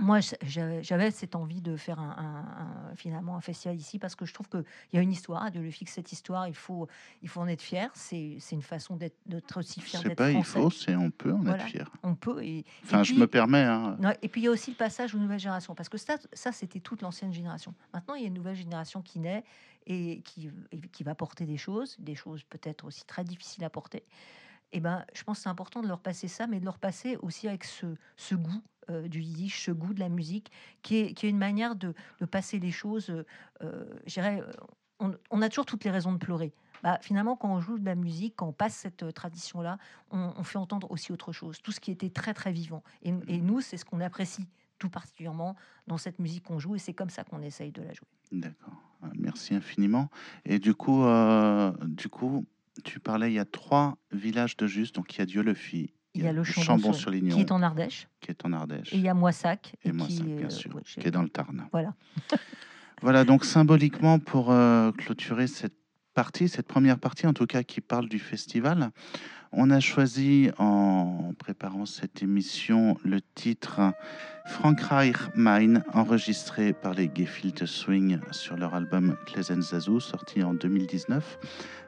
moi, 0.01 0.19
j'avais 0.43 1.11
cette 1.11 1.35
envie 1.35 1.61
de 1.61 1.75
faire 1.75 1.99
un, 1.99 2.09
un- 2.17 2.91
un- 2.91 2.95
finalement 2.95 3.35
un 3.35 3.41
festival 3.41 3.75
ici 3.77 3.99
parce 3.99 4.15
que 4.15 4.25
je 4.25 4.33
trouve 4.33 4.49
qu'il 4.49 4.63
y 4.93 4.97
a 4.97 5.01
une 5.01 5.11
histoire. 5.11 5.49
Dieu 5.51 5.61
le 5.61 5.71
fixe 5.71 5.93
cette 5.93 6.11
histoire. 6.11 6.47
Il 6.47 6.55
faut, 6.55 6.87
il 7.21 7.29
faut 7.29 7.39
en 7.41 7.47
être 7.47 7.61
fier. 7.61 7.89
C'est 7.93 8.37
une 8.51 8.61
façon 8.61 8.95
d'être 8.95 9.57
aussi 9.57 9.81
fier 9.81 10.01
C'est 10.01 10.09
d'être 10.09 10.17
pas 10.17 10.31
il 10.31 10.43
faut, 10.43 10.69
c'est 10.69 10.95
on 10.95 11.11
peut 11.11 11.33
en 11.33 11.39
Voilà. 11.39 11.63
être 11.63 11.69
fier. 11.69 11.89
On 12.03 12.15
peut. 12.15 12.43
Et, 12.43 12.59
et 12.59 12.65
Enfin, 12.83 13.03
je 13.03 13.13
me 13.13 13.27
permets. 13.27 13.63
Hein. 13.63 13.97
et 14.21 14.27
puis 14.29 14.41
il 14.41 14.45
y 14.45 14.47
a 14.47 14.51
aussi 14.51 14.71
le 14.71 14.77
passage 14.77 15.13
aux 15.15 15.19
nouvelles 15.19 15.39
générations, 15.39 15.75
parce 15.75 15.89
que 15.89 15.97
ça, 15.97 16.17
ça 16.33 16.51
c'était 16.51 16.79
toute 16.79 17.01
l'ancienne 17.01 17.33
génération. 17.33 17.73
Maintenant, 17.93 18.15
il 18.15 18.21
y 18.21 18.25
a 18.25 18.27
une 18.27 18.33
nouvelle 18.33 18.55
génération 18.55 19.01
qui 19.01 19.19
naît 19.19 19.43
et 19.87 20.21
qui, 20.23 20.51
et 20.71 20.79
qui 20.79 21.03
va 21.03 21.15
porter 21.15 21.45
des 21.45 21.57
choses, 21.57 21.95
des 21.99 22.15
choses 22.15 22.43
peut-être 22.43 22.85
aussi 22.85 23.05
très 23.05 23.23
difficiles 23.23 23.63
à 23.63 23.69
porter. 23.69 24.03
Et 24.71 24.79
ben, 24.79 25.03
je 25.15 25.23
pense 25.23 25.37
que 25.39 25.43
c'est 25.43 25.49
important 25.49 25.81
de 25.81 25.87
leur 25.87 25.99
passer 25.99 26.27
ça, 26.27 26.45
mais 26.45 26.59
de 26.59 26.65
leur 26.65 26.77
passer 26.77 27.17
aussi 27.23 27.47
avec 27.47 27.63
ce, 27.63 27.87
ce 28.17 28.35
goût 28.35 28.61
euh, 28.89 29.07
du 29.07 29.21
yiddish, 29.21 29.65
ce 29.65 29.71
goût 29.71 29.93
de 29.93 29.99
la 29.99 30.09
musique, 30.09 30.51
qui 30.81 30.97
est, 30.97 31.13
qui 31.13 31.25
est 31.25 31.29
une 31.29 31.37
manière 31.37 31.75
de, 31.75 31.93
de 32.19 32.25
passer 32.25 32.59
les 32.59 32.71
choses. 32.71 33.09
euh, 33.09 33.25
euh, 33.61 34.51
on, 34.99 35.15
on 35.31 35.41
a 35.41 35.49
toujours 35.49 35.65
toutes 35.65 35.83
les 35.83 35.91
raisons 35.91 36.11
de 36.13 36.17
pleurer. 36.17 36.51
Bah, 36.81 36.97
finalement, 37.01 37.35
quand 37.35 37.53
on 37.53 37.59
joue 37.59 37.77
de 37.77 37.85
la 37.85 37.95
musique, 37.95 38.35
quand 38.37 38.47
on 38.47 38.53
passe 38.53 38.75
cette 38.75 39.03
euh, 39.03 39.11
tradition-là, 39.11 39.77
on, 40.11 40.33
on 40.37 40.43
fait 40.43 40.57
entendre 40.57 40.89
aussi 40.91 41.11
autre 41.11 41.31
chose, 41.33 41.61
tout 41.61 41.71
ce 41.71 41.79
qui 41.79 41.91
était 41.91 42.09
très 42.09 42.33
très 42.33 42.51
vivant. 42.51 42.83
Et, 43.03 43.13
et 43.27 43.39
nous, 43.39 43.61
c'est 43.61 43.77
ce 43.77 43.85
qu'on 43.85 43.99
apprécie 44.01 44.47
tout 44.77 44.89
particulièrement 44.89 45.55
dans 45.87 45.97
cette 45.97 46.19
musique 46.19 46.43
qu'on 46.45 46.57
joue, 46.57 46.75
et 46.75 46.79
c'est 46.79 46.93
comme 46.93 47.09
ça 47.09 47.25
qu'on 47.25 47.41
essaye 47.41 47.71
de 47.71 47.81
la 47.81 47.93
jouer. 47.93 48.07
D'accord. 48.31 48.73
Euh, 49.03 49.07
Merci 49.15 49.55
infiniment. 49.55 50.09
Et 50.45 50.59
du 50.59 50.73
coup, 50.73 51.03
du 51.83 52.07
coup, 52.09 52.45
tu 52.85 53.01
parlais, 53.01 53.29
il 53.29 53.35
y 53.35 53.39
a 53.39 53.45
trois 53.45 53.97
villages 54.11 54.55
de 54.55 54.67
Juste. 54.67 54.95
Donc, 54.95 55.13
il 55.13 55.19
y 55.19 55.21
a 55.21 55.25
Dieu-le-Fit, 55.25 55.93
Il 56.15 56.23
y 56.23 56.27
a 56.27 56.33
le 56.33 56.43
Chambon, 56.43 56.63
sur- 56.63 56.63
Chambon-sur-Lignon, 56.63 57.35
qui 57.35 57.41
est 57.41 57.51
en 57.51 57.61
Ardèche, 57.61 58.07
qui 58.19 58.31
est 58.31 58.45
en 58.45 58.51
Ardèche, 58.53 58.93
et 58.93 58.97
il 58.97 59.03
y 59.03 59.09
a 59.09 59.13
Moissac, 59.13 59.75
et 59.83 59.89
qui 59.91 59.95
Moissac, 59.95 60.25
est, 60.27 60.35
bien 60.35 60.47
euh, 60.47 60.49
sûr, 60.49 60.75
ouais, 60.75 60.81
qui 60.83 60.99
j'ai- 61.01 61.07
est 61.07 61.11
dans 61.11 61.21
le 61.21 61.29
Tarn. 61.29 61.67
Voilà. 61.71 61.93
Voilà, 63.01 63.23
donc 63.23 63.45
symboliquement, 63.45 64.19
pour 64.19 64.51
euh, 64.51 64.91
clôturer 64.91 65.47
cette 65.47 65.75
partie, 66.13 66.49
cette 66.49 66.67
première 66.67 66.99
partie 66.99 67.27
en 67.27 67.33
tout 67.33 67.45
cas 67.45 67.63
qui 67.63 67.79
parle 67.79 68.09
du 68.09 68.19
festival, 68.19 68.91
on 69.51 69.71
a 69.71 69.79
choisi 69.79 70.49
en 70.57 71.33
préparant 71.37 71.85
cette 71.85 72.21
émission 72.21 72.97
le 73.03 73.19
titre 73.21 73.93
Frankreich 74.45 75.15
Mein, 75.35 75.83
enregistré 75.93 76.73
par 76.73 76.93
les 76.93 77.09
Gefilte 77.13 77.65
Swing 77.65 78.19
sur 78.31 78.57
leur 78.57 78.75
album 78.75 79.17
Zazu, 79.35 79.99
sorti 79.99 80.43
en 80.43 80.53
2019, 80.53 81.39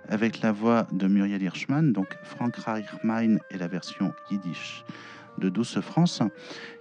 avec 0.10 0.42
la 0.42 0.52
voix 0.52 0.88
de 0.92 1.08
Muriel 1.08 1.42
Hirschman. 1.42 1.92
Donc 1.92 2.18
Frankreich 2.24 2.88
Mein 3.04 3.40
est 3.52 3.58
la 3.58 3.68
version 3.68 4.14
yiddish 4.32 4.84
de 5.38 5.50
Douce 5.50 5.80
France. 5.82 6.22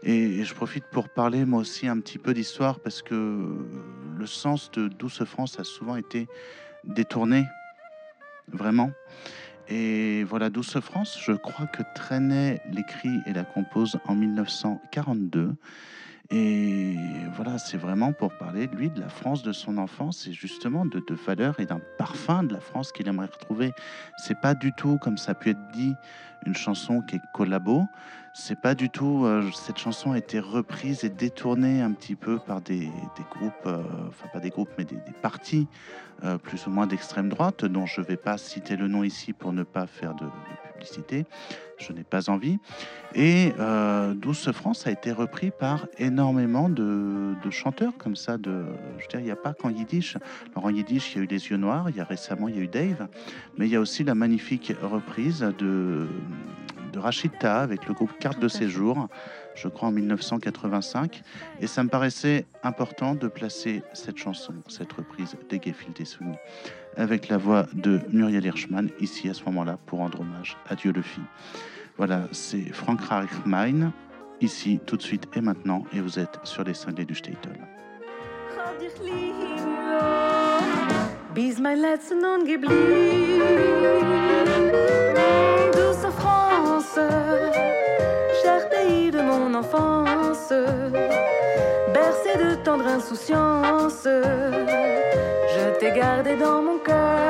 Et 0.02 0.42
je 0.44 0.54
profite 0.54 0.84
pour 0.90 1.08
parler 1.08 1.44
moi 1.44 1.60
aussi 1.60 1.88
un 1.88 2.00
petit 2.00 2.18
peu 2.18 2.32
d'histoire 2.32 2.80
parce 2.80 3.02
que 3.02 3.66
le 4.18 4.26
sens 4.26 4.70
de 4.70 4.88
Douce 4.88 5.24
France 5.24 5.60
a 5.60 5.64
souvent 5.64 5.96
été 5.96 6.26
détourné, 6.84 7.44
vraiment. 8.48 8.90
Et 9.72 10.24
voilà, 10.24 10.50
Douce 10.50 10.80
France, 10.80 11.16
je 11.24 11.30
crois 11.30 11.66
que 11.66 11.83
Trenet 11.94 12.61
l'écrit 12.72 13.20
et 13.26 13.33
la 13.33 13.44
compose 13.44 14.00
en 14.06 14.16
1942. 14.16 15.54
Et 16.33 16.96
voilà, 17.35 17.59
c'est 17.59 17.76
vraiment 17.76 18.12
pour 18.12 18.37
parler, 18.37 18.68
lui, 18.68 18.90
de 18.90 19.00
la 19.00 19.09
France 19.09 19.44
de 19.44 19.52
son 19.52 19.78
enfance 19.78 20.26
et 20.26 20.33
justement 20.33 20.87
de, 20.87 20.98
de 20.98 21.14
valeurs 21.14 21.61
et 21.61 21.66
d'un 21.66 21.80
parfum 21.98 22.42
de 22.42 22.54
la 22.54 22.61
France 22.61 22.90
qu'il 22.90 23.06
aimerait 23.06 23.26
retrouver. 23.26 23.72
C'est 24.18 24.40
pas 24.40 24.54
du 24.54 24.72
tout, 24.72 24.98
comme 24.98 25.18
ça 25.18 25.33
a 25.33 25.35
pu 25.35 25.50
être 25.50 25.70
dit, 25.72 25.94
une 26.46 26.54
chanson 26.54 27.00
qui 27.02 27.16
est 27.16 27.22
collabo. 27.33 27.85
C'est 28.32 28.60
pas 28.60 28.74
du 28.74 28.90
tout. 28.90 29.24
euh, 29.24 29.50
cette 29.52 29.78
chanson 29.78 30.12
a 30.12 30.18
été 30.18 30.38
reprise 30.38 31.04
et 31.04 31.08
détournée 31.08 31.82
un 31.82 31.92
petit 31.92 32.14
peu 32.14 32.38
par 32.38 32.60
des, 32.60 32.88
groupes, 33.30 33.52
euh, 33.66 33.82
enfin 34.08 34.28
pas 34.32 34.40
des 34.40 34.50
groupes, 34.50 34.70
mais 34.78 34.84
des, 34.84 34.96
des 34.96 35.12
partis 35.20 35.66
euh, 36.22 36.36
plus 36.36 36.66
ou 36.66 36.70
moins 36.70 36.86
d'extrême 36.86 37.30
droite, 37.30 37.64
dont 37.64 37.86
je 37.86 38.02
vais 38.02 38.18
pas 38.18 38.36
citer 38.36 38.76
le 38.76 38.88
nom 38.88 39.02
ici 39.02 39.32
pour 39.32 39.54
ne 39.54 39.62
pas 39.62 39.86
faire 39.86 40.14
de, 40.14 40.26
publicité. 40.74 41.24
Je 41.78 41.94
n'ai 41.94 42.04
pas 42.04 42.28
envie. 42.28 42.58
Et 43.14 43.52
euh, 43.58 44.12
Douce 44.12 44.52
France 44.52 44.86
a 44.86 44.90
été 44.90 45.12
repris 45.12 45.50
par 45.50 45.86
énormément 45.98 46.68
de, 46.68 47.34
chanteurs 47.50 47.96
comme 47.96 48.16
ça. 48.16 48.36
De, 48.36 48.64
je 48.98 49.04
veux 49.04 49.08
dire, 49.08 49.20
il 49.20 49.24
n'y 49.24 49.30
a 49.30 49.36
pas 49.36 49.54
qu'en 49.54 49.70
yiddish. 49.70 50.18
Alors 50.52 50.66
en 50.66 50.70
yiddish, 50.70 51.14
il 51.14 51.18
y 51.18 51.20
a 51.20 51.24
eu 51.24 51.26
Les 51.26 51.48
Yeux 51.48 51.56
Noirs. 51.56 51.88
Il 51.88 51.96
y 51.96 52.00
a 52.00 52.04
récemment, 52.04 52.48
il 52.48 52.56
y 52.56 52.58
a 52.58 52.62
eu 52.62 52.68
Dave. 52.68 53.08
Mais 53.56 53.66
il 53.66 53.72
y 53.72 53.76
a 53.76 53.80
aussi 53.80 54.04
la 54.04 54.14
magnifique 54.14 54.74
reprise 54.82 55.40
de, 55.58 56.06
de 56.92 57.46
avec 57.46 57.86
le 57.86 57.94
groupe 57.94 58.12
Carte 58.20 58.38
de 58.38 58.48
séjour, 58.48 59.09
je 59.54 59.68
crois 59.68 59.88
en 59.88 59.92
1985. 59.92 61.22
Et 61.61 61.66
ça 61.66 61.83
me 61.83 61.88
paraissait 61.88 62.46
important 62.62 63.14
de 63.14 63.28
placer 63.28 63.83
cette 63.94 64.18
chanson, 64.18 64.54
cette 64.68 64.92
reprise 64.92 65.37
des 65.48 65.61
Gefilte 65.61 66.04
Swing, 66.04 66.35
avec 66.96 67.28
la 67.28 67.38
voix 67.38 67.66
de 67.72 68.00
Muriel 68.11 68.44
Hirschman, 68.44 68.90
ici 69.00 69.28
à 69.28 69.35
ce 69.35 69.44
moment-là, 69.44 69.78
pour 69.87 70.00
rendre 70.00 70.20
hommage 70.20 70.56
à 70.68 70.76
Dieu 70.76 70.92
le 70.92 71.02
Fit. 71.02 71.22
Voilà, 71.96 72.28
c'est 72.30 72.72
Frank 72.72 73.00
Reichmein, 73.00 73.92
ici, 74.40 74.80
tout 74.87 74.96
de 74.96 75.02
suite 75.02 75.26
et 75.35 75.40
maintenant, 75.40 75.85
et 75.92 76.00
vous 76.00 76.18
êtes 76.18 76.38
sur 76.44 76.62
les 76.62 76.74
cinglés 76.74 77.06
du 77.06 77.14
Statel. 77.14 77.59
Bis 81.35 81.61
mein 81.61 81.80
letzten 81.80 82.20
Nun 82.20 82.44
geblieben. 82.44 82.74
Douce 85.72 86.12
France, 86.18 86.98
enfance, 89.54 90.52
bercé 91.92 92.36
de 92.38 92.54
tendre 92.64 92.86
insouciance, 92.86 94.05
je 94.05 95.78
t'ai 95.78 95.92
gardé 95.92 96.36
dans 96.36 96.62
mon 96.62 96.78
cœur. 96.78 97.30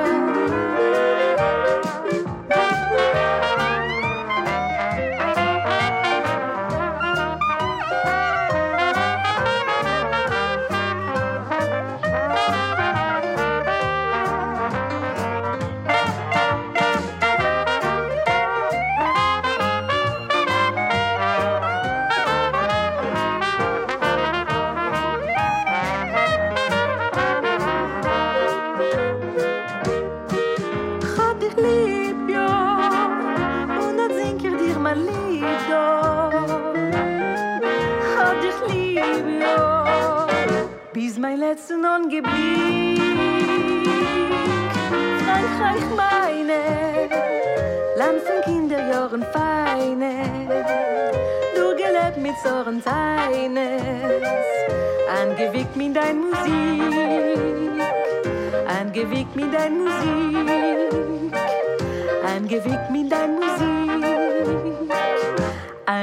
Mit 62.90 63.08
dein 63.08 63.34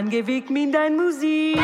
Musik, 0.05 0.49
mit 0.49 0.72
dein 0.72 0.95
Musik. 0.95 1.58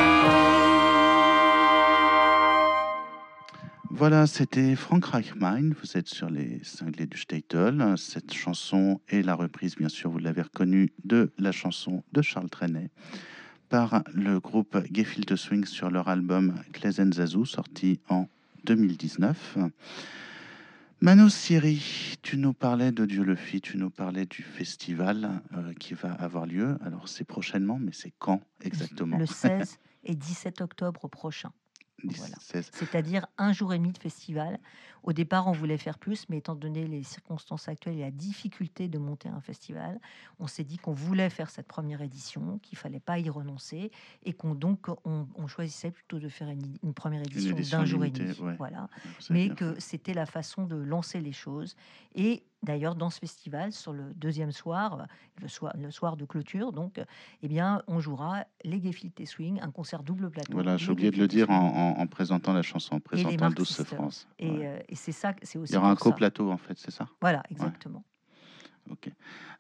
Voilà, 3.90 4.28
c'était 4.28 4.76
Frank 4.76 5.06
Reichmein. 5.06 5.72
Vous 5.82 5.98
êtes 5.98 6.10
sur 6.10 6.30
les 6.30 6.60
cinglés 6.64 7.06
du 7.06 7.18
Statel. 7.18 7.94
Cette 7.98 8.34
chanson 8.34 9.00
est 9.08 9.22
la 9.22 9.36
reprise, 9.36 9.76
bien 9.76 9.90
sûr, 9.90 10.10
vous 10.10 10.20
l'avez 10.20 10.42
reconnue, 10.42 10.92
de 11.06 11.32
la 11.38 11.52
chanson 11.52 12.04
de 12.12 12.22
Charles 12.22 12.50
Trenet 12.50 12.90
par 13.70 14.04
le 14.14 14.40
groupe 14.40 14.78
Gefilte 14.94 15.36
Swing 15.36 15.66
sur 15.66 15.90
leur 15.90 16.08
album 16.08 16.54
Klezen 16.74 17.12
Zazu, 17.14 17.46
sorti 17.46 18.00
en 18.10 18.28
2019. 18.66 19.58
Mano 21.04 21.28
Siri, 21.28 22.16
tu 22.22 22.38
nous 22.38 22.54
parlais 22.54 22.94
de 22.94 23.06
Dieu 23.06 23.26
le 23.26 23.36
Fit, 23.36 23.60
tu 23.60 23.76
nous 23.76 23.90
parlais 23.90 24.26
du 24.26 24.42
festival 24.42 25.42
euh, 25.52 25.74
qui 25.74 25.96
va 25.96 26.14
avoir 26.14 26.46
lieu. 26.46 26.78
Alors, 26.82 27.10
c'est 27.10 27.26
prochainement, 27.26 27.78
mais 27.78 27.92
c'est 27.92 28.14
quand 28.20 28.40
exactement? 28.62 29.18
Le 29.18 29.26
16 29.26 29.80
et 30.06 30.16
17 30.16 30.62
octobre 30.62 31.10
prochain. 31.10 31.52
voilà. 32.06 32.38
16. 32.40 32.72
c'est-à-dire 32.72 33.28
un 33.38 33.52
jour 33.52 33.74
et 33.74 33.80
demi 33.80 33.92
de 33.92 33.98
festival. 33.98 34.62
Au 35.04 35.14
départ, 35.14 35.48
on 35.48 35.52
voulait 35.52 35.78
faire 35.78 35.98
plus, 35.98 36.28
mais 36.30 36.38
étant 36.38 36.56
donné 36.56 36.88
les 36.88 37.04
circonstances 37.04 37.68
actuelles 37.68 37.98
et 37.98 38.02
la 38.02 38.12
difficulté 38.12 38.88
de 38.88 38.98
monter 38.98 39.30
un 39.30 39.42
festival, 39.42 40.00
on 40.40 40.48
s'est 40.48 40.64
dit 40.64 40.78
qu'on 40.78 40.94
voulait 40.94 41.30
faire 41.30 41.50
cette 41.50 41.68
première 41.68 42.02
édition, 42.02 42.60
qu'il 42.64 42.78
fallait 42.78 43.02
pas 43.02 43.20
y 43.20 43.30
renoncer, 43.30 43.92
et 44.24 44.34
qu'on 44.34 44.56
donc 44.56 44.88
on, 45.04 45.28
on 45.36 45.48
choisissait 45.48 45.92
plutôt 45.92 46.20
de 46.20 46.30
faire 46.30 46.50
une, 46.50 46.78
une 46.84 46.94
première 46.94 47.22
édition, 47.22 47.56
d'un 47.78 47.86
jour 47.86 48.06
et 48.06 48.10
demi. 48.10 48.32
ouais. 48.40 48.56
Voilà. 48.56 48.88
Mais 49.30 49.46
bien 49.48 49.56
que 49.56 49.80
c'était 49.80 50.14
la 50.14 50.26
façon 50.26 50.66
de 50.66 50.76
lancer 50.76 51.20
les 51.20 51.34
choses. 51.34 51.76
Et 52.16 52.44
d'ailleurs, 52.64 52.96
dans 52.96 53.10
ce 53.10 53.20
festival, 53.20 53.72
sur 53.72 53.94
le 53.94 54.14
deuxième 54.16 54.52
soir, 54.52 55.02
euh, 55.02 55.06
le 55.42 55.48
soir, 55.48 55.74
le 55.78 55.92
soir 55.92 56.18
de 56.18 56.26
clôture, 56.26 56.72
donc, 56.72 56.98
euh, 56.98 57.06
eh 57.42 57.48
bien, 57.48 57.82
on 57.88 58.00
jouera 58.00 58.46
les 58.64 58.82
Gefilte 58.82 59.20
et 59.20 59.26
Swing, 59.26 59.60
un 59.62 59.72
concert 59.72 60.02
double 60.04 60.32
plateau. 60.32 60.54
Voilà, 60.54 60.78
j'ai 60.78 60.92
oublié 60.92 61.12
de 61.12 61.18
le 61.18 61.28
dire 61.28 61.50
en, 61.50 61.70
Swing. 61.70 61.80
en- 61.98 62.00
en 62.02 62.08
présentant 62.08 62.54
la 62.54 62.62
chanson, 62.64 62.96
en 62.96 63.00
présentant 63.00 63.50
Douce 63.50 63.68
Sisters. 63.70 63.86
France. 63.98 64.28
Et, 64.40 64.50
Ouais. 64.50 64.66
euh, 64.68 64.80
et 64.90 64.96
c'est 64.96 65.12
ça, 65.12 65.34
c'est 65.44 65.58
aussi. 65.60 65.74
Il 65.74 65.76
y 65.76 65.78
aura 65.78 65.92
un 65.92 65.96
coplateau 65.96 66.52
en 66.52 66.58
fait, 66.58 66.78
c'est 66.78 66.92
ça? 66.92 67.08
Voilà, 67.22 67.44
exactement. 67.50 68.04
Ok. 68.90 69.10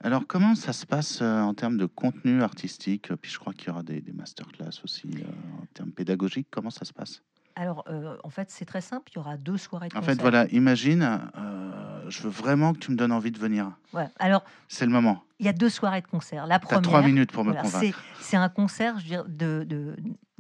Alors 0.02 0.28
comment 0.28 0.54
ça 0.54 0.74
se 0.74 0.86
passe 0.86 1.22
euh, 1.22 1.42
en 1.42 1.54
termes 1.54 1.78
de 1.78 1.86
contenu 1.86 2.42
artistique? 2.44 3.14
Puis 3.16 3.32
je 3.32 3.40
crois 3.40 3.54
qu'il 3.54 3.68
y 3.68 3.72
aura 3.72 3.82
des, 3.84 4.02
des 4.02 4.12
masterclass 4.12 4.82
aussi 4.84 5.08
euh, 5.16 5.62
en 5.62 5.66
termes 5.74 5.92
pédagogiques. 5.94 6.48
Comment 6.52 6.70
ça 6.70 6.84
se 6.84 6.92
passe? 6.92 7.24
Alors, 7.56 7.84
euh, 7.88 8.18
en 8.24 8.30
fait, 8.30 8.50
c'est 8.50 8.66
très 8.66 8.82
simple. 8.82 9.12
Il 9.12 9.18
y 9.18 9.20
aura 9.20 9.38
deux 9.38 9.58
soirées 9.58 9.90
de 9.90 9.96
En 9.96 10.00
concert. 10.00 10.16
fait, 10.16 10.22
voilà, 10.22 10.48
imagine, 10.52 11.20
euh, 11.38 12.02
je 12.10 12.24
veux 12.24 12.30
vraiment 12.30 12.74
que 12.74 12.80
tu 12.80 12.92
me 12.92 12.96
donnes 12.98 13.12
envie 13.12 13.32
de 13.32 13.38
venir. 13.40 13.72
Voilà. 13.92 14.10
Alors, 14.20 14.44
C'est 14.68 14.86
le 14.86 14.92
moment. 14.92 15.24
il 15.40 15.46
y 15.46 15.50
a 15.50 15.54
deux 15.54 15.70
soirées 15.70 16.02
de 16.02 16.08
concert. 16.08 16.48
La 16.48 16.58
Tu 16.60 16.66
as 16.66 16.68
première. 16.68 16.82
trois 16.82 17.02
minutes 17.04 17.32
pour 17.32 17.44
me 17.44 17.52
voilà, 17.52 17.62
convaincre. 17.62 17.98
c'est, 18.20 18.24
c'est 18.24 18.38
un 18.38 18.50
concert 18.50 18.98
je 18.98 19.04
veux 19.04 19.10
dire, 19.10 19.26
de, 19.28 19.64
de, 19.68 19.96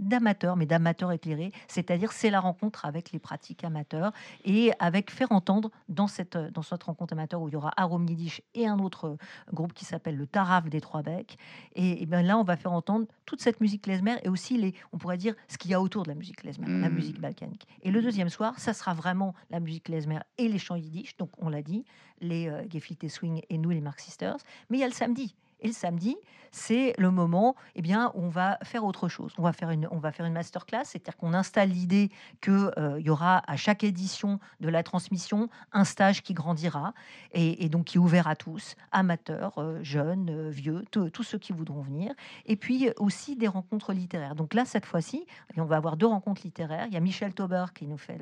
d'amateurs, 0.07 0.55
mais 0.55 0.65
d'amateurs 0.65 1.11
éclairés, 1.11 1.51
c'est-à-dire 1.67 2.11
c'est 2.11 2.29
la 2.29 2.39
rencontre 2.39 2.85
avec 2.85 3.11
les 3.11 3.19
pratiques 3.19 3.63
amateurs 3.63 4.11
et 4.45 4.71
avec 4.79 5.11
faire 5.11 5.31
entendre 5.31 5.71
dans 5.89 6.07
cette, 6.07 6.37
dans 6.37 6.61
cette 6.61 6.83
rencontre 6.83 7.13
amateur 7.13 7.41
où 7.41 7.49
il 7.49 7.53
y 7.53 7.55
aura 7.55 7.71
Arom 7.77 8.07
Yiddish 8.07 8.41
et 8.53 8.67
un 8.67 8.79
autre 8.79 9.05
euh, 9.09 9.17
groupe 9.53 9.73
qui 9.73 9.85
s'appelle 9.85 10.17
le 10.17 10.27
Taraf 10.27 10.69
des 10.69 10.81
Trois 10.81 11.01
Becs. 11.01 11.37
Et, 11.75 12.01
et 12.01 12.05
bien 12.05 12.21
là, 12.21 12.37
on 12.37 12.43
va 12.43 12.55
faire 12.57 12.71
entendre 12.73 13.07
toute 13.25 13.41
cette 13.41 13.61
musique 13.61 13.83
klezmer 13.83 14.15
et 14.23 14.29
aussi 14.29 14.57
les, 14.57 14.73
on 14.91 14.97
pourrait 14.97 15.17
dire, 15.17 15.35
ce 15.47 15.57
qu'il 15.57 15.71
y 15.71 15.73
a 15.73 15.81
autour 15.81 16.03
de 16.03 16.09
la 16.09 16.15
musique 16.15 16.37
klezmer, 16.37 16.67
la 16.67 16.89
Mm. 16.89 16.93
musique 16.93 17.19
balkanique. 17.19 17.67
Et 17.81 17.91
le 17.91 18.01
deuxième 18.01 18.29
soir, 18.29 18.59
ça 18.59 18.73
sera 18.73 18.93
vraiment 18.93 19.33
la 19.49 19.59
musique 19.59 19.85
klezmer 19.85 20.19
et 20.37 20.47
les 20.47 20.59
chants 20.59 20.75
yiddish. 20.75 21.17
Donc, 21.17 21.29
on 21.39 21.49
l'a 21.49 21.61
dit, 21.61 21.85
les 22.21 22.47
euh, 22.47 22.63
Gefilte 22.69 23.07
Swing 23.09 23.41
et 23.49 23.57
nous, 23.57 23.69
les 23.69 23.81
Mark 23.81 23.99
Sisters. 23.99 24.37
Mais 24.69 24.77
il 24.77 24.81
y 24.81 24.83
a 24.83 24.87
le 24.87 24.93
samedi. 24.93 25.35
Et 25.63 25.67
le 25.67 25.73
samedi, 25.73 26.15
c'est 26.51 26.93
le 26.99 27.09
moment 27.09 27.55
eh 27.73 27.81
bien, 27.81 28.11
où 28.13 28.21
on 28.21 28.29
va 28.29 28.59
faire 28.61 28.83
autre 28.83 29.07
chose. 29.09 29.33
On 29.39 29.41
va 29.41 29.53
faire 29.53 29.71
une, 29.71 29.87
on 29.89 29.97
va 29.97 30.11
faire 30.11 30.27
une 30.27 30.33
masterclass, 30.33 30.83
c'est-à-dire 30.85 31.17
qu'on 31.17 31.33
installe 31.33 31.69
l'idée 31.69 32.11
qu'il 32.41 32.69
y 32.99 33.09
aura 33.09 33.41
à 33.47 33.55
chaque 33.55 33.83
édition 33.83 34.39
de 34.59 34.69
la 34.69 34.83
transmission 34.83 35.49
un 35.71 35.83
stage 35.83 36.21
qui 36.21 36.35
grandira 36.35 36.93
et, 37.31 37.65
et 37.65 37.69
donc 37.69 37.85
qui 37.85 37.97
est 37.97 37.99
ouvert 37.99 38.27
à 38.27 38.35
tous, 38.35 38.75
amateurs, 38.91 39.53
euh, 39.57 39.79
jeunes, 39.81 40.29
euh, 40.29 40.49
vieux, 40.51 40.83
tous 40.91 41.23
ceux 41.23 41.39
qui 41.39 41.53
voudront 41.53 41.81
venir. 41.81 42.13
Et 42.45 42.55
puis 42.55 42.87
euh, 42.89 42.93
aussi 42.97 43.35
des 43.35 43.47
rencontres 43.47 43.93
littéraires. 43.93 44.35
Donc 44.35 44.53
là, 44.53 44.63
cette 44.65 44.85
fois-ci, 44.85 45.25
on 45.57 45.63
va 45.65 45.77
avoir 45.77 45.97
deux 45.97 46.05
rencontres 46.07 46.41
littéraires. 46.43 46.85
Il 46.87 46.93
y 46.93 46.97
a 46.97 46.99
Michel 46.99 47.33
Tauber 47.33 47.65
qui 47.73 47.87
nous 47.87 47.97
fait 47.97 48.19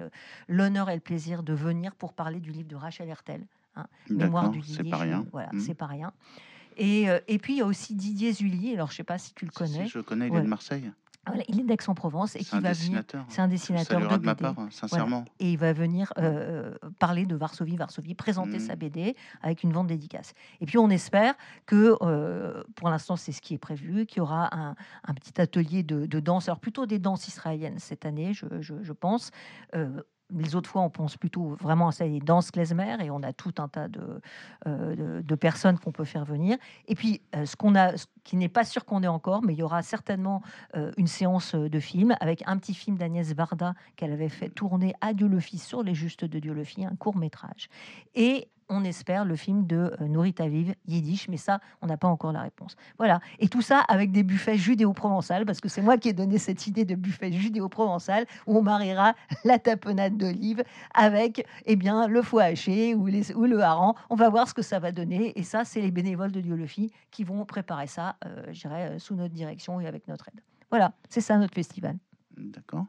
l'honneur 0.47 0.89
et 0.89 0.95
le 0.95 1.01
plaisir 1.01 1.43
de 1.43 1.53
venir 1.53 1.95
pour 1.95 2.13
parler 2.13 2.39
du 2.39 2.51
livre 2.51 2.69
de 2.69 2.75
Rachel 2.77 3.09
Hertel. 3.09 3.45
Mémoire 4.09 4.43
D'accord, 4.43 4.49
du 4.51 4.61
c'est 4.61 4.77
Yiddish. 4.77 4.91
pas 4.91 4.97
rien. 4.97 5.25
Voilà, 5.31 5.49
Mm. 5.53 5.59
c'est 5.59 5.73
pas 5.73 5.85
rien. 5.87 6.11
Et, 6.78 7.09
euh, 7.09 7.19
et 7.28 7.38
puis 7.38 7.53
il 7.53 7.57
y 7.57 7.61
a 7.61 7.65
aussi 7.65 7.95
Didier 7.95 8.34
Zully. 8.34 8.74
Alors 8.74 8.91
je 8.91 8.95
sais 8.97 9.03
pas 9.03 9.17
si 9.17 9.34
tu 9.34 9.45
le 9.45 9.51
Si, 9.51 9.65
si, 9.67 9.74
connais. 9.74 9.88
je 9.88 9.99
connais, 9.99 10.28
il 10.28 10.36
est 10.36 10.41
de 10.41 10.47
Marseille. 10.47 10.91
Voilà, 11.28 11.43
il 11.47 11.59
est 11.59 11.63
d'Aix-en-Provence 11.63 12.36
et 12.36 12.39
qui 12.39 12.59
va 12.59 12.74
venir. 12.74 13.03
C'est 13.30 13.41
un 13.41 13.45
le 13.45 13.51
dessinateur 13.51 13.99
de 14.17 14.26
ma 14.26 14.34
part, 14.34 14.57
hein, 14.57 14.69
sincèrement. 14.72 15.24
Et 15.39 15.51
il 15.51 15.57
va 15.59 15.72
venir 15.72 16.11
euh, 16.17 16.74
parler 16.97 17.28
de 17.28 17.36
Varsovie, 17.36 17.76
Varsovie, 17.76 18.15
présenter 18.15 18.57
Mm. 18.57 18.59
sa 18.59 18.76
BD 18.76 19.15
avec 19.43 19.61
une 19.61 19.72
vente 19.72 19.86
dédicace. 19.86 20.34
Et 20.61 20.65
puis 20.65 20.80
on 20.80 20.89
espère 20.89 21.36
que, 21.67 21.95
euh, 22.01 22.63
pour 22.76 22.89
l'instant 22.89 23.17
c'est 23.17 23.34
ce 23.34 23.41
qui 23.41 23.53
est 23.53 23.59
prévu, 23.59 24.07
qu'il 24.07 24.17
y 24.17 24.22
aura 24.22 24.49
un, 24.57 24.76
un 25.03 25.13
petit 25.13 25.39
atelier 25.39 25.84
de, 25.84 26.07
de 26.07 26.19
danse, 26.19 26.47
alors 26.49 26.59
plutôt 26.59 26.88
des 26.88 26.97
danses 26.97 27.28
israéliennes 27.28 27.78
cette 27.78 28.03
année, 28.07 28.34
je, 28.34 28.47
je- 28.59 28.82
je 28.82 28.93
pense. 28.93 29.30
Euh, 29.76 30.01
les 30.38 30.55
autres 30.55 30.69
fois, 30.69 30.82
on 30.82 30.89
pense 30.89 31.17
plutôt 31.17 31.55
vraiment 31.61 31.89
à 31.89 31.91
ça, 31.91 32.05
les 32.05 32.19
danses 32.19 32.51
klezmer, 32.51 32.97
et 33.03 33.11
on 33.11 33.23
a 33.23 33.34
tout 33.34 33.53
un 33.57 33.67
tas 33.67 33.88
de, 33.88 34.21
euh, 34.67 35.21
de, 35.21 35.36
personnes 35.36 35.79
qu'on 35.79 35.91
peut 35.91 36.05
faire 36.05 36.25
venir. 36.25 36.57
Et 36.88 36.95
puis, 36.95 37.21
euh, 37.36 37.45
ce 37.45 37.55
qu'on 37.55 37.75
a, 37.75 37.97
ce 37.97 38.05
qui 38.23 38.36
n'est 38.36 38.49
pas 38.49 38.63
sûr 38.63 38.86
qu'on 38.86 39.03
ait 39.03 39.07
encore, 39.07 39.41
mais 39.43 39.53
il 39.53 39.59
y 39.59 39.63
aura 39.63 39.82
certainement 39.82 40.41
euh, 40.75 40.91
une 40.97 41.07
séance 41.07 41.55
de 41.55 41.79
film 41.79 42.15
avec 42.19 42.43
un 42.45 42.57
petit 42.57 42.73
film 42.73 42.97
d'Agnès 42.97 43.34
Varda 43.34 43.73
qu'elle 43.95 44.11
avait 44.11 44.29
fait 44.29 44.49
tourner 44.49 44.93
à 45.01 45.13
Dieu 45.13 45.27
le 45.27 45.39
Fils 45.39 45.65
sur 45.65 45.84
les 45.84 45.95
justes 45.95 46.25
de 46.25 46.39
Dieu 46.39 46.53
le 46.53 46.63
Fils, 46.63 46.86
un 46.86 46.95
court 46.95 47.17
métrage. 47.17 47.69
Et 48.15 48.47
on 48.70 48.84
espère 48.84 49.26
le 49.26 49.36
film 49.36 49.66
de 49.66 49.95
euh, 50.01 50.07
Nourit 50.07 50.36
Aviv, 50.39 50.74
Yiddish, 50.88 51.28
mais 51.28 51.38
ça, 51.38 51.59
on 51.82 51.88
n'a 51.88 51.97
pas 51.97 52.07
encore 52.07 52.32
la 52.32 52.41
réponse. 52.41 52.76
Voilà. 52.97 53.20
Et 53.39 53.47
tout 53.47 53.62
ça 53.62 53.80
avec 53.80 54.12
des 54.12 54.24
buffets 54.24 54.57
judéo-provençal, 54.57 55.45
parce 55.45 55.59
que 55.59 55.70
c'est 55.70 55.82
moi 55.82 55.97
qui 55.97 56.09
ai 56.09 56.14
donné 56.14 56.38
cette 56.38 56.68
idée 56.68 56.86
de 56.86 56.95
buffet 56.95 57.32
judéo-provençal 57.32 58.26
où 58.47 58.57
on 58.57 58.62
mariera 58.62 59.14
la 59.43 59.59
tapenade 59.59 60.18
d'olive 60.18 60.64
avec 60.93 61.45
eh 61.66 61.76
bien, 61.76 62.07
le 62.07 62.22
foie 62.22 62.43
haché 62.43 62.95
ou, 62.95 63.07
les, 63.07 63.34
ou 63.34 63.45
le 63.45 63.59
hareng. 63.62 63.93
On 64.09 64.16
va 64.16 64.30
voir 64.30 64.47
ce 64.47 64.53
que 64.53 64.62
ça 64.62 64.80
va 64.80 64.91
donner. 64.91 65.38
Et 65.39 65.43
ça, 65.43 65.66
c'est 65.66 65.82
les 65.82 65.91
bénévoles 65.91 66.32
de 66.32 66.41
Dieu 66.41 66.55
le 66.55 66.68
Fit 66.68 66.91
qui 67.12 67.24
vont 67.24 67.45
préparer 67.45 67.88
ça, 67.88 68.16
euh, 68.26 68.45
je 68.51 68.62
dirais, 68.62 68.91
euh, 68.91 68.99
sous 68.99 69.16
notre 69.16 69.34
direction 69.34 69.80
et 69.80 69.88
avec 69.88 70.07
notre 70.07 70.30
aide. 70.30 70.41
Voilà, 70.70 70.93
c'est 71.09 71.22
ça 71.22 71.38
notre 71.38 71.53
festival. 71.53 71.97
D'accord. 72.38 72.86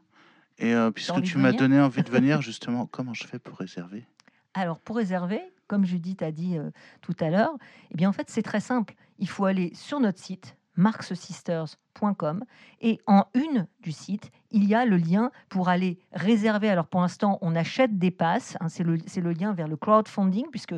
Et 0.57 0.73
euh, 0.73 0.91
puisque 0.91 1.21
tu 1.23 1.37
m'as 1.37 1.51
donné 1.51 1.79
envie 1.79 2.03
de 2.03 2.09
venir, 2.09 2.41
justement, 2.41 2.85
comment 2.85 3.13
je 3.13 3.25
fais 3.25 3.39
pour 3.39 3.57
réserver? 3.57 4.05
Alors, 4.53 4.79
pour 4.79 4.97
réserver, 4.97 5.41
comme 5.67 5.85
Judith 5.85 6.21
a 6.21 6.31
dit 6.31 6.57
euh, 6.57 6.71
tout 7.01 7.15
à 7.19 7.29
l'heure, 7.29 7.55
eh 7.91 7.95
bien, 7.95 8.09
en 8.09 8.13
fait, 8.13 8.29
c'est 8.29 8.43
très 8.43 8.59
simple. 8.59 8.95
Il 9.19 9.29
faut 9.29 9.45
aller 9.45 9.71
sur 9.73 9.99
notre 9.99 10.19
site 10.19 10.57
markssisters.com 10.75 12.43
et 12.81 12.99
en 13.07 13.25
une 13.33 13.67
du 13.81 13.91
site, 13.91 14.31
il 14.51 14.65
y 14.65 14.75
a 14.75 14.85
le 14.85 14.97
lien 14.97 15.31
pour 15.49 15.69
aller 15.69 15.99
réserver. 16.11 16.69
Alors, 16.69 16.87
pour 16.87 17.01
l'instant, 17.01 17.37
on 17.41 17.55
achète 17.55 17.97
des 17.97 18.11
passes. 18.11 18.57
hein, 18.59 18.69
c'est 18.69 18.83
le, 18.83 18.95
lien 19.33 19.53
vers 19.53 19.67
le 19.67 19.75
crowdfunding, 19.75 20.47
puisque 20.49 20.75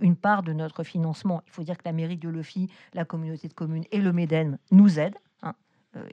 une 0.00 0.16
part 0.16 0.42
de 0.42 0.52
notre 0.52 0.84
financement, 0.84 1.42
il 1.46 1.52
faut 1.52 1.62
dire 1.62 1.76
que 1.76 1.84
la 1.84 1.92
mairie 1.92 2.18
de 2.18 2.28
Lefi, 2.28 2.68
la 2.94 3.04
communauté 3.04 3.48
de 3.48 3.54
communes 3.54 3.84
et 3.90 4.00
le 4.00 4.12
MEDEN 4.12 4.58
nous 4.70 4.98
aident. 4.98 5.18
hein, 5.42 5.54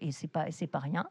et 0.02 0.12
c'est 0.12 0.28
pas, 0.28 0.52
c'est 0.52 0.68
pas 0.68 0.80
rien. 0.80 1.06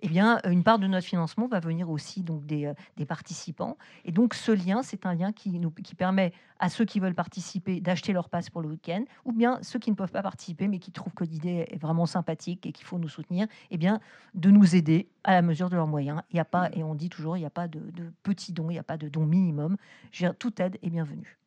Eh 0.00 0.08
bien, 0.08 0.40
une 0.44 0.64
part 0.64 0.78
de 0.78 0.86
notre 0.86 1.06
financement 1.06 1.46
va 1.46 1.60
venir 1.60 1.88
aussi 1.88 2.22
donc 2.22 2.44
des, 2.44 2.66
euh, 2.66 2.74
des 2.96 3.06
participants. 3.06 3.78
Et 4.04 4.12
donc, 4.12 4.34
ce 4.34 4.50
lien, 4.50 4.82
c'est 4.82 5.06
un 5.06 5.14
lien 5.14 5.32
qui, 5.32 5.58
nous, 5.60 5.70
qui 5.70 5.94
permet 5.94 6.32
à 6.58 6.68
ceux 6.68 6.84
qui 6.84 6.98
veulent 7.00 7.14
participer 7.14 7.80
d'acheter 7.80 8.12
leur 8.12 8.28
passe 8.28 8.50
pour 8.50 8.62
le 8.62 8.68
week-end, 8.68 9.04
ou 9.24 9.32
bien 9.32 9.58
ceux 9.62 9.78
qui 9.78 9.90
ne 9.90 9.96
peuvent 9.96 10.10
pas 10.10 10.22
participer, 10.22 10.68
mais 10.68 10.78
qui 10.78 10.92
trouvent 10.92 11.14
que 11.14 11.24
l'idée 11.24 11.66
est 11.70 11.80
vraiment 11.80 12.06
sympathique 12.06 12.66
et 12.66 12.72
qu'il 12.72 12.84
faut 12.84 12.98
nous 12.98 13.08
soutenir, 13.08 13.46
eh 13.70 13.78
bien, 13.78 14.00
de 14.34 14.50
nous 14.50 14.74
aider 14.74 15.08
à 15.24 15.32
la 15.32 15.42
mesure 15.42 15.70
de 15.70 15.76
leurs 15.76 15.86
moyens. 15.86 16.22
Il 16.30 16.36
y 16.36 16.40
a 16.40 16.44
pas, 16.44 16.70
et 16.72 16.82
on 16.82 16.94
dit 16.94 17.08
toujours, 17.08 17.36
il 17.36 17.40
n'y 17.40 17.46
a 17.46 17.50
pas 17.50 17.68
de, 17.68 17.80
de 17.92 18.12
petits 18.22 18.52
dons, 18.52 18.70
il 18.70 18.74
n'y 18.74 18.78
a 18.78 18.84
pas 18.84 18.96
de 18.96 19.08
dons 19.08 19.26
minimum. 19.26 19.76
Je 20.10 20.24
veux 20.24 20.30
dire, 20.30 20.38
toute 20.38 20.58
aide 20.60 20.78
est 20.82 20.90
bienvenue. 20.90 21.38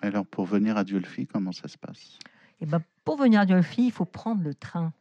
Alors, 0.00 0.24
pour 0.24 0.44
venir 0.44 0.76
à 0.76 0.84
Diolfi, 0.84 1.26
comment 1.26 1.52
ça 1.52 1.66
se 1.66 1.76
passe? 1.76 2.18
Et 2.60 2.66
ben, 2.66 2.80
pour 3.04 3.16
venir 3.16 3.40
à 3.40 3.46
Diolfi, 3.46 3.86
il 3.86 3.92
faut 3.92 4.04
prendre 4.04 4.42
le 4.42 4.54
train. 4.54 4.92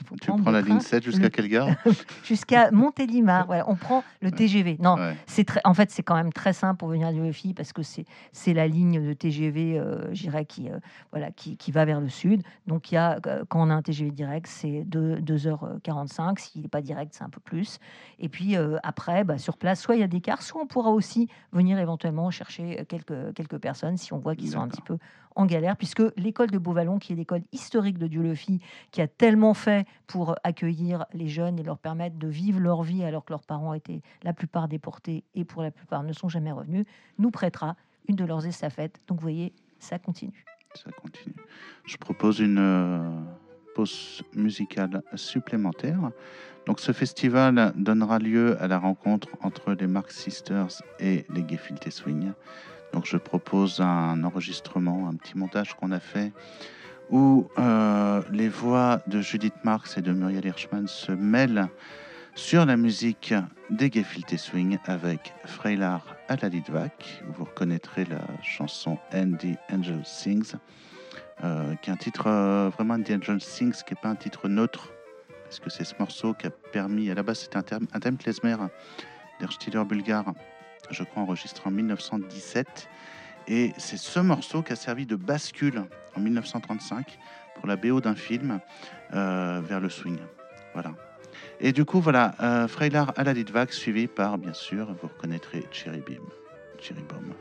Il 0.00 0.06
faut 0.06 0.16
Tu 0.20 0.26
prends 0.26 0.50
la 0.50 0.60
ligne 0.60 0.80
7 0.80 1.02
jusqu'à 1.04 1.22
le- 1.24 1.28
quelle 1.30 1.48
gare 1.48 1.68
jusqu'à 2.24 2.70
Montélimar. 2.70 3.46
Voilà, 3.46 3.68
on 3.68 3.76
prend 3.76 4.02
le 4.20 4.30
TGV. 4.30 4.76
Non, 4.80 4.96
Ouais. 4.96 5.16
C'est 5.26 5.44
très, 5.44 5.60
en 5.64 5.74
fait, 5.74 5.90
c'est 5.90 6.02
quand 6.02 6.14
même 6.14 6.32
très 6.32 6.52
simple 6.52 6.76
pour 6.78 6.88
venir 6.88 7.06
à 7.08 7.12
l'UEFI 7.12 7.54
parce 7.54 7.72
que 7.72 7.82
c'est 7.82 8.04
c'est 8.32 8.54
la 8.54 8.66
ligne 8.68 9.04
de 9.06 9.12
TGV, 9.12 9.78
euh, 9.78 10.12
je 10.14 10.22
dirais, 10.22 10.44
qui, 10.44 10.68
euh, 10.70 10.78
voilà, 11.12 11.30
qui, 11.30 11.56
qui 11.56 11.72
va 11.72 11.84
vers 11.84 12.00
le 12.00 12.08
sud. 12.08 12.42
Donc, 12.66 12.90
il 12.92 12.96
y 12.96 12.98
a, 12.98 13.18
euh, 13.26 13.44
quand 13.48 13.66
on 13.66 13.70
a 13.70 13.74
un 13.74 13.82
TGV 13.82 14.10
direct, 14.10 14.46
c'est 14.46 14.84
2, 14.84 15.16
2h45. 15.20 16.38
S'il 16.38 16.62
n'est 16.62 16.68
pas 16.68 16.80
direct, 16.82 17.12
c'est 17.16 17.24
un 17.24 17.28
peu 17.30 17.40
plus. 17.40 17.78
Et 18.18 18.28
puis, 18.28 18.56
euh, 18.56 18.76
après, 18.82 19.24
bah, 19.24 19.38
sur 19.38 19.56
place, 19.56 19.80
soit 19.80 19.96
il 19.96 20.00
y 20.00 20.04
a 20.04 20.08
des 20.08 20.20
cars, 20.20 20.42
soit 20.42 20.60
on 20.62 20.66
pourra 20.66 20.90
aussi 20.90 21.28
venir 21.52 21.78
éventuellement 21.78 22.30
chercher 22.30 22.84
quelques, 22.88 23.32
quelques 23.34 23.58
personnes 23.58 23.96
si 23.96 24.12
on 24.12 24.18
voit 24.18 24.34
qu'ils 24.36 24.50
sont 24.50 24.60
un 24.60 24.68
petit 24.68 24.82
peu 24.82 24.98
en 25.34 25.46
galère, 25.46 25.76
puisque 25.76 26.02
l'école 26.16 26.50
de 26.50 26.58
Beauvallon, 26.58 26.98
qui 26.98 27.12
est 27.12 27.16
l'école 27.16 27.42
historique 27.52 27.98
de 27.98 28.06
Dieu-le-Fit, 28.06 28.60
qui 28.90 29.00
a 29.00 29.08
tellement 29.08 29.54
fait 29.54 29.86
pour 30.06 30.36
accueillir 30.44 31.06
les 31.12 31.28
jeunes 31.28 31.58
et 31.58 31.62
leur 31.62 31.78
permettre 31.78 32.16
de 32.16 32.28
vivre 32.28 32.60
leur 32.60 32.82
vie 32.82 33.04
alors 33.04 33.24
que 33.24 33.32
leurs 33.32 33.42
parents 33.42 33.74
étaient 33.74 34.02
la 34.22 34.32
plupart 34.32 34.68
déportés 34.68 35.24
et 35.34 35.44
pour 35.44 35.62
la 35.62 35.70
plupart 35.70 36.02
ne 36.02 36.12
sont 36.12 36.28
jamais 36.28 36.52
revenus, 36.52 36.86
nous 37.18 37.30
prêtera 37.30 37.76
une 38.08 38.16
de 38.16 38.24
leurs 38.24 38.46
estafettes. 38.46 39.00
Donc 39.08 39.18
vous 39.18 39.22
voyez, 39.22 39.52
ça 39.78 39.98
continue. 39.98 40.44
Ça 40.74 40.90
continue. 40.90 41.36
Je 41.84 41.96
propose 41.96 42.40
une 42.40 42.58
euh, 42.58 43.10
pause 43.74 44.22
musicale 44.34 45.02
supplémentaire. 45.14 46.10
Donc, 46.66 46.80
ce 46.80 46.92
festival 46.92 47.72
donnera 47.76 48.18
lieu 48.18 48.60
à 48.60 48.66
la 48.68 48.78
rencontre 48.78 49.28
entre 49.42 49.72
les 49.72 49.86
Mark 49.86 50.10
Sisters 50.10 50.82
et 50.98 51.26
les 51.28 51.46
Gefilte 51.46 51.90
Swing. 51.90 52.32
Donc, 52.94 53.06
je 53.06 53.16
propose 53.16 53.80
un 53.80 54.22
enregistrement, 54.22 55.08
un 55.08 55.16
petit 55.16 55.36
montage 55.36 55.74
qu'on 55.74 55.90
a 55.90 55.98
fait 55.98 56.30
où 57.10 57.48
euh, 57.58 58.22
les 58.30 58.48
voix 58.48 59.02
de 59.08 59.20
Judith 59.20 59.54
Marx 59.64 59.98
et 59.98 60.00
de 60.00 60.12
Muriel 60.12 60.46
Hirschman 60.46 60.86
se 60.86 61.10
mêlent 61.10 61.66
sur 62.36 62.64
la 62.64 62.76
musique 62.76 63.34
des 63.68 63.90
Gefilte 63.90 64.36
Swing 64.36 64.78
avec 64.86 65.34
Freilar 65.44 66.06
à 66.28 66.36
la 66.36 66.48
Litvak, 66.48 67.24
où 67.28 67.32
vous 67.32 67.44
reconnaîtrez 67.46 68.04
la 68.04 68.22
chanson 68.44 68.96
And 69.12 69.32
the 69.40 69.58
Angel 69.72 70.00
Sings, 70.04 70.54
euh, 71.42 71.74
qui 71.82 71.90
est 71.90 71.92
un 71.92 71.96
titre 71.96 72.28
euh, 72.28 72.70
vraiment 72.74 72.94
And 72.94 73.02
the 73.02 73.10
Angel 73.10 73.40
Sings, 73.40 73.82
qui 73.82 73.94
n'est 73.94 74.00
pas 74.00 74.10
un 74.10 74.14
titre 74.14 74.48
neutre, 74.48 74.92
parce 75.42 75.58
que 75.58 75.68
c'est 75.68 75.84
ce 75.84 75.94
morceau 75.98 76.32
qui 76.32 76.46
a 76.46 76.50
permis, 76.50 77.10
à 77.10 77.14
la 77.14 77.24
base 77.24 77.40
c'était 77.40 77.56
un, 77.56 77.62
terme, 77.62 77.88
un 77.92 77.98
thème 77.98 78.16
klezmer 78.16 78.54
bulgare, 79.84 80.32
je 80.90 81.02
crois 81.02 81.22
enregistré 81.22 81.68
en 81.68 81.72
1917, 81.72 82.88
et 83.48 83.72
c'est 83.76 83.96
ce 83.96 84.20
morceau 84.20 84.62
qui 84.62 84.72
a 84.72 84.76
servi 84.76 85.06
de 85.06 85.16
bascule 85.16 85.84
en 86.16 86.20
1935 86.20 87.18
pour 87.54 87.66
la 87.66 87.76
BO 87.76 88.00
d'un 88.00 88.14
film 88.14 88.60
euh, 89.12 89.60
vers 89.64 89.80
le 89.80 89.88
swing. 89.88 90.18
Voilà. 90.72 90.92
Et 91.60 91.72
du 91.72 91.84
coup, 91.84 92.00
voilà, 92.00 92.34
euh, 92.40 92.68
Freilar 92.68 93.12
à 93.16 93.24
la 93.24 93.32
Litvak, 93.32 93.72
suivi 93.72 94.06
par, 94.06 94.38
bien 94.38 94.54
sûr, 94.54 94.94
vous 95.00 95.08
reconnaîtrez 95.08 95.64
Cherry 95.70 96.00
Beam, 96.00 96.22
Cherry 96.80 97.02
Bomb. 97.02 97.34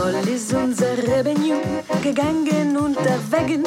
Amol 0.00 0.14
ist 0.28 0.54
unser 0.54 0.96
Revenue 0.96 1.60
gegangen 2.02 2.76
unter 2.76 3.18
Wegen. 3.32 3.64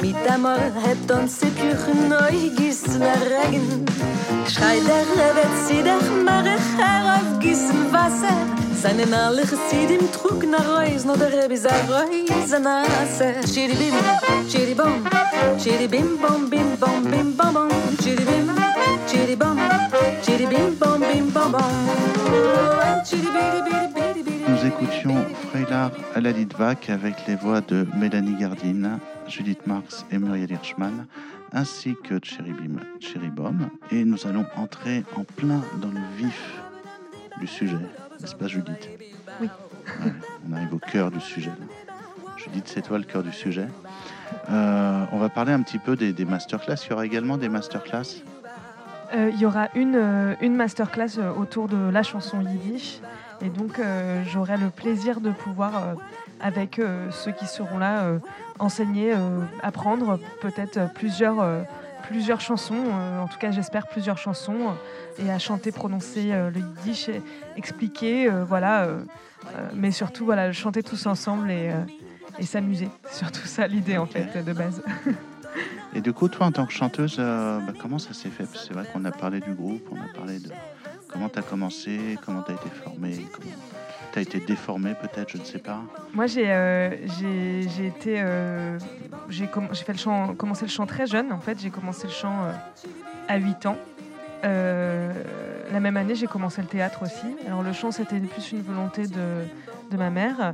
Mit 0.00 0.16
Amol 0.28 0.72
hat 0.82 1.10
uns 1.10 1.38
die 1.38 1.46
Bücher 1.46 1.94
neu 2.08 2.50
gießen 2.56 3.00
Regen. 3.00 3.86
Schrei 4.48 4.80
der 4.80 5.06
Rebet, 5.14 5.52
zieh 5.64 5.84
dich 5.84 6.24
Marech 6.24 6.70
herauf, 6.76 7.38
gießen 7.38 7.92
Wasser. 7.92 8.36
Seinen 8.82 9.14
alle 9.14 9.42
Chassidim 9.42 10.10
trug 10.10 10.44
nach 10.50 10.66
Reus, 10.66 11.04
nur 11.04 11.16
der 11.16 11.32
Rebbe 11.32 11.56
sei 11.56 11.80
Reus 11.88 12.52
an 12.52 12.66
Asse. 12.66 13.34
Chiribim, 13.46 13.94
chiribom, 14.48 15.06
chiribim, 15.58 16.18
bom, 16.18 16.50
bim, 16.50 16.76
bom, 16.80 17.04
bim, 17.04 17.36
bom, 17.36 17.54
bom. 17.54 17.68
Chiribim, 18.02 18.50
chiribom, 19.06 19.58
chiribim, 20.24 20.76
bom, 20.76 21.00
bim, 21.00 21.30
bom, 21.32 21.52
bom. 21.52 21.62
Chiribiribiribiribiri. 23.04 23.95
Nous 23.95 23.95
écoutions 24.66 25.24
la 26.20 26.32
Litvak 26.32 26.90
avec 26.90 27.14
les 27.28 27.36
voix 27.36 27.60
de 27.60 27.86
Mélanie 27.96 28.36
Gardine, 28.36 28.98
Judith 29.28 29.66
Marx 29.66 30.04
et 30.10 30.18
Muriel 30.18 30.50
Hirschman, 30.50 31.06
ainsi 31.52 31.94
que 32.02 32.18
Cherubim 32.22 32.80
Cherubom. 33.00 33.68
Et 33.92 34.04
nous 34.04 34.26
allons 34.26 34.46
entrer 34.56 35.04
en 35.16 35.24
plein 35.24 35.62
dans 35.80 35.88
le 35.88 36.00
vif 36.16 36.60
du 37.40 37.46
sujet, 37.46 37.76
n'est-ce 38.20 38.34
pas 38.34 38.48
Judith? 38.48 38.88
Oui. 39.40 39.48
Ouais, 40.04 40.12
on 40.48 40.52
arrive 40.54 40.74
au 40.74 40.78
cœur 40.78 41.10
du 41.10 41.20
sujet. 41.20 41.52
Judith, 42.36 42.64
c'est 42.66 42.82
toi 42.82 42.98
le 42.98 43.04
cœur 43.04 43.22
du 43.22 43.32
sujet. 43.32 43.68
Euh, 44.50 45.04
on 45.12 45.18
va 45.18 45.28
parler 45.28 45.52
un 45.52 45.62
petit 45.62 45.78
peu 45.78 45.96
des, 45.96 46.12
des 46.12 46.24
masterclass. 46.24 46.76
Il 46.86 46.90
y 46.90 46.92
aura 46.92 47.06
également 47.06 47.36
des 47.36 47.48
masterclass? 47.48 48.22
Euh, 49.14 49.30
Il 49.32 49.40
y 49.40 49.46
aura 49.46 49.68
une, 49.74 49.96
euh, 49.96 50.34
une 50.40 50.56
masterclass 50.56 51.20
autour 51.36 51.68
de 51.68 51.90
la 51.90 52.02
chanson 52.02 52.40
yiddish. 52.40 53.00
Et 53.42 53.48
donc, 53.48 53.78
euh, 53.78 54.22
j'aurai 54.26 54.56
le 54.56 54.70
plaisir 54.70 55.20
de 55.20 55.30
pouvoir, 55.30 55.76
euh, 55.76 55.94
avec 56.40 56.78
euh, 56.78 57.10
ceux 57.10 57.32
qui 57.32 57.46
seront 57.46 57.78
là, 57.78 58.04
enseigner, 58.58 59.14
apprendre 59.62 60.18
peut-être 60.40 60.92
plusieurs, 60.94 61.44
plusieurs 62.08 62.40
chansons, 62.40 62.84
en 63.20 63.26
tout 63.26 63.38
cas, 63.38 63.50
j'espère 63.50 63.86
plusieurs 63.86 64.18
chansons, 64.18 64.74
et 65.18 65.30
à 65.30 65.38
chanter, 65.38 65.72
prononcer 65.72 66.32
le 66.32 66.60
yiddish, 66.60 67.10
expliquer, 67.56 68.28
voilà, 68.28 68.88
mais 69.74 69.90
surtout, 69.90 70.24
voilà, 70.24 70.52
chanter 70.52 70.82
tous 70.82 71.06
ensemble 71.06 71.50
et, 71.50 71.70
s'amuser. 72.42 72.88
C'est 73.08 73.18
surtout 73.18 73.46
ça 73.46 73.66
l'idée, 73.66 73.98
en 73.98 74.06
fait, 74.06 74.42
de 74.42 74.52
base. 74.52 74.82
Et 75.94 76.00
du 76.00 76.12
coup, 76.12 76.28
toi, 76.28 76.46
en 76.46 76.52
tant 76.52 76.66
que 76.66 76.72
chanteuse, 76.72 77.16
bah, 77.16 77.72
comment 77.80 77.98
ça 77.98 78.12
s'est 78.14 78.30
fait? 78.30 78.46
C'est 78.54 78.72
vrai 78.72 78.84
qu'on 78.92 79.04
a 79.04 79.12
parlé 79.12 79.40
du 79.40 79.52
groupe, 79.52 79.86
on 79.90 79.96
a 79.96 80.08
parlé 80.14 80.38
de 80.38 80.50
comment 81.16 81.30
tu 81.30 81.38
as 81.38 81.42
commencé, 81.42 82.18
comment 82.24 82.42
tu 82.42 82.52
as 82.52 82.54
été 82.56 82.68
formé, 82.68 83.26
comment 83.32 83.50
tu 84.12 84.18
as 84.18 84.22
été 84.22 84.38
déformé 84.38 84.94
peut-être, 85.00 85.30
je 85.30 85.38
ne 85.38 85.44
sais 85.44 85.58
pas. 85.58 85.80
Moi, 86.12 86.26
j'ai 86.26 86.44
euh, 86.48 86.90
été. 86.90 88.20
euh, 88.20 88.78
j'ai 89.30 89.46
commencé 89.46 89.84
le 90.64 90.68
chant 90.68 90.86
très 90.86 91.06
jeune. 91.06 91.32
En 91.32 91.40
fait, 91.40 91.58
j'ai 91.58 91.70
commencé 91.70 92.06
le 92.06 92.12
chant 92.12 92.44
euh, 92.44 92.52
à 93.28 93.38
8 93.38 93.66
ans. 93.66 93.78
La 94.42 95.80
même 95.80 95.96
année, 95.96 96.14
j'ai 96.14 96.26
commencé 96.26 96.60
le 96.60 96.68
théâtre 96.68 97.02
aussi. 97.02 97.34
Alors, 97.46 97.62
le 97.62 97.72
chant, 97.72 97.90
c'était 97.90 98.20
plus 98.20 98.52
une 98.52 98.62
volonté 98.62 99.06
de, 99.06 99.44
de 99.90 99.96
ma 99.96 100.10
mère. 100.10 100.52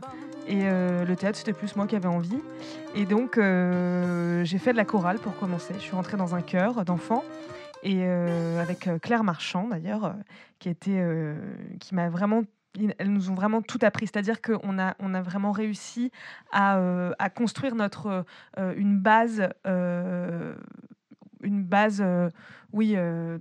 Et 0.49 0.63
le 0.65 1.15
théâtre, 1.15 1.39
c'était 1.39 1.53
plus 1.53 1.77
moi 1.77 1.87
qui 1.87 1.95
avais 1.95 2.09
envie. 2.09 2.41
Et 2.95 3.05
donc, 3.05 3.35
j'ai 3.37 4.59
fait 4.59 4.73
de 4.73 4.77
la 4.79 4.85
chorale 4.87 5.19
pour 5.19 5.37
commencer. 5.37 5.75
Je 5.75 5.83
suis 5.83 5.95
rentrée 5.95 6.17
dans 6.17 6.35
un 6.35 6.41
chœur 6.41 6.85
d'enfants. 6.87 7.23
Et 7.83 8.05
euh, 8.05 8.61
avec 8.61 8.87
euh, 8.87 8.99
Claire 8.99 9.25
Marchand, 9.25 9.69
d'ailleurs, 9.69 10.05
euh, 10.05 10.13
qui, 10.59 10.69
était, 10.69 11.05
qui 11.81 11.95
m'a 11.95 12.09
vraiment 12.09 12.43
elles 12.99 13.13
nous 13.13 13.31
ont 13.31 13.35
vraiment 13.35 13.61
tout 13.61 13.79
appris. 13.83 14.07
C'est-à-dire 14.07 14.41
qu'on 14.41 14.79
a, 14.79 14.95
on 14.99 15.13
a 15.13 15.21
vraiment 15.21 15.53
réussi 15.53 16.11
à, 16.53 16.81
construire 17.35 17.75
notre, 17.75 18.25
une 18.57 18.99
base, 18.99 19.47
une 19.67 20.55
base 21.43 22.03
oui, 22.73 22.97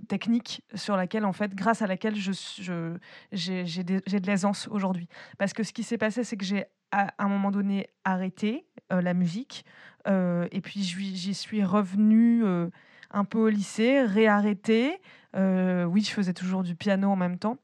technique 0.06 0.62
sur 0.74 0.98
laquelle, 0.98 1.24
en 1.24 1.32
fait, 1.32 1.54
grâce 1.54 1.80
à 1.80 1.86
laquelle 1.86 2.14
je, 2.14 2.98
j'ai, 3.32 3.64
j'ai 3.64 3.82
de 3.84 4.26
l'aisance 4.26 4.68
aujourd'hui. 4.70 5.08
Parce 5.38 5.54
que 5.54 5.62
ce 5.62 5.72
qui 5.72 5.82
s'est 5.82 5.96
passé, 5.96 6.24
c'est 6.24 6.36
que 6.36 6.44
j'ai 6.44 6.66
à 6.90 7.14
un 7.16 7.28
moment 7.28 7.50
donné 7.50 7.86
arrêté 8.04 8.66
la 8.90 9.14
musique 9.14 9.64
et 10.06 10.60
puis 10.62 10.82
j'y 10.82 11.32
suis 11.32 11.64
revenue 11.64 12.44
un 13.12 13.24
peu 13.24 13.38
au 13.38 13.48
lycée, 13.48 14.02
réarrêté. 14.02 15.00
Euh, 15.36 15.84
oui, 15.84 16.02
je 16.02 16.10
faisais 16.10 16.32
toujours 16.32 16.62
du 16.62 16.74
piano 16.74 17.10
en 17.10 17.16
même 17.16 17.38
temps. 17.38 17.56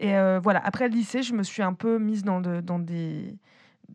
Et 0.00 0.16
euh, 0.16 0.40
voilà, 0.42 0.60
après 0.64 0.88
le 0.88 0.94
lycée, 0.94 1.22
je 1.22 1.34
me 1.34 1.42
suis 1.42 1.62
un 1.62 1.72
peu 1.74 1.98
mise 1.98 2.24
dans, 2.24 2.40
de- 2.40 2.60
dans, 2.60 2.78
des, 2.78 3.36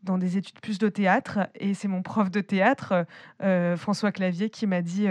dans 0.03 0.17
des 0.17 0.37
études 0.37 0.59
plus 0.61 0.77
de 0.79 0.87
théâtre. 0.89 1.49
Et 1.55 1.73
c'est 1.73 1.87
mon 1.87 2.01
prof 2.01 2.31
de 2.31 2.41
théâtre, 2.41 3.05
euh, 3.43 3.75
François 3.77 4.11
Clavier, 4.11 4.49
qui 4.49 4.67
m'a 4.67 4.81
dit 4.81 5.07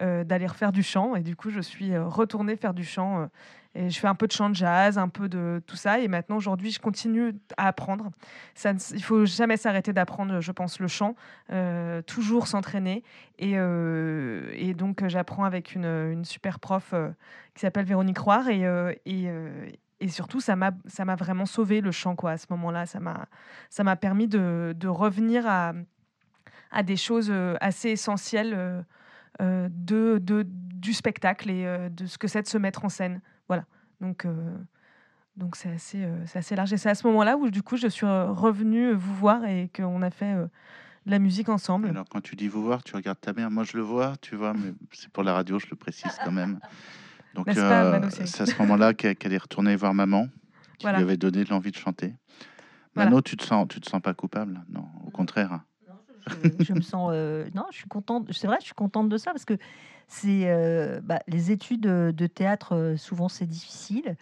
d'aller 0.00 0.46
refaire 0.46 0.72
du 0.72 0.82
chant. 0.82 1.14
Et 1.14 1.22
du 1.22 1.36
coup, 1.36 1.50
je 1.50 1.60
suis 1.60 1.96
retournée 1.96 2.56
faire 2.56 2.74
du 2.74 2.84
chant. 2.84 3.28
Et 3.74 3.90
je 3.90 3.98
fais 3.98 4.06
un 4.06 4.14
peu 4.14 4.28
de 4.28 4.32
chant 4.32 4.50
de 4.50 4.54
jazz, 4.54 4.98
un 4.98 5.08
peu 5.08 5.28
de 5.28 5.60
tout 5.66 5.76
ça. 5.76 5.98
Et 5.98 6.06
maintenant, 6.06 6.36
aujourd'hui, 6.36 6.70
je 6.70 6.78
continue 6.78 7.34
à 7.56 7.66
apprendre. 7.68 8.10
Ça 8.54 8.72
ne 8.72 8.78
faut 8.78 9.26
jamais 9.26 9.56
s'arrêter 9.56 9.92
d'apprendre, 9.92 10.40
je 10.40 10.52
pense, 10.52 10.78
le 10.78 10.86
chant. 10.86 11.16
euh, 11.50 12.00
toujours 12.02 12.46
s'entraîner. 12.46 13.02
Et, 13.38 13.54
euh, 13.56 14.74
donc, 14.74 15.02
euh, 15.02 15.08
j'apprends 15.08 15.44
avec 15.44 15.74
une, 15.74 16.24
super 16.24 16.60
prof 16.60 16.94
qui 17.54 17.60
s'appelle 17.60 17.84
Véronique 17.84 18.18
Roire. 18.18 18.48
Et, 18.48 18.62
et, 19.06 19.28
et 20.00 20.08
surtout, 20.08 20.40
ça 20.40 20.54
m'a 20.54 21.16
vraiment 21.16 21.46
sauvé 21.46 21.80
le 21.80 21.90
chant 21.90 22.14
quoi, 22.14 22.32
à 22.32 22.36
ce 22.36 22.46
moment-là. 22.50 22.86
Ça 22.86 23.00
m'a 23.84 23.96
permis 23.96 24.28
de, 24.28 24.86
revenir 24.86 25.46
à, 25.48 25.72
des 26.84 26.96
choses 26.96 27.32
assez 27.60 27.90
essentielles 27.90 28.84
de, 29.40 30.22
du 30.46 30.92
spectacle 30.92 31.50
et 31.50 31.88
de 31.90 32.06
ce 32.06 32.18
que 32.18 32.28
c'est 32.28 32.42
de 32.42 32.48
se 32.48 32.58
mettre 32.58 32.84
en 32.84 32.88
scène. 32.88 33.20
Voilà. 33.48 33.64
Donc, 34.00 34.24
euh, 34.24 34.56
donc 35.36 35.56
c'est 35.56 35.70
assez, 35.70 36.02
euh, 36.04 36.24
c'est 36.26 36.38
assez 36.38 36.56
large. 36.56 36.72
Et 36.72 36.76
c'est 36.76 36.90
à 36.90 36.94
ce 36.94 37.06
moment-là 37.06 37.36
où, 37.36 37.50
du 37.50 37.62
coup, 37.62 37.76
je 37.76 37.88
suis 37.88 38.06
euh, 38.06 38.30
revenue 38.30 38.92
vous 38.92 39.14
voir 39.14 39.44
et 39.44 39.70
qu'on 39.74 40.02
a 40.02 40.10
fait 40.10 40.32
euh, 40.34 40.46
de 41.06 41.10
la 41.10 41.18
musique 41.18 41.48
ensemble. 41.48 41.88
Alors, 41.88 42.06
quand 42.08 42.20
tu 42.20 42.36
dis 42.36 42.48
vous 42.48 42.62
voir, 42.62 42.82
tu 42.82 42.94
regardes 42.96 43.20
ta 43.20 43.32
mère. 43.32 43.50
Moi, 43.50 43.64
je 43.64 43.76
le 43.76 43.82
vois, 43.82 44.14
tu 44.20 44.36
vois, 44.36 44.52
mais 44.54 44.72
c'est 44.92 45.10
pour 45.10 45.22
la 45.22 45.34
radio, 45.34 45.58
je 45.58 45.66
le 45.70 45.76
précise 45.76 46.16
quand 46.24 46.32
même. 46.32 46.58
Donc, 47.34 47.48
euh, 47.48 48.08
c'est- 48.10 48.40
à 48.42 48.46
ce 48.46 48.56
moment-là 48.58 48.94
qu'elle 48.94 49.32
est 49.32 49.38
retournée 49.38 49.74
voir 49.76 49.92
maman. 49.94 50.28
qui 50.78 50.86
Voilà. 50.86 50.98
lui 50.98 51.04
avait 51.04 51.16
donné 51.16 51.44
l'envie 51.44 51.70
de 51.70 51.76
chanter. 51.76 52.14
Voilà. 52.94 53.10
Mano, 53.10 53.22
tu 53.22 53.36
te 53.36 53.44
sens, 53.44 53.66
tu 53.68 53.80
te 53.80 53.88
sens 53.88 54.00
pas 54.00 54.14
coupable? 54.14 54.62
Non, 54.68 54.86
au 55.04 55.10
contraire. 55.10 55.60
je, 56.26 56.64
je 56.64 56.72
me 56.72 56.80
sens 56.80 57.10
euh, 57.12 57.44
non 57.54 57.66
je 57.70 57.76
suis 57.76 57.88
contente 57.88 58.32
c'est 58.32 58.46
vrai 58.46 58.56
je 58.60 58.64
suis 58.64 58.74
contente 58.74 59.10
de 59.10 59.16
ça 59.18 59.32
parce 59.32 59.44
que 59.44 59.58
c'est 60.08 60.44
euh, 60.44 61.00
bah, 61.02 61.20
les 61.28 61.50
études 61.50 61.82
de, 61.82 62.12
de 62.16 62.26
théâtre 62.26 62.74
euh, 62.74 62.96
souvent 62.96 63.28
c'est 63.28 63.46
difficile. 63.46 64.16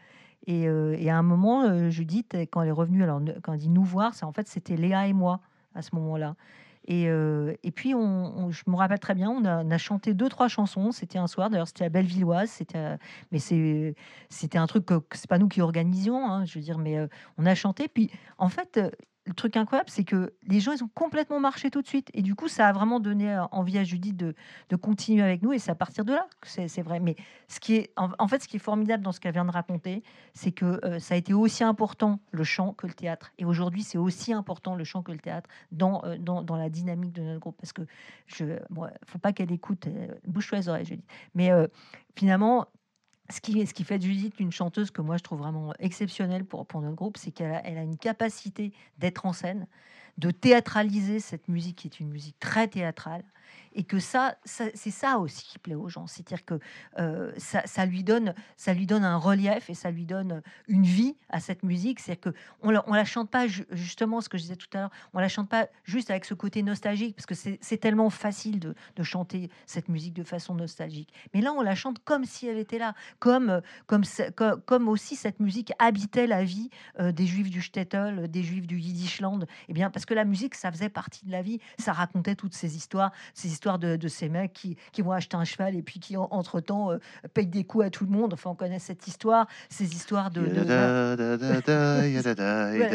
Et, 0.47 0.67
euh, 0.67 0.97
à 1.09 1.17
un 1.17 1.23
moment 1.23 1.63
euh, 1.63 1.91
Judith 1.91 2.37
quand 2.51 2.63
elle 2.63 2.69
est 2.69 2.73
revenue 2.73 3.03
alors 3.03 3.21
quand 3.43 3.53
elle 3.53 3.61
dit 3.61 3.69
nous 3.69 3.85
voir 3.85 4.15
c'est 4.15 4.25
en 4.25 4.33
fait 4.33 4.49
c'était 4.49 4.77
Léa 4.77 5.07
et 5.07 5.13
moi 5.13 5.41
à 5.75 5.83
ce 5.83 5.95
moment-là. 5.95 6.35
Et, 6.89 7.09
euh, 7.09 7.55
et 7.63 7.71
puis 7.71 7.95
on, 7.95 8.51
je 8.51 8.65
me 8.67 8.75
rappelle 8.75 8.99
très 8.99 9.15
bien 9.15 9.31
on 9.31 9.45
a, 9.45 9.79
chanté 9.79 10.15
deux 10.15 10.29
trois 10.29 10.49
chansons. 10.49 10.91
C'était 10.91 11.19
un 11.19 11.29
soir 11.29 11.49
d'ailleurs 11.49 11.69
c'était 11.69 11.85
à 11.85 11.89
Bellevilloise 11.89 12.61
mais 13.31 13.39
c'était 13.39 14.59
un 14.59 14.67
truc 14.67 14.87
que, 14.87 15.01
c'est 15.13 15.29
pas 15.29 15.39
nous 15.39 15.49
qui 15.49 15.61
organisions 15.61 16.29
hein, 16.29 16.45
je 16.45 16.59
veux 16.59 16.65
dire 16.65 16.79
mais 16.79 16.99
euh, 16.99 17.07
on 17.39 17.47
a 17.47 17.55
chanté. 17.55 17.87
Puis 17.87 18.11
en 18.39 18.49
fait 18.49 18.79
euh, 18.79 18.91
le 19.25 19.35
truc 19.35 19.57
incroyable, 19.57 19.89
c'est 19.89 20.05
que 20.05 20.33
les 20.49 20.59
gens, 20.59 20.73
ils 20.73 20.83
ont 20.83 20.91
complètement 20.95 21.39
marché 21.39 21.71
tout 21.71 21.81
de 21.81 21.87
suite. 21.87 22.11
Et 22.13 22.23
du 22.23 22.35
coup, 22.35 22.49
ça 22.49 22.69
a 22.69 22.73
vraiment 22.73 22.99
donné 22.99 23.33
euh, 23.33 23.45
envie 23.53 23.79
à 23.79 23.85
Judith 23.85 24.17
de, 24.17 24.35
de 24.69 24.77
continuer 24.77 25.23
avec 25.23 25.43
nous. 25.43 25.53
Et 25.53 25.59
c'est 25.59 25.71
à 25.71 25.77
partir 25.77 26.05
de 26.05 26.13
là 26.13 26.27
que 26.41 26.49
c'est 26.49 26.83
vrai. 26.83 26.99
Mais 26.99 27.15
ce 27.47 27.61
qui 27.61 27.77
est, 27.77 27.93
en, 27.97 28.29
fait, 28.29 28.43
ce 28.43 28.49
qui 28.49 28.57
est 28.57 28.61
formidable 28.61 29.05
dans 29.05 29.13
ce 29.13 29.21
qu'elle 29.21 29.33
vient 29.33 29.45
de 29.45 29.53
raconter, 29.53 30.03
c'est 30.35 30.51
que 30.51 30.81
euh, 30.85 30.99
ça 30.99 31.15
a 31.15 31.17
été 31.17 31.35
aussi 31.35 31.63
important 31.63 32.21
le 32.33 32.43
chant 32.43 32.73
que 32.73 32.87
le 32.87 32.95
théâtre. 32.95 33.33
Et 33.39 33.45
aujourd'hui, 33.45 33.83
c'est 33.83 33.99
aussi 33.99 34.33
important 34.33 34.75
le 34.75 34.85
chant 34.85 35.03
que 35.03 35.13
le 35.13 35.19
théâtre 35.19 35.49
dans, 35.71 36.03
euh, 36.05 36.17
dans, 36.19 36.43
dans 36.43 36.57
la 36.57 36.69
dynamique 36.69 37.13
de 37.13 37.23
notre 37.23 37.41
groupe. 37.41 37.57
Parce 37.61 37.73
que 37.73 37.83
je, 38.27 38.59
bon, 38.71 38.89
faut 39.07 39.19
pas 39.19 39.33
qu'elle 39.33 39.53
écoute, 39.53 39.87
euh, 39.87 40.09
bouche-toi 40.27 40.59
les 40.59 40.69
oreilles, 40.69 40.85
Judith. 40.85 41.07
Mais 41.35 41.51
finalement, 42.17 42.67
ce 43.33 43.41
qui, 43.41 43.85
fait 43.85 43.99
de 43.99 44.05
Judith 44.05 44.35
une 44.39 44.53
chanteuse 44.53 44.91
que 44.91 45.03
moi 45.03 45.17
je 45.17 45.23
trouve 45.23 45.41
vraiment 45.41 45.73
exceptionnelle 45.79 46.45
pour, 46.45 46.67
pour 46.67 46.81
notre 46.81 46.95
groupe, 46.95 47.17
c'est 47.17 47.31
qu'elle 47.31 47.53
a, 47.53 47.67
elle 47.67 47.79
a 47.79 47.83
une 47.83 47.97
capacité 47.97 48.73
d'être 48.99 49.27
en 49.27 49.33
scène, 49.33 49.67
de 50.19 50.31
théâtraliser 50.31 51.19
cette 51.21 51.49
musique 51.49 51.77
qui 51.77 51.89
est 51.89 52.01
une 52.01 52.11
musique 52.11 52.39
très 52.39 52.69
théâtrale. 52.69 53.25
Et 53.75 53.85
que 53.85 53.99
ça, 53.99 54.37
c'est 54.45 54.91
ça 54.91 55.19
aussi 55.19 55.45
qui 55.45 55.59
plaît 55.59 55.75
aux 55.75 55.89
gens. 55.89 56.07
C'est-à-dire 56.07 56.45
que 56.45 56.59
euh, 56.99 57.33
ça, 57.37 57.87
lui 57.87 58.05
donne, 58.05 58.35
ça 58.57 58.75
lui 58.75 58.87
donne 58.87 59.05
un 59.05 59.17
relief 59.17 59.71
et 59.71 59.75
ça 59.75 59.91
lui 59.91 60.05
donne 60.05 60.43
une 60.69 60.85
vie 60.85 61.17
à 61.29 61.41
cette 61.41 61.63
musique. 61.63 62.01
C'est-à-dire 62.01 62.33
que 62.33 62.39
on 62.61 62.71
la, 62.71 62.85
la 62.87 63.05
chante 63.05 63.31
pas 63.31 63.47
ju- 63.47 63.67
justement 63.71 64.21
ce 64.21 64.29
que 64.29 64.39
je 64.39 64.43
disais 64.43 64.57
tout 64.57 64.69
à 64.75 64.79
l'heure. 64.79 64.91
On 65.15 65.21
la 65.21 65.29
chante 65.29 65.49
pas 65.49 65.69
juste 65.85 66.11
avec 66.11 66.25
ce 66.25 66.35
côté 66.35 66.63
nostalgique 66.63 67.17
parce 67.17 67.27
que 67.27 67.35
c'est 67.35 67.77
tellement 67.79 68.11
facile 68.11 68.59
de, 68.61 68.75
chanter 69.03 69.51
cette 69.67 69.89
musique 69.89 70.15
de 70.15 70.23
façon 70.23 70.55
nostalgique. 70.55 71.13
Mais 71.35 71.41
là, 71.41 71.53
on 71.53 71.61
la 71.61 71.75
chante 71.75 71.99
comme 72.05 72.25
si 72.25 72.47
elle 72.47 72.59
était 72.59 72.79
là, 72.79 72.95
comme 73.19 73.61
comme, 73.87 74.05
comme 74.65 74.89
aussi 74.89 75.17
cette 75.17 75.41
musique 75.41 75.73
habitait 75.79 76.27
la 76.27 76.45
vie 76.45 76.71
euh, 77.01 77.11
des 77.11 77.27
juifs 77.27 77.51
du 77.51 77.61
Shtetl, 77.61 78.29
des 78.29 78.43
juifs 78.43 78.67
du 78.67 78.79
Yiddishland. 78.79 79.47
Eh 79.69 79.73
bien, 79.73 79.91
parce 79.91 80.07
que 80.07 80.15
la 80.15 80.25
musique, 80.25 80.55
ça 80.55 80.71
faisait 80.71 80.89
partie 80.89 81.25
de 81.27 81.33
la 81.33 81.43
vie. 81.43 81.59
Ça 81.79 81.93
racontait 81.93 82.37
toutes 82.37 82.55
ces 82.55 82.77
histoires, 82.77 83.13
ces 83.35 83.49
histoires 83.49 83.62
de, 83.79 83.97
de 83.97 84.09
ces 84.09 84.29
mecs 84.29 84.53
qui, 84.53 84.77
qui 84.93 85.03
vont 85.03 85.13
acheter 85.13 85.37
un 85.37 85.45
cheval 85.45 85.75
et 85.77 85.83
puis 85.83 86.01
qui, 86.01 86.17
en- 86.17 86.29
entre-temps, 86.31 86.91
euh, 86.93 86.99
payent 87.33 87.47
des 87.47 87.65
coups 87.65 87.85
à 87.87 87.91
tout 87.91 88.05
le 88.05 88.11
monde. 88.11 88.33
Enfin, 88.35 88.51
on 88.51 88.55
connaît 88.55 88.79
cette 88.79 89.07
histoire, 89.07 89.47
ces 89.69 89.95
histoires 89.95 90.31
de... 90.31 90.41
voilà. 90.65 91.13
Voilà. 92.79 92.91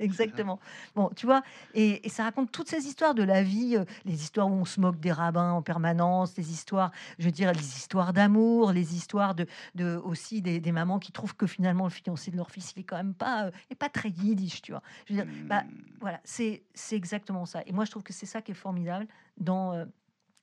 Exactement. 0.00 0.58
Bon, 0.94 1.10
tu 1.14 1.26
vois, 1.26 1.42
et, 1.74 2.06
et 2.06 2.08
ça 2.08 2.24
raconte 2.24 2.50
toutes 2.52 2.68
ces 2.68 2.86
histoires 2.86 3.14
de 3.14 3.22
la 3.22 3.42
vie, 3.42 3.76
euh, 3.76 3.84
les 4.04 4.14
histoires 4.22 4.48
où 4.48 4.54
on 4.54 4.64
se 4.64 4.80
moque 4.80 4.98
des 5.00 5.12
rabbins 5.12 5.52
en 5.52 5.62
permanence, 5.62 6.36
les 6.36 6.50
histoires, 6.50 6.90
je 7.18 7.26
veux 7.26 7.30
dire, 7.32 7.52
les 7.52 7.60
histoires 7.76 8.12
d'amour, 8.12 8.72
les 8.72 8.94
histoires 8.94 9.34
de, 9.34 9.46
de 9.74 9.96
aussi 10.04 10.40
des, 10.42 10.60
des 10.60 10.72
mamans 10.72 10.98
qui 10.98 11.12
trouvent 11.12 11.36
que 11.36 11.46
finalement 11.46 11.84
le 11.84 11.90
fiancé 11.90 12.30
de 12.30 12.36
leur 12.36 12.50
fils, 12.50 12.72
il 12.76 12.80
est 12.80 12.84
quand 12.84 12.96
même 12.96 13.14
pas, 13.14 13.46
euh, 13.46 13.50
est 13.70 13.74
pas 13.74 13.88
très 13.88 14.08
yiddish, 14.10 14.62
tu 14.62 14.72
vois. 14.72 14.82
Je 15.06 15.14
veux 15.14 15.22
dire, 15.22 15.32
bah, 15.48 15.64
voilà, 16.00 16.20
c'est 16.24 16.62
c'est 16.74 16.96
exactement 16.96 17.44
ça. 17.46 17.60
Et 17.66 17.72
moi, 17.72 17.84
je 17.84 17.90
trouve 17.90 18.02
que 18.02 18.12
c'est 18.12 18.26
ça 18.26 18.40
qui 18.42 18.52
est 18.52 18.54
formidable 18.54 19.06
dans 19.38 19.72
euh, 19.74 19.84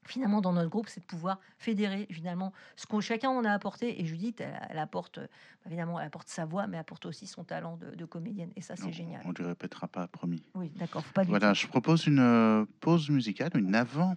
finalement 0.06 0.42
dans 0.42 0.54
notre 0.54 0.70
groupe, 0.70 0.88
c'est 0.90 1.02
de 1.02 1.06
pouvoir 1.06 1.40
fédérer 1.58 2.08
finalement 2.10 2.52
ce 2.76 2.88
qu'on 2.88 3.00
chacun 3.02 3.30
en 3.30 3.46
a 3.46 3.52
apporté. 3.52 4.02
Et 4.02 4.06
Judith, 4.06 4.42
elle, 4.42 4.60
elle 4.70 4.80
apporte 4.80 5.20
euh, 5.20 5.28
évidemment, 5.68 6.00
elle 6.00 6.08
apporte 6.08 6.28
sa 6.30 6.46
voix, 6.46 6.66
mais 6.68 6.78
elle 6.78 6.82
apporte 6.82 7.06
aussi 7.06 7.28
son 7.28 7.44
talent 7.44 7.78
de, 7.78 7.96
de 7.96 8.06
comédienne. 8.06 8.52
Et 8.56 8.62
ça, 8.62 8.76
c'est 8.76 8.92
génial. 8.92 9.22
On 9.26 9.30
ne 9.30 9.34
lui 9.36 9.46
répétera 9.46 9.88
pas, 9.88 10.08
promis. 10.08 10.42
Oui, 10.56 10.72
d'accord, 10.78 11.04
Voilà, 11.28 11.54
je 11.54 11.68
propose 11.68 12.08
une 12.08 12.20
euh, 12.20 12.66
pause 12.80 13.10
musicale, 13.10 13.52
une 13.56 13.76
avant 13.76 14.16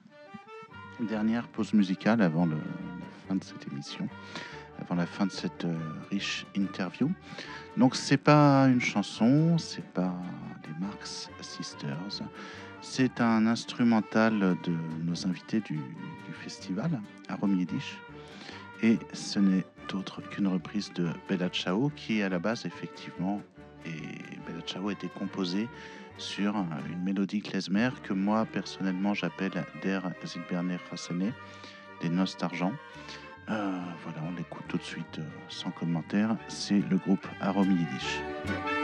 dernière 1.01 1.49
pause 1.49 1.73
musicale 1.75 2.23
avant 2.23 2.47
le- 2.47 2.57
la 2.57 3.29
fin 3.29 3.35
de 3.35 3.43
cette 3.45 3.67
émission, 3.73 4.09
avant 4.81 4.95
la 4.95 5.07
fin 5.07 5.27
de 5.27 5.33
cette 5.33 5.65
euh, 5.65 5.77
riche 6.11 6.47
interview. 6.55 7.11
Donc 7.77 7.97
c'est 7.97 8.19
pas 8.19 8.67
une 8.69 8.81
chanson, 8.81 9.59
c'est 9.59 9.85
pas 9.93 10.15
les 10.67 10.87
Marx 10.87 11.29
Sisters, 11.41 11.99
c'est 12.83 13.21
un 13.21 13.47
instrumental 13.47 14.57
de 14.63 14.75
nos 15.05 15.27
invités 15.27 15.61
du, 15.61 15.81
festival 16.43 17.01
à 17.29 17.47
Yiddish. 17.47 17.99
Et 18.83 18.99
ce 19.13 19.39
n'est 19.39 19.65
autre 19.95 20.21
qu'une 20.23 20.49
reprise 20.49 20.93
de 20.93 21.09
Bella 21.29 21.49
Ciao 21.51 21.91
qui 21.95 22.21
à 22.21 22.29
la 22.29 22.41
base 22.41 22.67
effectivement 22.67 23.41
et 23.87 23.93
Bella 24.47 24.61
Ciao 24.67 24.91
été 24.91 25.09
composée 25.09 25.69
sur 26.19 26.57
une 26.91 27.03
mélodie 27.05 27.41
klezmer 27.41 27.91
que 28.03 28.13
moi 28.13 28.45
personnellement 28.47 29.15
j'appelle 29.15 29.53
Der 29.83 30.03
Silberner 30.25 30.79
Hassane, 30.91 31.33
des 32.01 32.09
noces 32.09 32.37
d'argent. 32.37 32.73
Euh, 33.51 33.81
voilà, 34.03 34.19
on 34.29 34.37
l'écoute 34.37 34.65
tout 34.69 34.79
de 34.79 34.83
suite 34.83 35.19
euh, 35.19 35.23
sans 35.49 35.71
commentaire. 35.71 36.37
C'est 36.49 36.83
le 36.91 36.97
groupe 36.97 37.27
Arom 37.41 37.71
Yiddish. 37.71 38.82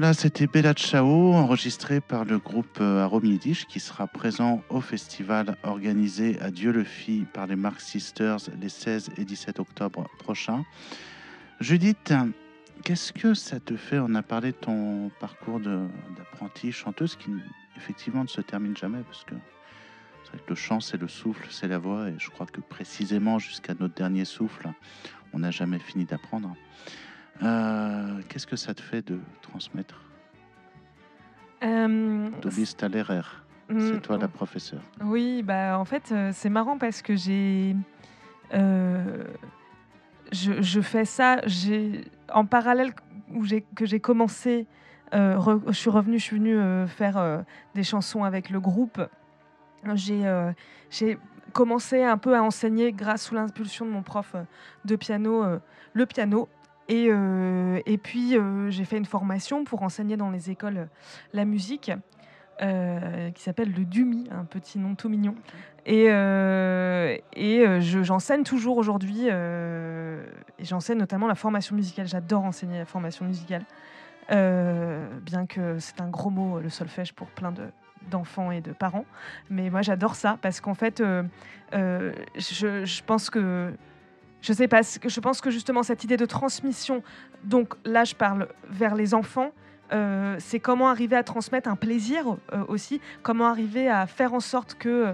Voilà, 0.00 0.14
c'était 0.14 0.46
Bella 0.46 0.74
Ciao, 0.74 1.32
enregistré 1.34 2.00
par 2.00 2.24
le 2.24 2.38
groupe 2.38 2.78
euh, 2.80 3.02
Arom 3.02 3.24
Yiddish, 3.24 3.66
qui 3.66 3.80
sera 3.80 4.06
présent 4.06 4.62
au 4.68 4.80
festival 4.80 5.56
organisé 5.64 6.40
à 6.40 6.52
Dieu 6.52 6.70
le 6.70 6.84
Fit 6.84 7.26
par 7.34 7.48
les 7.48 7.56
Marx 7.56 7.84
Sisters 7.84 8.38
les 8.60 8.68
16 8.68 9.10
et 9.16 9.24
17 9.24 9.58
octobre 9.58 10.08
prochains. 10.20 10.64
Judith, 11.58 12.14
qu'est-ce 12.84 13.12
que 13.12 13.34
ça 13.34 13.58
te 13.58 13.76
fait? 13.76 13.98
On 13.98 14.14
a 14.14 14.22
parlé 14.22 14.52
de 14.52 14.56
ton 14.56 15.10
parcours 15.18 15.58
d'apprenti 15.58 16.70
chanteuse 16.70 17.16
qui 17.16 17.32
effectivement 17.76 18.22
ne 18.22 18.28
se 18.28 18.40
termine 18.40 18.76
jamais 18.76 19.02
parce 19.02 19.24
que 19.24 19.34
le 20.48 20.54
chant 20.54 20.78
c'est 20.78 21.00
le 21.00 21.08
souffle, 21.08 21.48
c'est 21.50 21.66
la 21.66 21.78
voix 21.78 22.08
et 22.08 22.14
je 22.18 22.30
crois 22.30 22.46
que 22.46 22.60
précisément 22.60 23.40
jusqu'à 23.40 23.74
notre 23.80 23.96
dernier 23.96 24.24
souffle, 24.24 24.68
on 25.32 25.40
n'a 25.40 25.50
jamais 25.50 25.80
fini 25.80 26.04
d'apprendre. 26.04 26.54
Euh, 27.42 28.20
Qu'est-ce 28.28 28.46
que 28.46 28.56
ça 28.56 28.74
te 28.74 28.80
fait 28.82 29.06
de 29.06 29.20
transmettre 29.42 30.00
Euh, 31.62 32.28
Dobis 32.42 32.74
Talerer, 32.76 33.22
mm, 33.68 33.80
c'est 33.80 34.00
toi 34.00 34.18
la 34.18 34.28
professeure. 34.28 34.80
Oui, 35.04 35.42
bah 35.42 35.78
en 35.78 35.84
fait 35.84 36.10
euh, 36.12 36.30
c'est 36.32 36.50
marrant 36.50 36.78
parce 36.78 37.02
que 37.02 37.14
j'ai, 37.16 37.74
euh, 38.54 39.24
je, 40.32 40.60
je 40.62 40.80
fais 40.80 41.04
ça, 41.04 41.40
en 42.32 42.44
parallèle 42.44 42.92
où 43.32 43.44
j'ai 43.44 43.62
que 43.74 43.86
j'ai 43.86 44.00
commencé, 44.00 44.66
euh, 45.14 45.36
re- 45.36 45.62
je 45.68 45.72
suis 45.72 45.90
revenue, 45.90 46.18
je 46.18 46.24
suis 46.24 46.36
venue 46.38 46.56
euh, 46.58 46.86
faire 46.86 47.44
des 47.74 47.82
chansons 47.84 48.24
avec 48.24 48.50
le 48.50 48.60
groupe. 48.60 49.00
J'ai 49.94 51.18
commencé 51.52 52.02
un 52.02 52.18
peu 52.18 52.36
à 52.36 52.42
enseigner 52.42 52.92
grâce 52.92 53.22
sous 53.26 53.34
l'impulsion 53.34 53.86
de 53.86 53.90
mon 53.90 54.02
prof 54.02 54.34
de 54.84 54.96
piano, 54.96 55.44
le 55.92 56.06
piano. 56.06 56.48
Et, 56.88 57.08
euh, 57.10 57.80
et 57.84 57.98
puis, 57.98 58.36
euh, 58.36 58.70
j'ai 58.70 58.84
fait 58.84 58.96
une 58.96 59.04
formation 59.04 59.64
pour 59.64 59.82
enseigner 59.82 60.16
dans 60.16 60.30
les 60.30 60.50
écoles 60.50 60.78
euh, 60.78 60.84
la 61.32 61.44
musique, 61.44 61.92
qui 62.60 63.42
s'appelle 63.42 63.72
le 63.72 63.84
DUMI, 63.84 64.28
un 64.32 64.44
petit 64.44 64.80
nom 64.80 64.96
tout 64.96 65.08
mignon. 65.08 65.36
Et, 65.86 66.06
et 66.06 67.80
je- 67.80 68.02
j'enseigne 68.02 68.42
toujours 68.42 68.78
aujourd'hui, 68.78 69.28
et 69.28 70.64
j'enseigne 70.64 70.98
notamment 70.98 71.28
la 71.28 71.36
formation 71.36 71.76
musicale. 71.76 72.08
J'adore 72.08 72.42
enseigner 72.42 72.78
la 72.78 72.84
formation 72.84 73.26
musicale, 73.26 73.64
bien 74.28 75.46
que 75.48 75.78
c'est 75.78 76.00
un 76.00 76.08
gros 76.08 76.30
mot, 76.30 76.58
le 76.58 76.68
solfège, 76.68 77.12
pour 77.12 77.28
plein 77.28 77.52
de 77.52 77.62
d'enfants 78.10 78.50
et 78.50 78.60
de 78.60 78.72
parents. 78.72 79.04
Mais 79.50 79.70
moi, 79.70 79.82
j'adore 79.82 80.16
ça 80.16 80.36
parce 80.42 80.60
qu'en 80.60 80.74
fait, 80.74 81.00
je 81.72 83.02
pense 83.02 83.30
que 83.30 83.72
je 84.40 84.52
sais 84.52 84.68
pas, 84.68 84.82
je 84.82 85.20
pense 85.20 85.40
que 85.40 85.50
justement 85.50 85.82
cette 85.82 86.04
idée 86.04 86.16
de 86.16 86.26
transmission, 86.26 87.02
donc 87.44 87.74
là 87.84 88.04
je 88.04 88.14
parle 88.14 88.48
vers 88.68 88.94
les 88.94 89.14
enfants, 89.14 89.52
euh, 89.92 90.36
c'est 90.38 90.60
comment 90.60 90.88
arriver 90.88 91.16
à 91.16 91.22
transmettre 91.22 91.68
un 91.68 91.76
plaisir 91.76 92.36
euh, 92.52 92.64
aussi, 92.68 93.00
comment 93.22 93.46
arriver 93.46 93.88
à 93.88 94.06
faire 94.06 94.34
en 94.34 94.40
sorte 94.40 94.74
que 94.74 94.88
euh, 94.88 95.12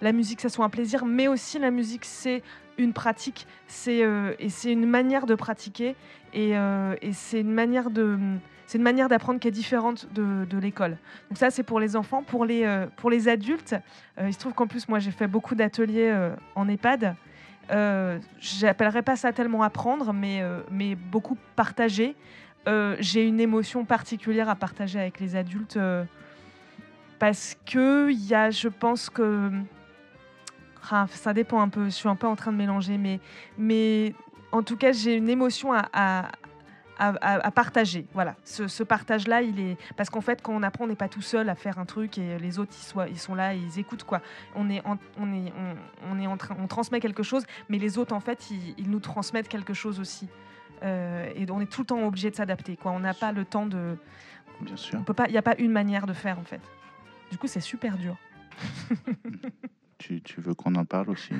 la 0.00 0.12
musique 0.12 0.40
ça 0.40 0.48
soit 0.48 0.64
un 0.64 0.70
plaisir, 0.70 1.06
mais 1.06 1.28
aussi 1.28 1.58
la 1.58 1.70
musique 1.70 2.04
c'est 2.04 2.42
une 2.76 2.92
pratique, 2.92 3.46
c'est 3.66 4.04
et 4.38 4.50
c'est 4.50 4.70
une 4.70 4.84
manière 4.84 5.24
de 5.24 5.34
pratiquer 5.34 5.96
et, 6.34 6.52
c'est 7.12 7.40
une 7.40 7.52
manière 7.52 7.88
de 7.88 8.18
c'est 8.66 8.76
une 8.76 8.84
manière 8.84 9.08
d'apprendre 9.08 9.40
qui 9.40 9.48
est 9.48 9.52
différente 9.52 10.06
de, 10.12 10.58
l'école. 10.58 10.98
Donc 11.30 11.38
ça 11.38 11.50
c'est 11.50 11.62
pour 11.62 11.80
les 11.80 11.96
enfants, 11.96 12.22
pour 12.22 12.44
les 12.44 12.86
pour 12.96 13.08
les 13.08 13.28
adultes, 13.28 13.74
il 14.20 14.34
se 14.34 14.38
trouve 14.38 14.52
qu'en 14.52 14.66
plus 14.66 14.90
moi 14.90 14.98
j'ai 14.98 15.10
fait 15.10 15.26
beaucoup 15.26 15.54
d'ateliers 15.54 16.14
en 16.54 16.68
EHPAD. 16.68 17.16
Euh, 17.70 18.18
J'appellerais 18.40 19.02
pas 19.02 19.16
ça 19.16 19.32
tellement 19.32 19.62
apprendre, 19.62 20.12
mais, 20.12 20.40
euh, 20.42 20.60
mais 20.70 20.94
beaucoup 20.94 21.36
partager. 21.56 22.14
Euh, 22.68 22.96
J'ai 23.00 23.26
une 23.26 23.40
émotion 23.40 23.84
particulière 23.84 24.48
à 24.48 24.54
partager 24.54 25.00
avec 25.00 25.20
les 25.20 25.36
adultes 25.36 25.78
parce 27.18 27.56
que 27.64 28.10
y 28.12 28.34
a, 28.34 28.50
je 28.50 28.68
pense 28.68 29.08
que 29.08 29.50
ah, 30.90 31.06
ça 31.10 31.32
dépend 31.32 31.60
un 31.60 31.68
peu. 31.68 31.86
Je 31.86 31.90
suis 31.90 32.08
un 32.08 32.16
peu 32.16 32.26
en 32.26 32.36
train 32.36 32.52
de 32.52 32.56
mélanger, 32.56 32.98
mais, 32.98 33.20
mais 33.58 34.14
en 34.52 34.62
tout 34.62 34.76
cas 34.76 34.92
j'ai 34.92 35.14
une 35.14 35.28
émotion 35.28 35.72
à, 35.72 35.88
à, 35.92 36.30
à- 36.98 37.08
à- 37.20 37.46
à 37.46 37.50
partager. 37.50 38.06
Voilà, 38.14 38.36
ce, 38.44 38.68
ce 38.68 38.82
partage-là, 38.82 39.42
il 39.42 39.60
est 39.60 39.76
parce 39.96 40.10
qu'en 40.10 40.20
fait, 40.20 40.42
quand 40.42 40.52
on 40.54 40.62
apprend, 40.62 40.84
on 40.84 40.88
n'est 40.88 40.96
pas 40.96 41.08
tout 41.08 41.22
seul 41.22 41.48
à 41.48 41.54
faire 41.54 41.78
un 41.78 41.84
truc 41.84 42.18
et 42.18 42.38
les 42.38 42.58
autres, 42.58 42.72
ils, 42.78 42.84
soient, 42.84 43.08
ils 43.08 43.18
sont 43.18 43.34
là, 43.34 43.54
et 43.54 43.58
ils 43.58 43.78
écoutent 43.78 44.04
quoi. 44.04 44.20
On 44.54 44.68
est, 44.70 44.84
en, 44.86 44.98
on 45.18 45.32
est, 45.32 45.52
on, 45.58 46.10
on 46.12 46.18
est 46.18 46.26
en 46.26 46.36
train, 46.36 46.56
on 46.58 46.66
transmet 46.66 47.00
quelque 47.00 47.22
chose, 47.22 47.44
mais 47.68 47.78
les 47.78 47.98
autres, 47.98 48.14
en 48.14 48.20
fait, 48.20 48.50
ils, 48.50 48.74
ils 48.78 48.90
nous 48.90 49.00
transmettent 49.00 49.48
quelque 49.48 49.74
chose 49.74 50.00
aussi. 50.00 50.28
Euh, 50.82 51.32
et 51.34 51.46
on 51.50 51.60
est 51.60 51.70
tout 51.70 51.80
le 51.82 51.86
temps 51.86 52.02
obligé 52.06 52.30
de 52.30 52.36
s'adapter. 52.36 52.76
Quoi, 52.76 52.92
on 52.92 53.00
n'a 53.00 53.14
pas 53.14 53.32
le 53.32 53.44
temps 53.44 53.66
de, 53.66 53.96
Bien 54.60 54.76
sûr. 54.76 54.98
on 54.98 55.02
peut 55.04 55.14
pas, 55.14 55.26
il 55.28 55.32
n'y 55.32 55.38
a 55.38 55.42
pas 55.42 55.56
une 55.58 55.72
manière 55.72 56.06
de 56.06 56.12
faire 56.12 56.38
en 56.38 56.44
fait. 56.44 56.60
Du 57.30 57.38
coup, 57.38 57.46
c'est 57.46 57.60
super 57.60 57.96
dur. 57.96 58.16
Tu, 59.98 60.20
tu 60.20 60.42
veux 60.42 60.54
qu'on 60.54 60.74
en 60.74 60.84
parle 60.84 61.08
aussi? 61.08 61.32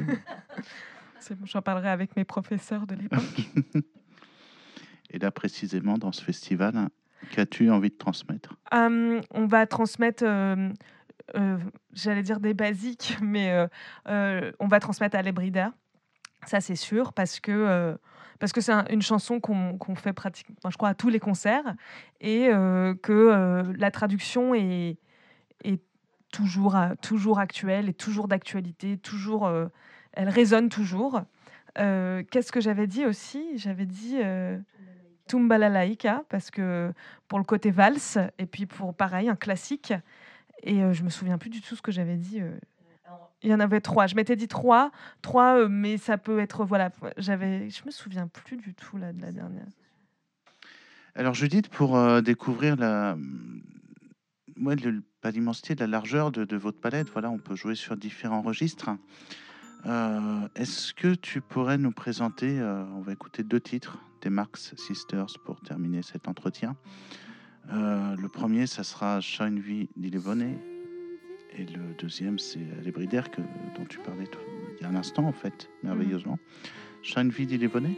C'est 1.20 1.38
bon, 1.38 1.44
j'en 1.46 1.61
parlerai 1.61 1.90
avec 1.90 2.16
mes 2.16 2.24
professeurs 2.24 2.86
de 2.86 2.94
l'époque. 2.94 3.22
Et 5.16 5.18
là, 5.18 5.30
précisément, 5.30 5.96
dans 5.96 6.12
ce 6.12 6.22
festival, 6.22 6.90
qu'as-tu 7.30 7.70
envie 7.70 7.88
de 7.88 7.96
transmettre? 7.96 8.54
Hum, 8.70 9.22
on 9.30 9.46
va 9.46 9.66
transmettre, 9.66 10.22
euh, 10.26 10.68
euh, 11.36 11.56
j'allais 11.94 12.22
dire 12.22 12.38
des 12.38 12.52
basiques, 12.52 13.16
mais 13.22 13.50
euh, 13.50 13.66
euh, 14.08 14.52
on 14.60 14.68
va 14.68 14.78
transmettre 14.78 15.16
à 15.16 15.22
l'Ebrida. 15.22 15.72
Ça, 16.44 16.60
c'est 16.60 16.76
sûr, 16.76 17.14
parce 17.14 17.40
que 17.40 17.50
euh, 17.50 17.96
parce 18.38 18.52
que 18.52 18.60
c'est 18.60 18.72
un- 18.72 18.84
une 18.90 19.00
chanson 19.00 19.40
qu'on 19.40 19.94
fait 19.94 20.12
pratiquement, 20.12 20.56
je 20.68 20.76
crois, 20.76 20.90
à 20.90 20.94
tous 20.94 21.08
les 21.08 21.18
concerts, 21.18 21.74
et 22.20 22.48
euh, 22.50 22.94
que 22.94 23.12
euh, 23.14 23.62
la 23.78 23.90
traduction 23.90 24.54
est, 24.54 24.98
est 25.64 25.80
toujours, 26.30 26.76
euh, 26.76 26.90
toujours 27.00 27.38
actuelle, 27.38 27.88
et 27.88 27.94
toujours 27.94 28.28
d'actualité, 28.28 28.98
toujours, 28.98 29.46
euh, 29.46 29.68
elle 30.12 30.28
résonne 30.28 30.68
toujours. 30.68 31.22
Euh, 31.78 32.22
Qu'est-ce 32.30 32.52
que 32.52 32.60
j'avais 32.60 32.86
dit 32.86 33.06
aussi? 33.06 33.56
J'avais 33.56 33.86
dit 33.86 34.18
euh, 35.27 35.31
Tumbalalaika, 35.31 36.24
parce 36.29 36.51
que 36.51 36.93
pour 37.29 37.39
le 37.39 37.45
côté 37.45 37.70
valse, 37.70 38.18
et 38.39 38.47
puis 38.47 38.66
pour 38.66 38.95
pareil, 38.95 39.29
un 39.29 39.37
classique. 39.37 39.93
Et 40.62 40.83
euh, 40.83 40.93
je 40.93 41.03
me 41.03 41.11
souviens 41.11 41.39
plus 41.39 41.51
du 41.51 41.61
tout 41.61 41.77
ce 41.77 41.83
que 41.83 41.93
j'avais 41.93 42.16
dit. 42.16 42.41
euh. 42.41 42.59
Il 43.43 43.51
y 43.51 43.55
en 43.55 43.61
avait 43.61 43.81
trois. 43.81 44.07
Je 44.07 44.16
m'étais 44.16 44.35
dit 44.37 44.49
trois, 44.49 44.91
trois, 45.22 45.59
euh, 45.59 45.68
mais 45.68 45.99
ça 45.99 46.18
peut 46.18 46.39
être 46.41 46.64
voilà. 46.64 46.91
J'avais, 47.18 47.68
je 47.70 47.85
me 47.85 47.91
souviens 47.91 48.27
plus 48.27 48.57
du 48.57 48.74
tout 48.74 48.97
là 48.97 49.12
de 49.12 49.20
la 49.20 49.31
dernière. 49.33 49.66
Alors, 51.14 51.35
Judith, 51.35 51.68
pour 51.68 52.20
découvrir 52.20 52.77
la, 52.77 53.16
ouais, 54.61 54.77
le- 54.77 55.03
pas 55.22 55.31
l'immensité, 55.31 55.74
la 55.74 55.87
largeur 55.87 56.31
de, 56.31 56.45
de 56.45 56.57
votre 56.57 56.79
palette, 56.79 57.09
voilà, 57.11 57.31
on 57.31 57.39
peut 57.39 57.55
jouer 57.55 57.74
sur 57.74 57.97
différents 57.97 58.43
registres. 58.43 58.91
Est-ce 60.57 60.93
que 60.93 61.14
tu 61.14 61.41
pourrais 61.41 61.79
nous 61.79 61.93
présenter, 61.93 62.61
on 62.61 63.01
va 63.01 63.12
écouter 63.12 63.45
deux 63.45 63.61
titres 63.61 63.99
des 64.27 64.31
Marx 64.31 64.74
Sisters 64.77 65.39
pour 65.45 65.61
terminer 65.61 66.03
cet 66.03 66.27
entretien. 66.27 66.74
Euh, 67.72 68.16
le 68.16 68.29
premier, 68.29 68.66
ça 68.66 68.83
sera 68.83 69.20
Shine 69.20 69.61
V 69.61 69.89
d'Ilevone. 69.97 70.57
Et 71.57 71.64
le 71.64 71.95
deuxième, 71.97 72.37
c'est 72.41 72.59
Les 72.83 72.91
Bridaires 72.91 73.31
que, 73.31 73.41
dont 73.77 73.85
tu 73.89 73.99
parlais 74.01 74.27
tout- 74.27 74.41
il 74.77 74.83
y 74.83 74.85
a 74.85 74.89
un 74.89 74.97
instant, 74.97 75.24
en 75.27 75.33
fait, 75.33 75.70
merveilleusement. 75.85 76.41
Shine 77.03 77.31
V 77.31 77.47
d'Ilevone 77.47 77.95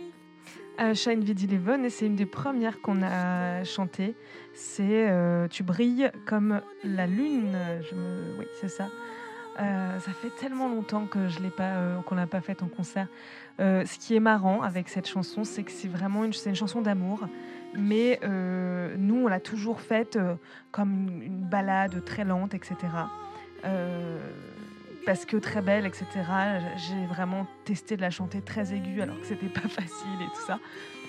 Euh, 0.80 0.94
Shine 0.94 1.24
Vid 1.24 1.42
Eleven, 1.42 1.84
et 1.84 1.90
c'est 1.90 2.06
une 2.06 2.14
des 2.14 2.26
premières 2.26 2.80
qu'on 2.82 3.02
a 3.02 3.64
chantées. 3.64 4.14
C'est 4.54 5.08
euh, 5.10 5.48
Tu 5.48 5.62
brilles 5.64 6.10
comme 6.26 6.60
la 6.84 7.06
lune. 7.08 7.56
Je 7.90 7.94
me... 7.96 8.38
Oui, 8.38 8.44
c'est 8.60 8.68
ça. 8.68 8.88
Euh, 9.58 9.98
ça 9.98 10.12
fait 10.12 10.30
tellement 10.38 10.68
longtemps 10.68 11.06
que 11.06 11.26
je 11.26 11.40
l'ai 11.40 11.50
pas, 11.50 11.72
euh, 11.74 12.00
qu'on 12.02 12.14
l'a 12.14 12.28
pas 12.28 12.40
faite 12.40 12.62
en 12.62 12.68
concert. 12.68 13.08
Euh, 13.60 13.84
ce 13.86 13.98
qui 13.98 14.14
est 14.14 14.20
marrant 14.20 14.62
avec 14.62 14.88
cette 14.88 15.08
chanson, 15.08 15.42
c'est 15.44 15.64
que 15.64 15.72
c'est 15.72 15.88
vraiment 15.88 16.24
une, 16.24 16.32
chanson 16.32 16.80
d'amour, 16.80 17.26
mais 17.74 18.20
euh, 18.22 18.94
nous 18.96 19.24
on 19.24 19.26
l'a 19.26 19.40
toujours 19.40 19.80
faite 19.80 20.16
euh, 20.16 20.36
comme 20.70 21.20
une, 21.22 21.42
balade 21.42 22.04
très 22.04 22.24
lente, 22.24 22.54
etc. 22.54 22.76
Parce 25.04 25.24
que 25.24 25.36
très 25.38 25.62
belle, 25.62 25.86
etc. 25.86 26.06
J'ai 26.76 27.06
vraiment 27.06 27.46
testé 27.64 27.96
de 27.96 28.02
la 28.02 28.10
chanter 28.10 28.42
très 28.42 28.74
aiguë 28.74 29.00
alors 29.00 29.18
que 29.18 29.26
c'était 29.26 29.48
pas 29.48 29.60
facile 29.68 30.20
et 30.20 30.26
tout 30.26 30.46
ça. 30.46 30.60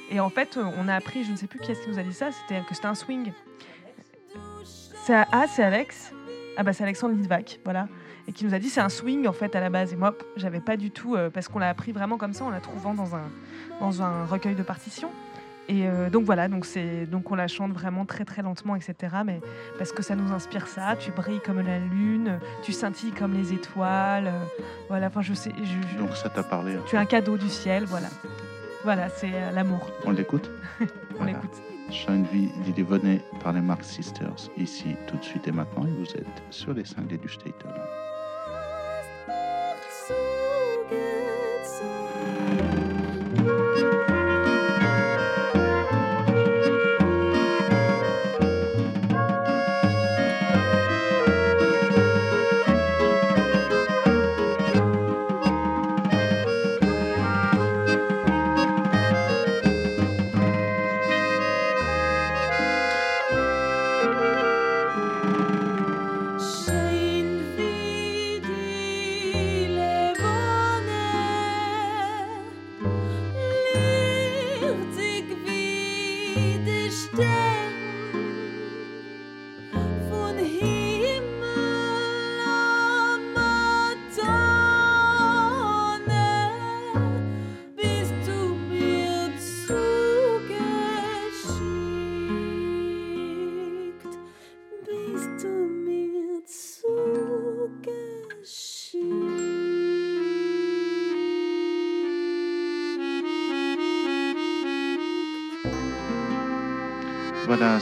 Et 0.10 0.20
en 0.20 0.30
fait, 0.30 0.58
on 0.58 0.88
a 0.88 0.96
appris, 0.96 1.24
je 1.24 1.32
ne 1.32 1.36
sais 1.36 1.46
plus 1.46 1.60
qui 1.60 1.72
est-ce 1.72 1.84
qui 1.84 1.90
nous 1.90 2.00
a 2.00 2.04
dit 2.04 2.14
ça, 2.14 2.32
c'était 2.32 2.62
que 2.62 2.74
c'était 2.74 2.88
un 2.88 2.96
swing. 2.96 3.32
Ah, 5.12 5.46
c'est 5.48 5.64
Alex? 5.64 6.14
Ah 6.56 6.64
bah 6.64 6.74
c'est 6.74 6.84
Alexandre 6.84 7.16
Lidvac, 7.16 7.60
voilà. 7.64 7.88
Et 8.30 8.32
qui 8.32 8.46
nous 8.46 8.54
a 8.54 8.60
dit 8.60 8.70
c'est 8.70 8.80
un 8.80 8.90
swing 8.90 9.28
en 9.28 9.34
fait 9.34 9.56
à 9.56 9.60
la 9.60 9.72
base. 9.72 9.92
Et 9.92 9.96
moi, 9.96 10.14
j'avais 10.36 10.60
pas 10.60 10.78
du 10.78 10.92
tout, 10.92 11.16
euh, 11.16 11.32
parce 11.32 11.48
qu'on 11.48 11.58
l'a 11.58 11.68
appris 11.70 11.92
vraiment 11.92 12.18
comme 12.18 12.34
ça, 12.34 12.46
en 12.46 12.52
la 12.52 12.60
trouvant 12.60 12.94
dans 12.94 13.16
un, 13.16 13.24
dans 13.80 14.04
un 14.04 14.24
recueil 14.26 14.54
de 14.54 14.62
partitions. 14.62 15.10
Et 15.68 15.88
euh, 15.88 16.12
donc 16.12 16.26
voilà, 16.26 16.48
donc, 16.48 16.66
c'est, 16.66 17.08
donc 17.08 17.32
on 17.32 17.36
la 17.36 17.48
chante 17.48 17.72
vraiment 17.74 18.06
très 18.06 18.26
très 18.26 18.44
lentement, 18.44 18.76
etc. 18.76 18.96
Mais 19.26 19.42
parce 19.80 19.92
que 19.92 20.04
ça 20.04 20.16
nous 20.16 20.32
inspire 20.32 20.68
ça, 20.68 20.96
tu 20.96 21.10
brilles 21.12 21.42
comme 21.44 21.60
la 21.62 21.80
lune, 21.80 22.40
tu 22.62 22.72
scintilles 22.72 23.12
comme 23.14 23.34
les 23.34 23.52
étoiles. 23.52 24.28
euh, 24.28 24.44
voilà, 24.90 25.08
enfin 25.08 25.22
je 25.24 25.34
sais, 25.34 25.52
je- 25.64 25.88
je- 25.94 25.98
Donc 25.98 26.16
ça 26.16 26.30
t'a 26.30 26.44
parlé. 26.44 26.78
tu 26.86 26.96
es 26.96 27.00
un 27.00 27.06
cadeau 27.06 27.36
du 27.38 27.50
ciel, 27.50 27.86
voilà. 27.86 28.08
Voilà, 28.84 29.10
c'est 29.10 29.32
l'amour. 29.56 29.90
On 30.06 30.12
l'écoute 30.12 30.50
On 30.82 30.86
Voilà. 31.18 31.32
l'écoute. 31.34 31.62
Shine 31.92 32.26
V 32.32 32.50
d'Ilevone 32.72 33.20
par 33.44 33.54
les 33.54 33.62
Marx 33.62 33.88
Sisters, 33.88 34.36
ici, 34.58 34.96
tout 35.08 35.18
de 35.18 35.24
suite 35.24 35.48
et 35.48 35.52
maintenant, 35.52 35.86
et 35.88 35.92
vous 35.92 36.12
êtes 36.16 36.44
sur 36.52 36.74
les 36.74 36.86
cinglés 36.86 37.18
du 37.18 37.28
Statel. 37.28 37.74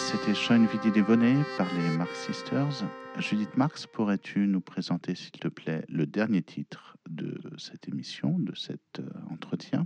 C'était 0.08 0.34
Schoen 0.34 0.66
Vidi 0.68 0.89
Devonné 0.91 1.36
par 1.58 1.68
les 1.74 1.97
Marx 1.97 2.28
Sisters. 2.28 2.86
Judith 3.18 3.58
Marx, 3.58 3.86
pourrais-tu 3.88 4.47
nous 4.47 4.62
présenter, 4.62 5.16
s'il 5.16 5.32
te 5.32 5.49
plaît, 5.49 5.84
le 5.89 6.05
dernier 6.05 6.41
titre 6.41 6.95
de 7.10 7.38
cette 7.58 7.89
émission, 7.89 8.39
de 8.39 8.55
cet 8.55 8.99
euh, 8.99 9.03
entretien, 9.30 9.86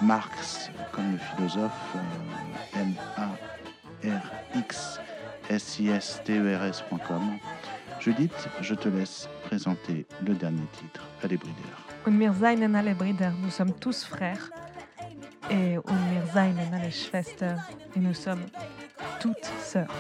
Marx 0.03 0.71
comme 0.93 1.13
le 1.13 1.19
philosophe 1.19 1.95
euh, 1.95 2.81
M 2.81 2.93
A 3.17 3.31
R 4.07 4.31
X 4.55 5.01
S 5.49 5.79
I 5.79 5.89
S 5.89 6.21
T 6.25 6.39
E 6.39 6.55
R 6.57 6.65
S.com. 6.65 7.39
Judith, 8.01 8.49
je 8.61 8.75
te 8.75 8.89
laisse 8.89 9.29
présenter 9.45 10.05
le 10.25 10.35
dernier 10.35 10.67
titre, 10.79 11.01
Allez 11.23 11.39
Brider. 11.39 11.86
Seien 12.07 12.75
alle 12.75 12.95
Brüder, 12.95 13.31
nous 13.43 13.51
sommes 13.51 13.73
tous 13.73 14.05
frères. 14.05 14.51
Et 15.51 15.77
seien 16.33 16.55
alle 16.73 16.93
Schwestern, 16.93 17.61
et 17.97 17.99
nous 17.99 18.15
sommes 18.15 18.45
toutes 19.19 19.51
sœurs. 19.61 19.93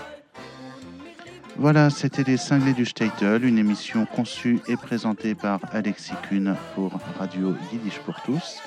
Voilà, 1.57 1.91
c'était 1.91 2.23
Les 2.23 2.37
Cinglés 2.37 2.75
du 2.75 2.87
Statel, 2.87 3.45
une 3.45 3.59
émission 3.59 4.07
conçue 4.07 4.61
et 4.69 4.77
présentée 4.77 5.35
par 5.35 5.59
Alexis 5.73 6.15
Kuhn 6.29 6.55
pour 6.77 6.93
Radio 7.19 7.57
Yiddish 7.73 7.99
pour 8.01 8.23
tous. 8.23 8.63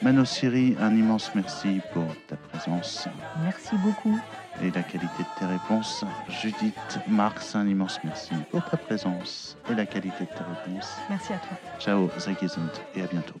Mano 0.00 0.24
Siri, 0.24 0.76
un 0.80 0.94
immense 0.94 1.32
merci 1.34 1.80
pour 1.92 2.06
ta 2.28 2.36
présence 2.36 3.08
Merci 3.42 3.74
beaucoup. 3.78 4.20
Et 4.62 4.70
la 4.70 4.82
qualité 4.82 5.22
de 5.22 5.38
tes 5.38 5.46
réponses. 5.46 6.04
Judith 6.28 6.98
Marx, 7.08 7.54
un 7.54 7.66
immense 7.66 7.98
merci 8.04 8.34
pour 8.50 8.64
ta 8.64 8.76
présence 8.76 9.56
et 9.70 9.74
la 9.74 9.86
qualité 9.86 10.24
de 10.24 10.30
tes 10.30 10.44
réponses. 10.44 10.96
Merci 11.08 11.32
à 11.32 11.38
toi. 11.38 11.56
Ciao, 11.78 12.08
Zagizund 12.18 12.70
et 12.94 13.02
à 13.02 13.06
bientôt. 13.06 13.40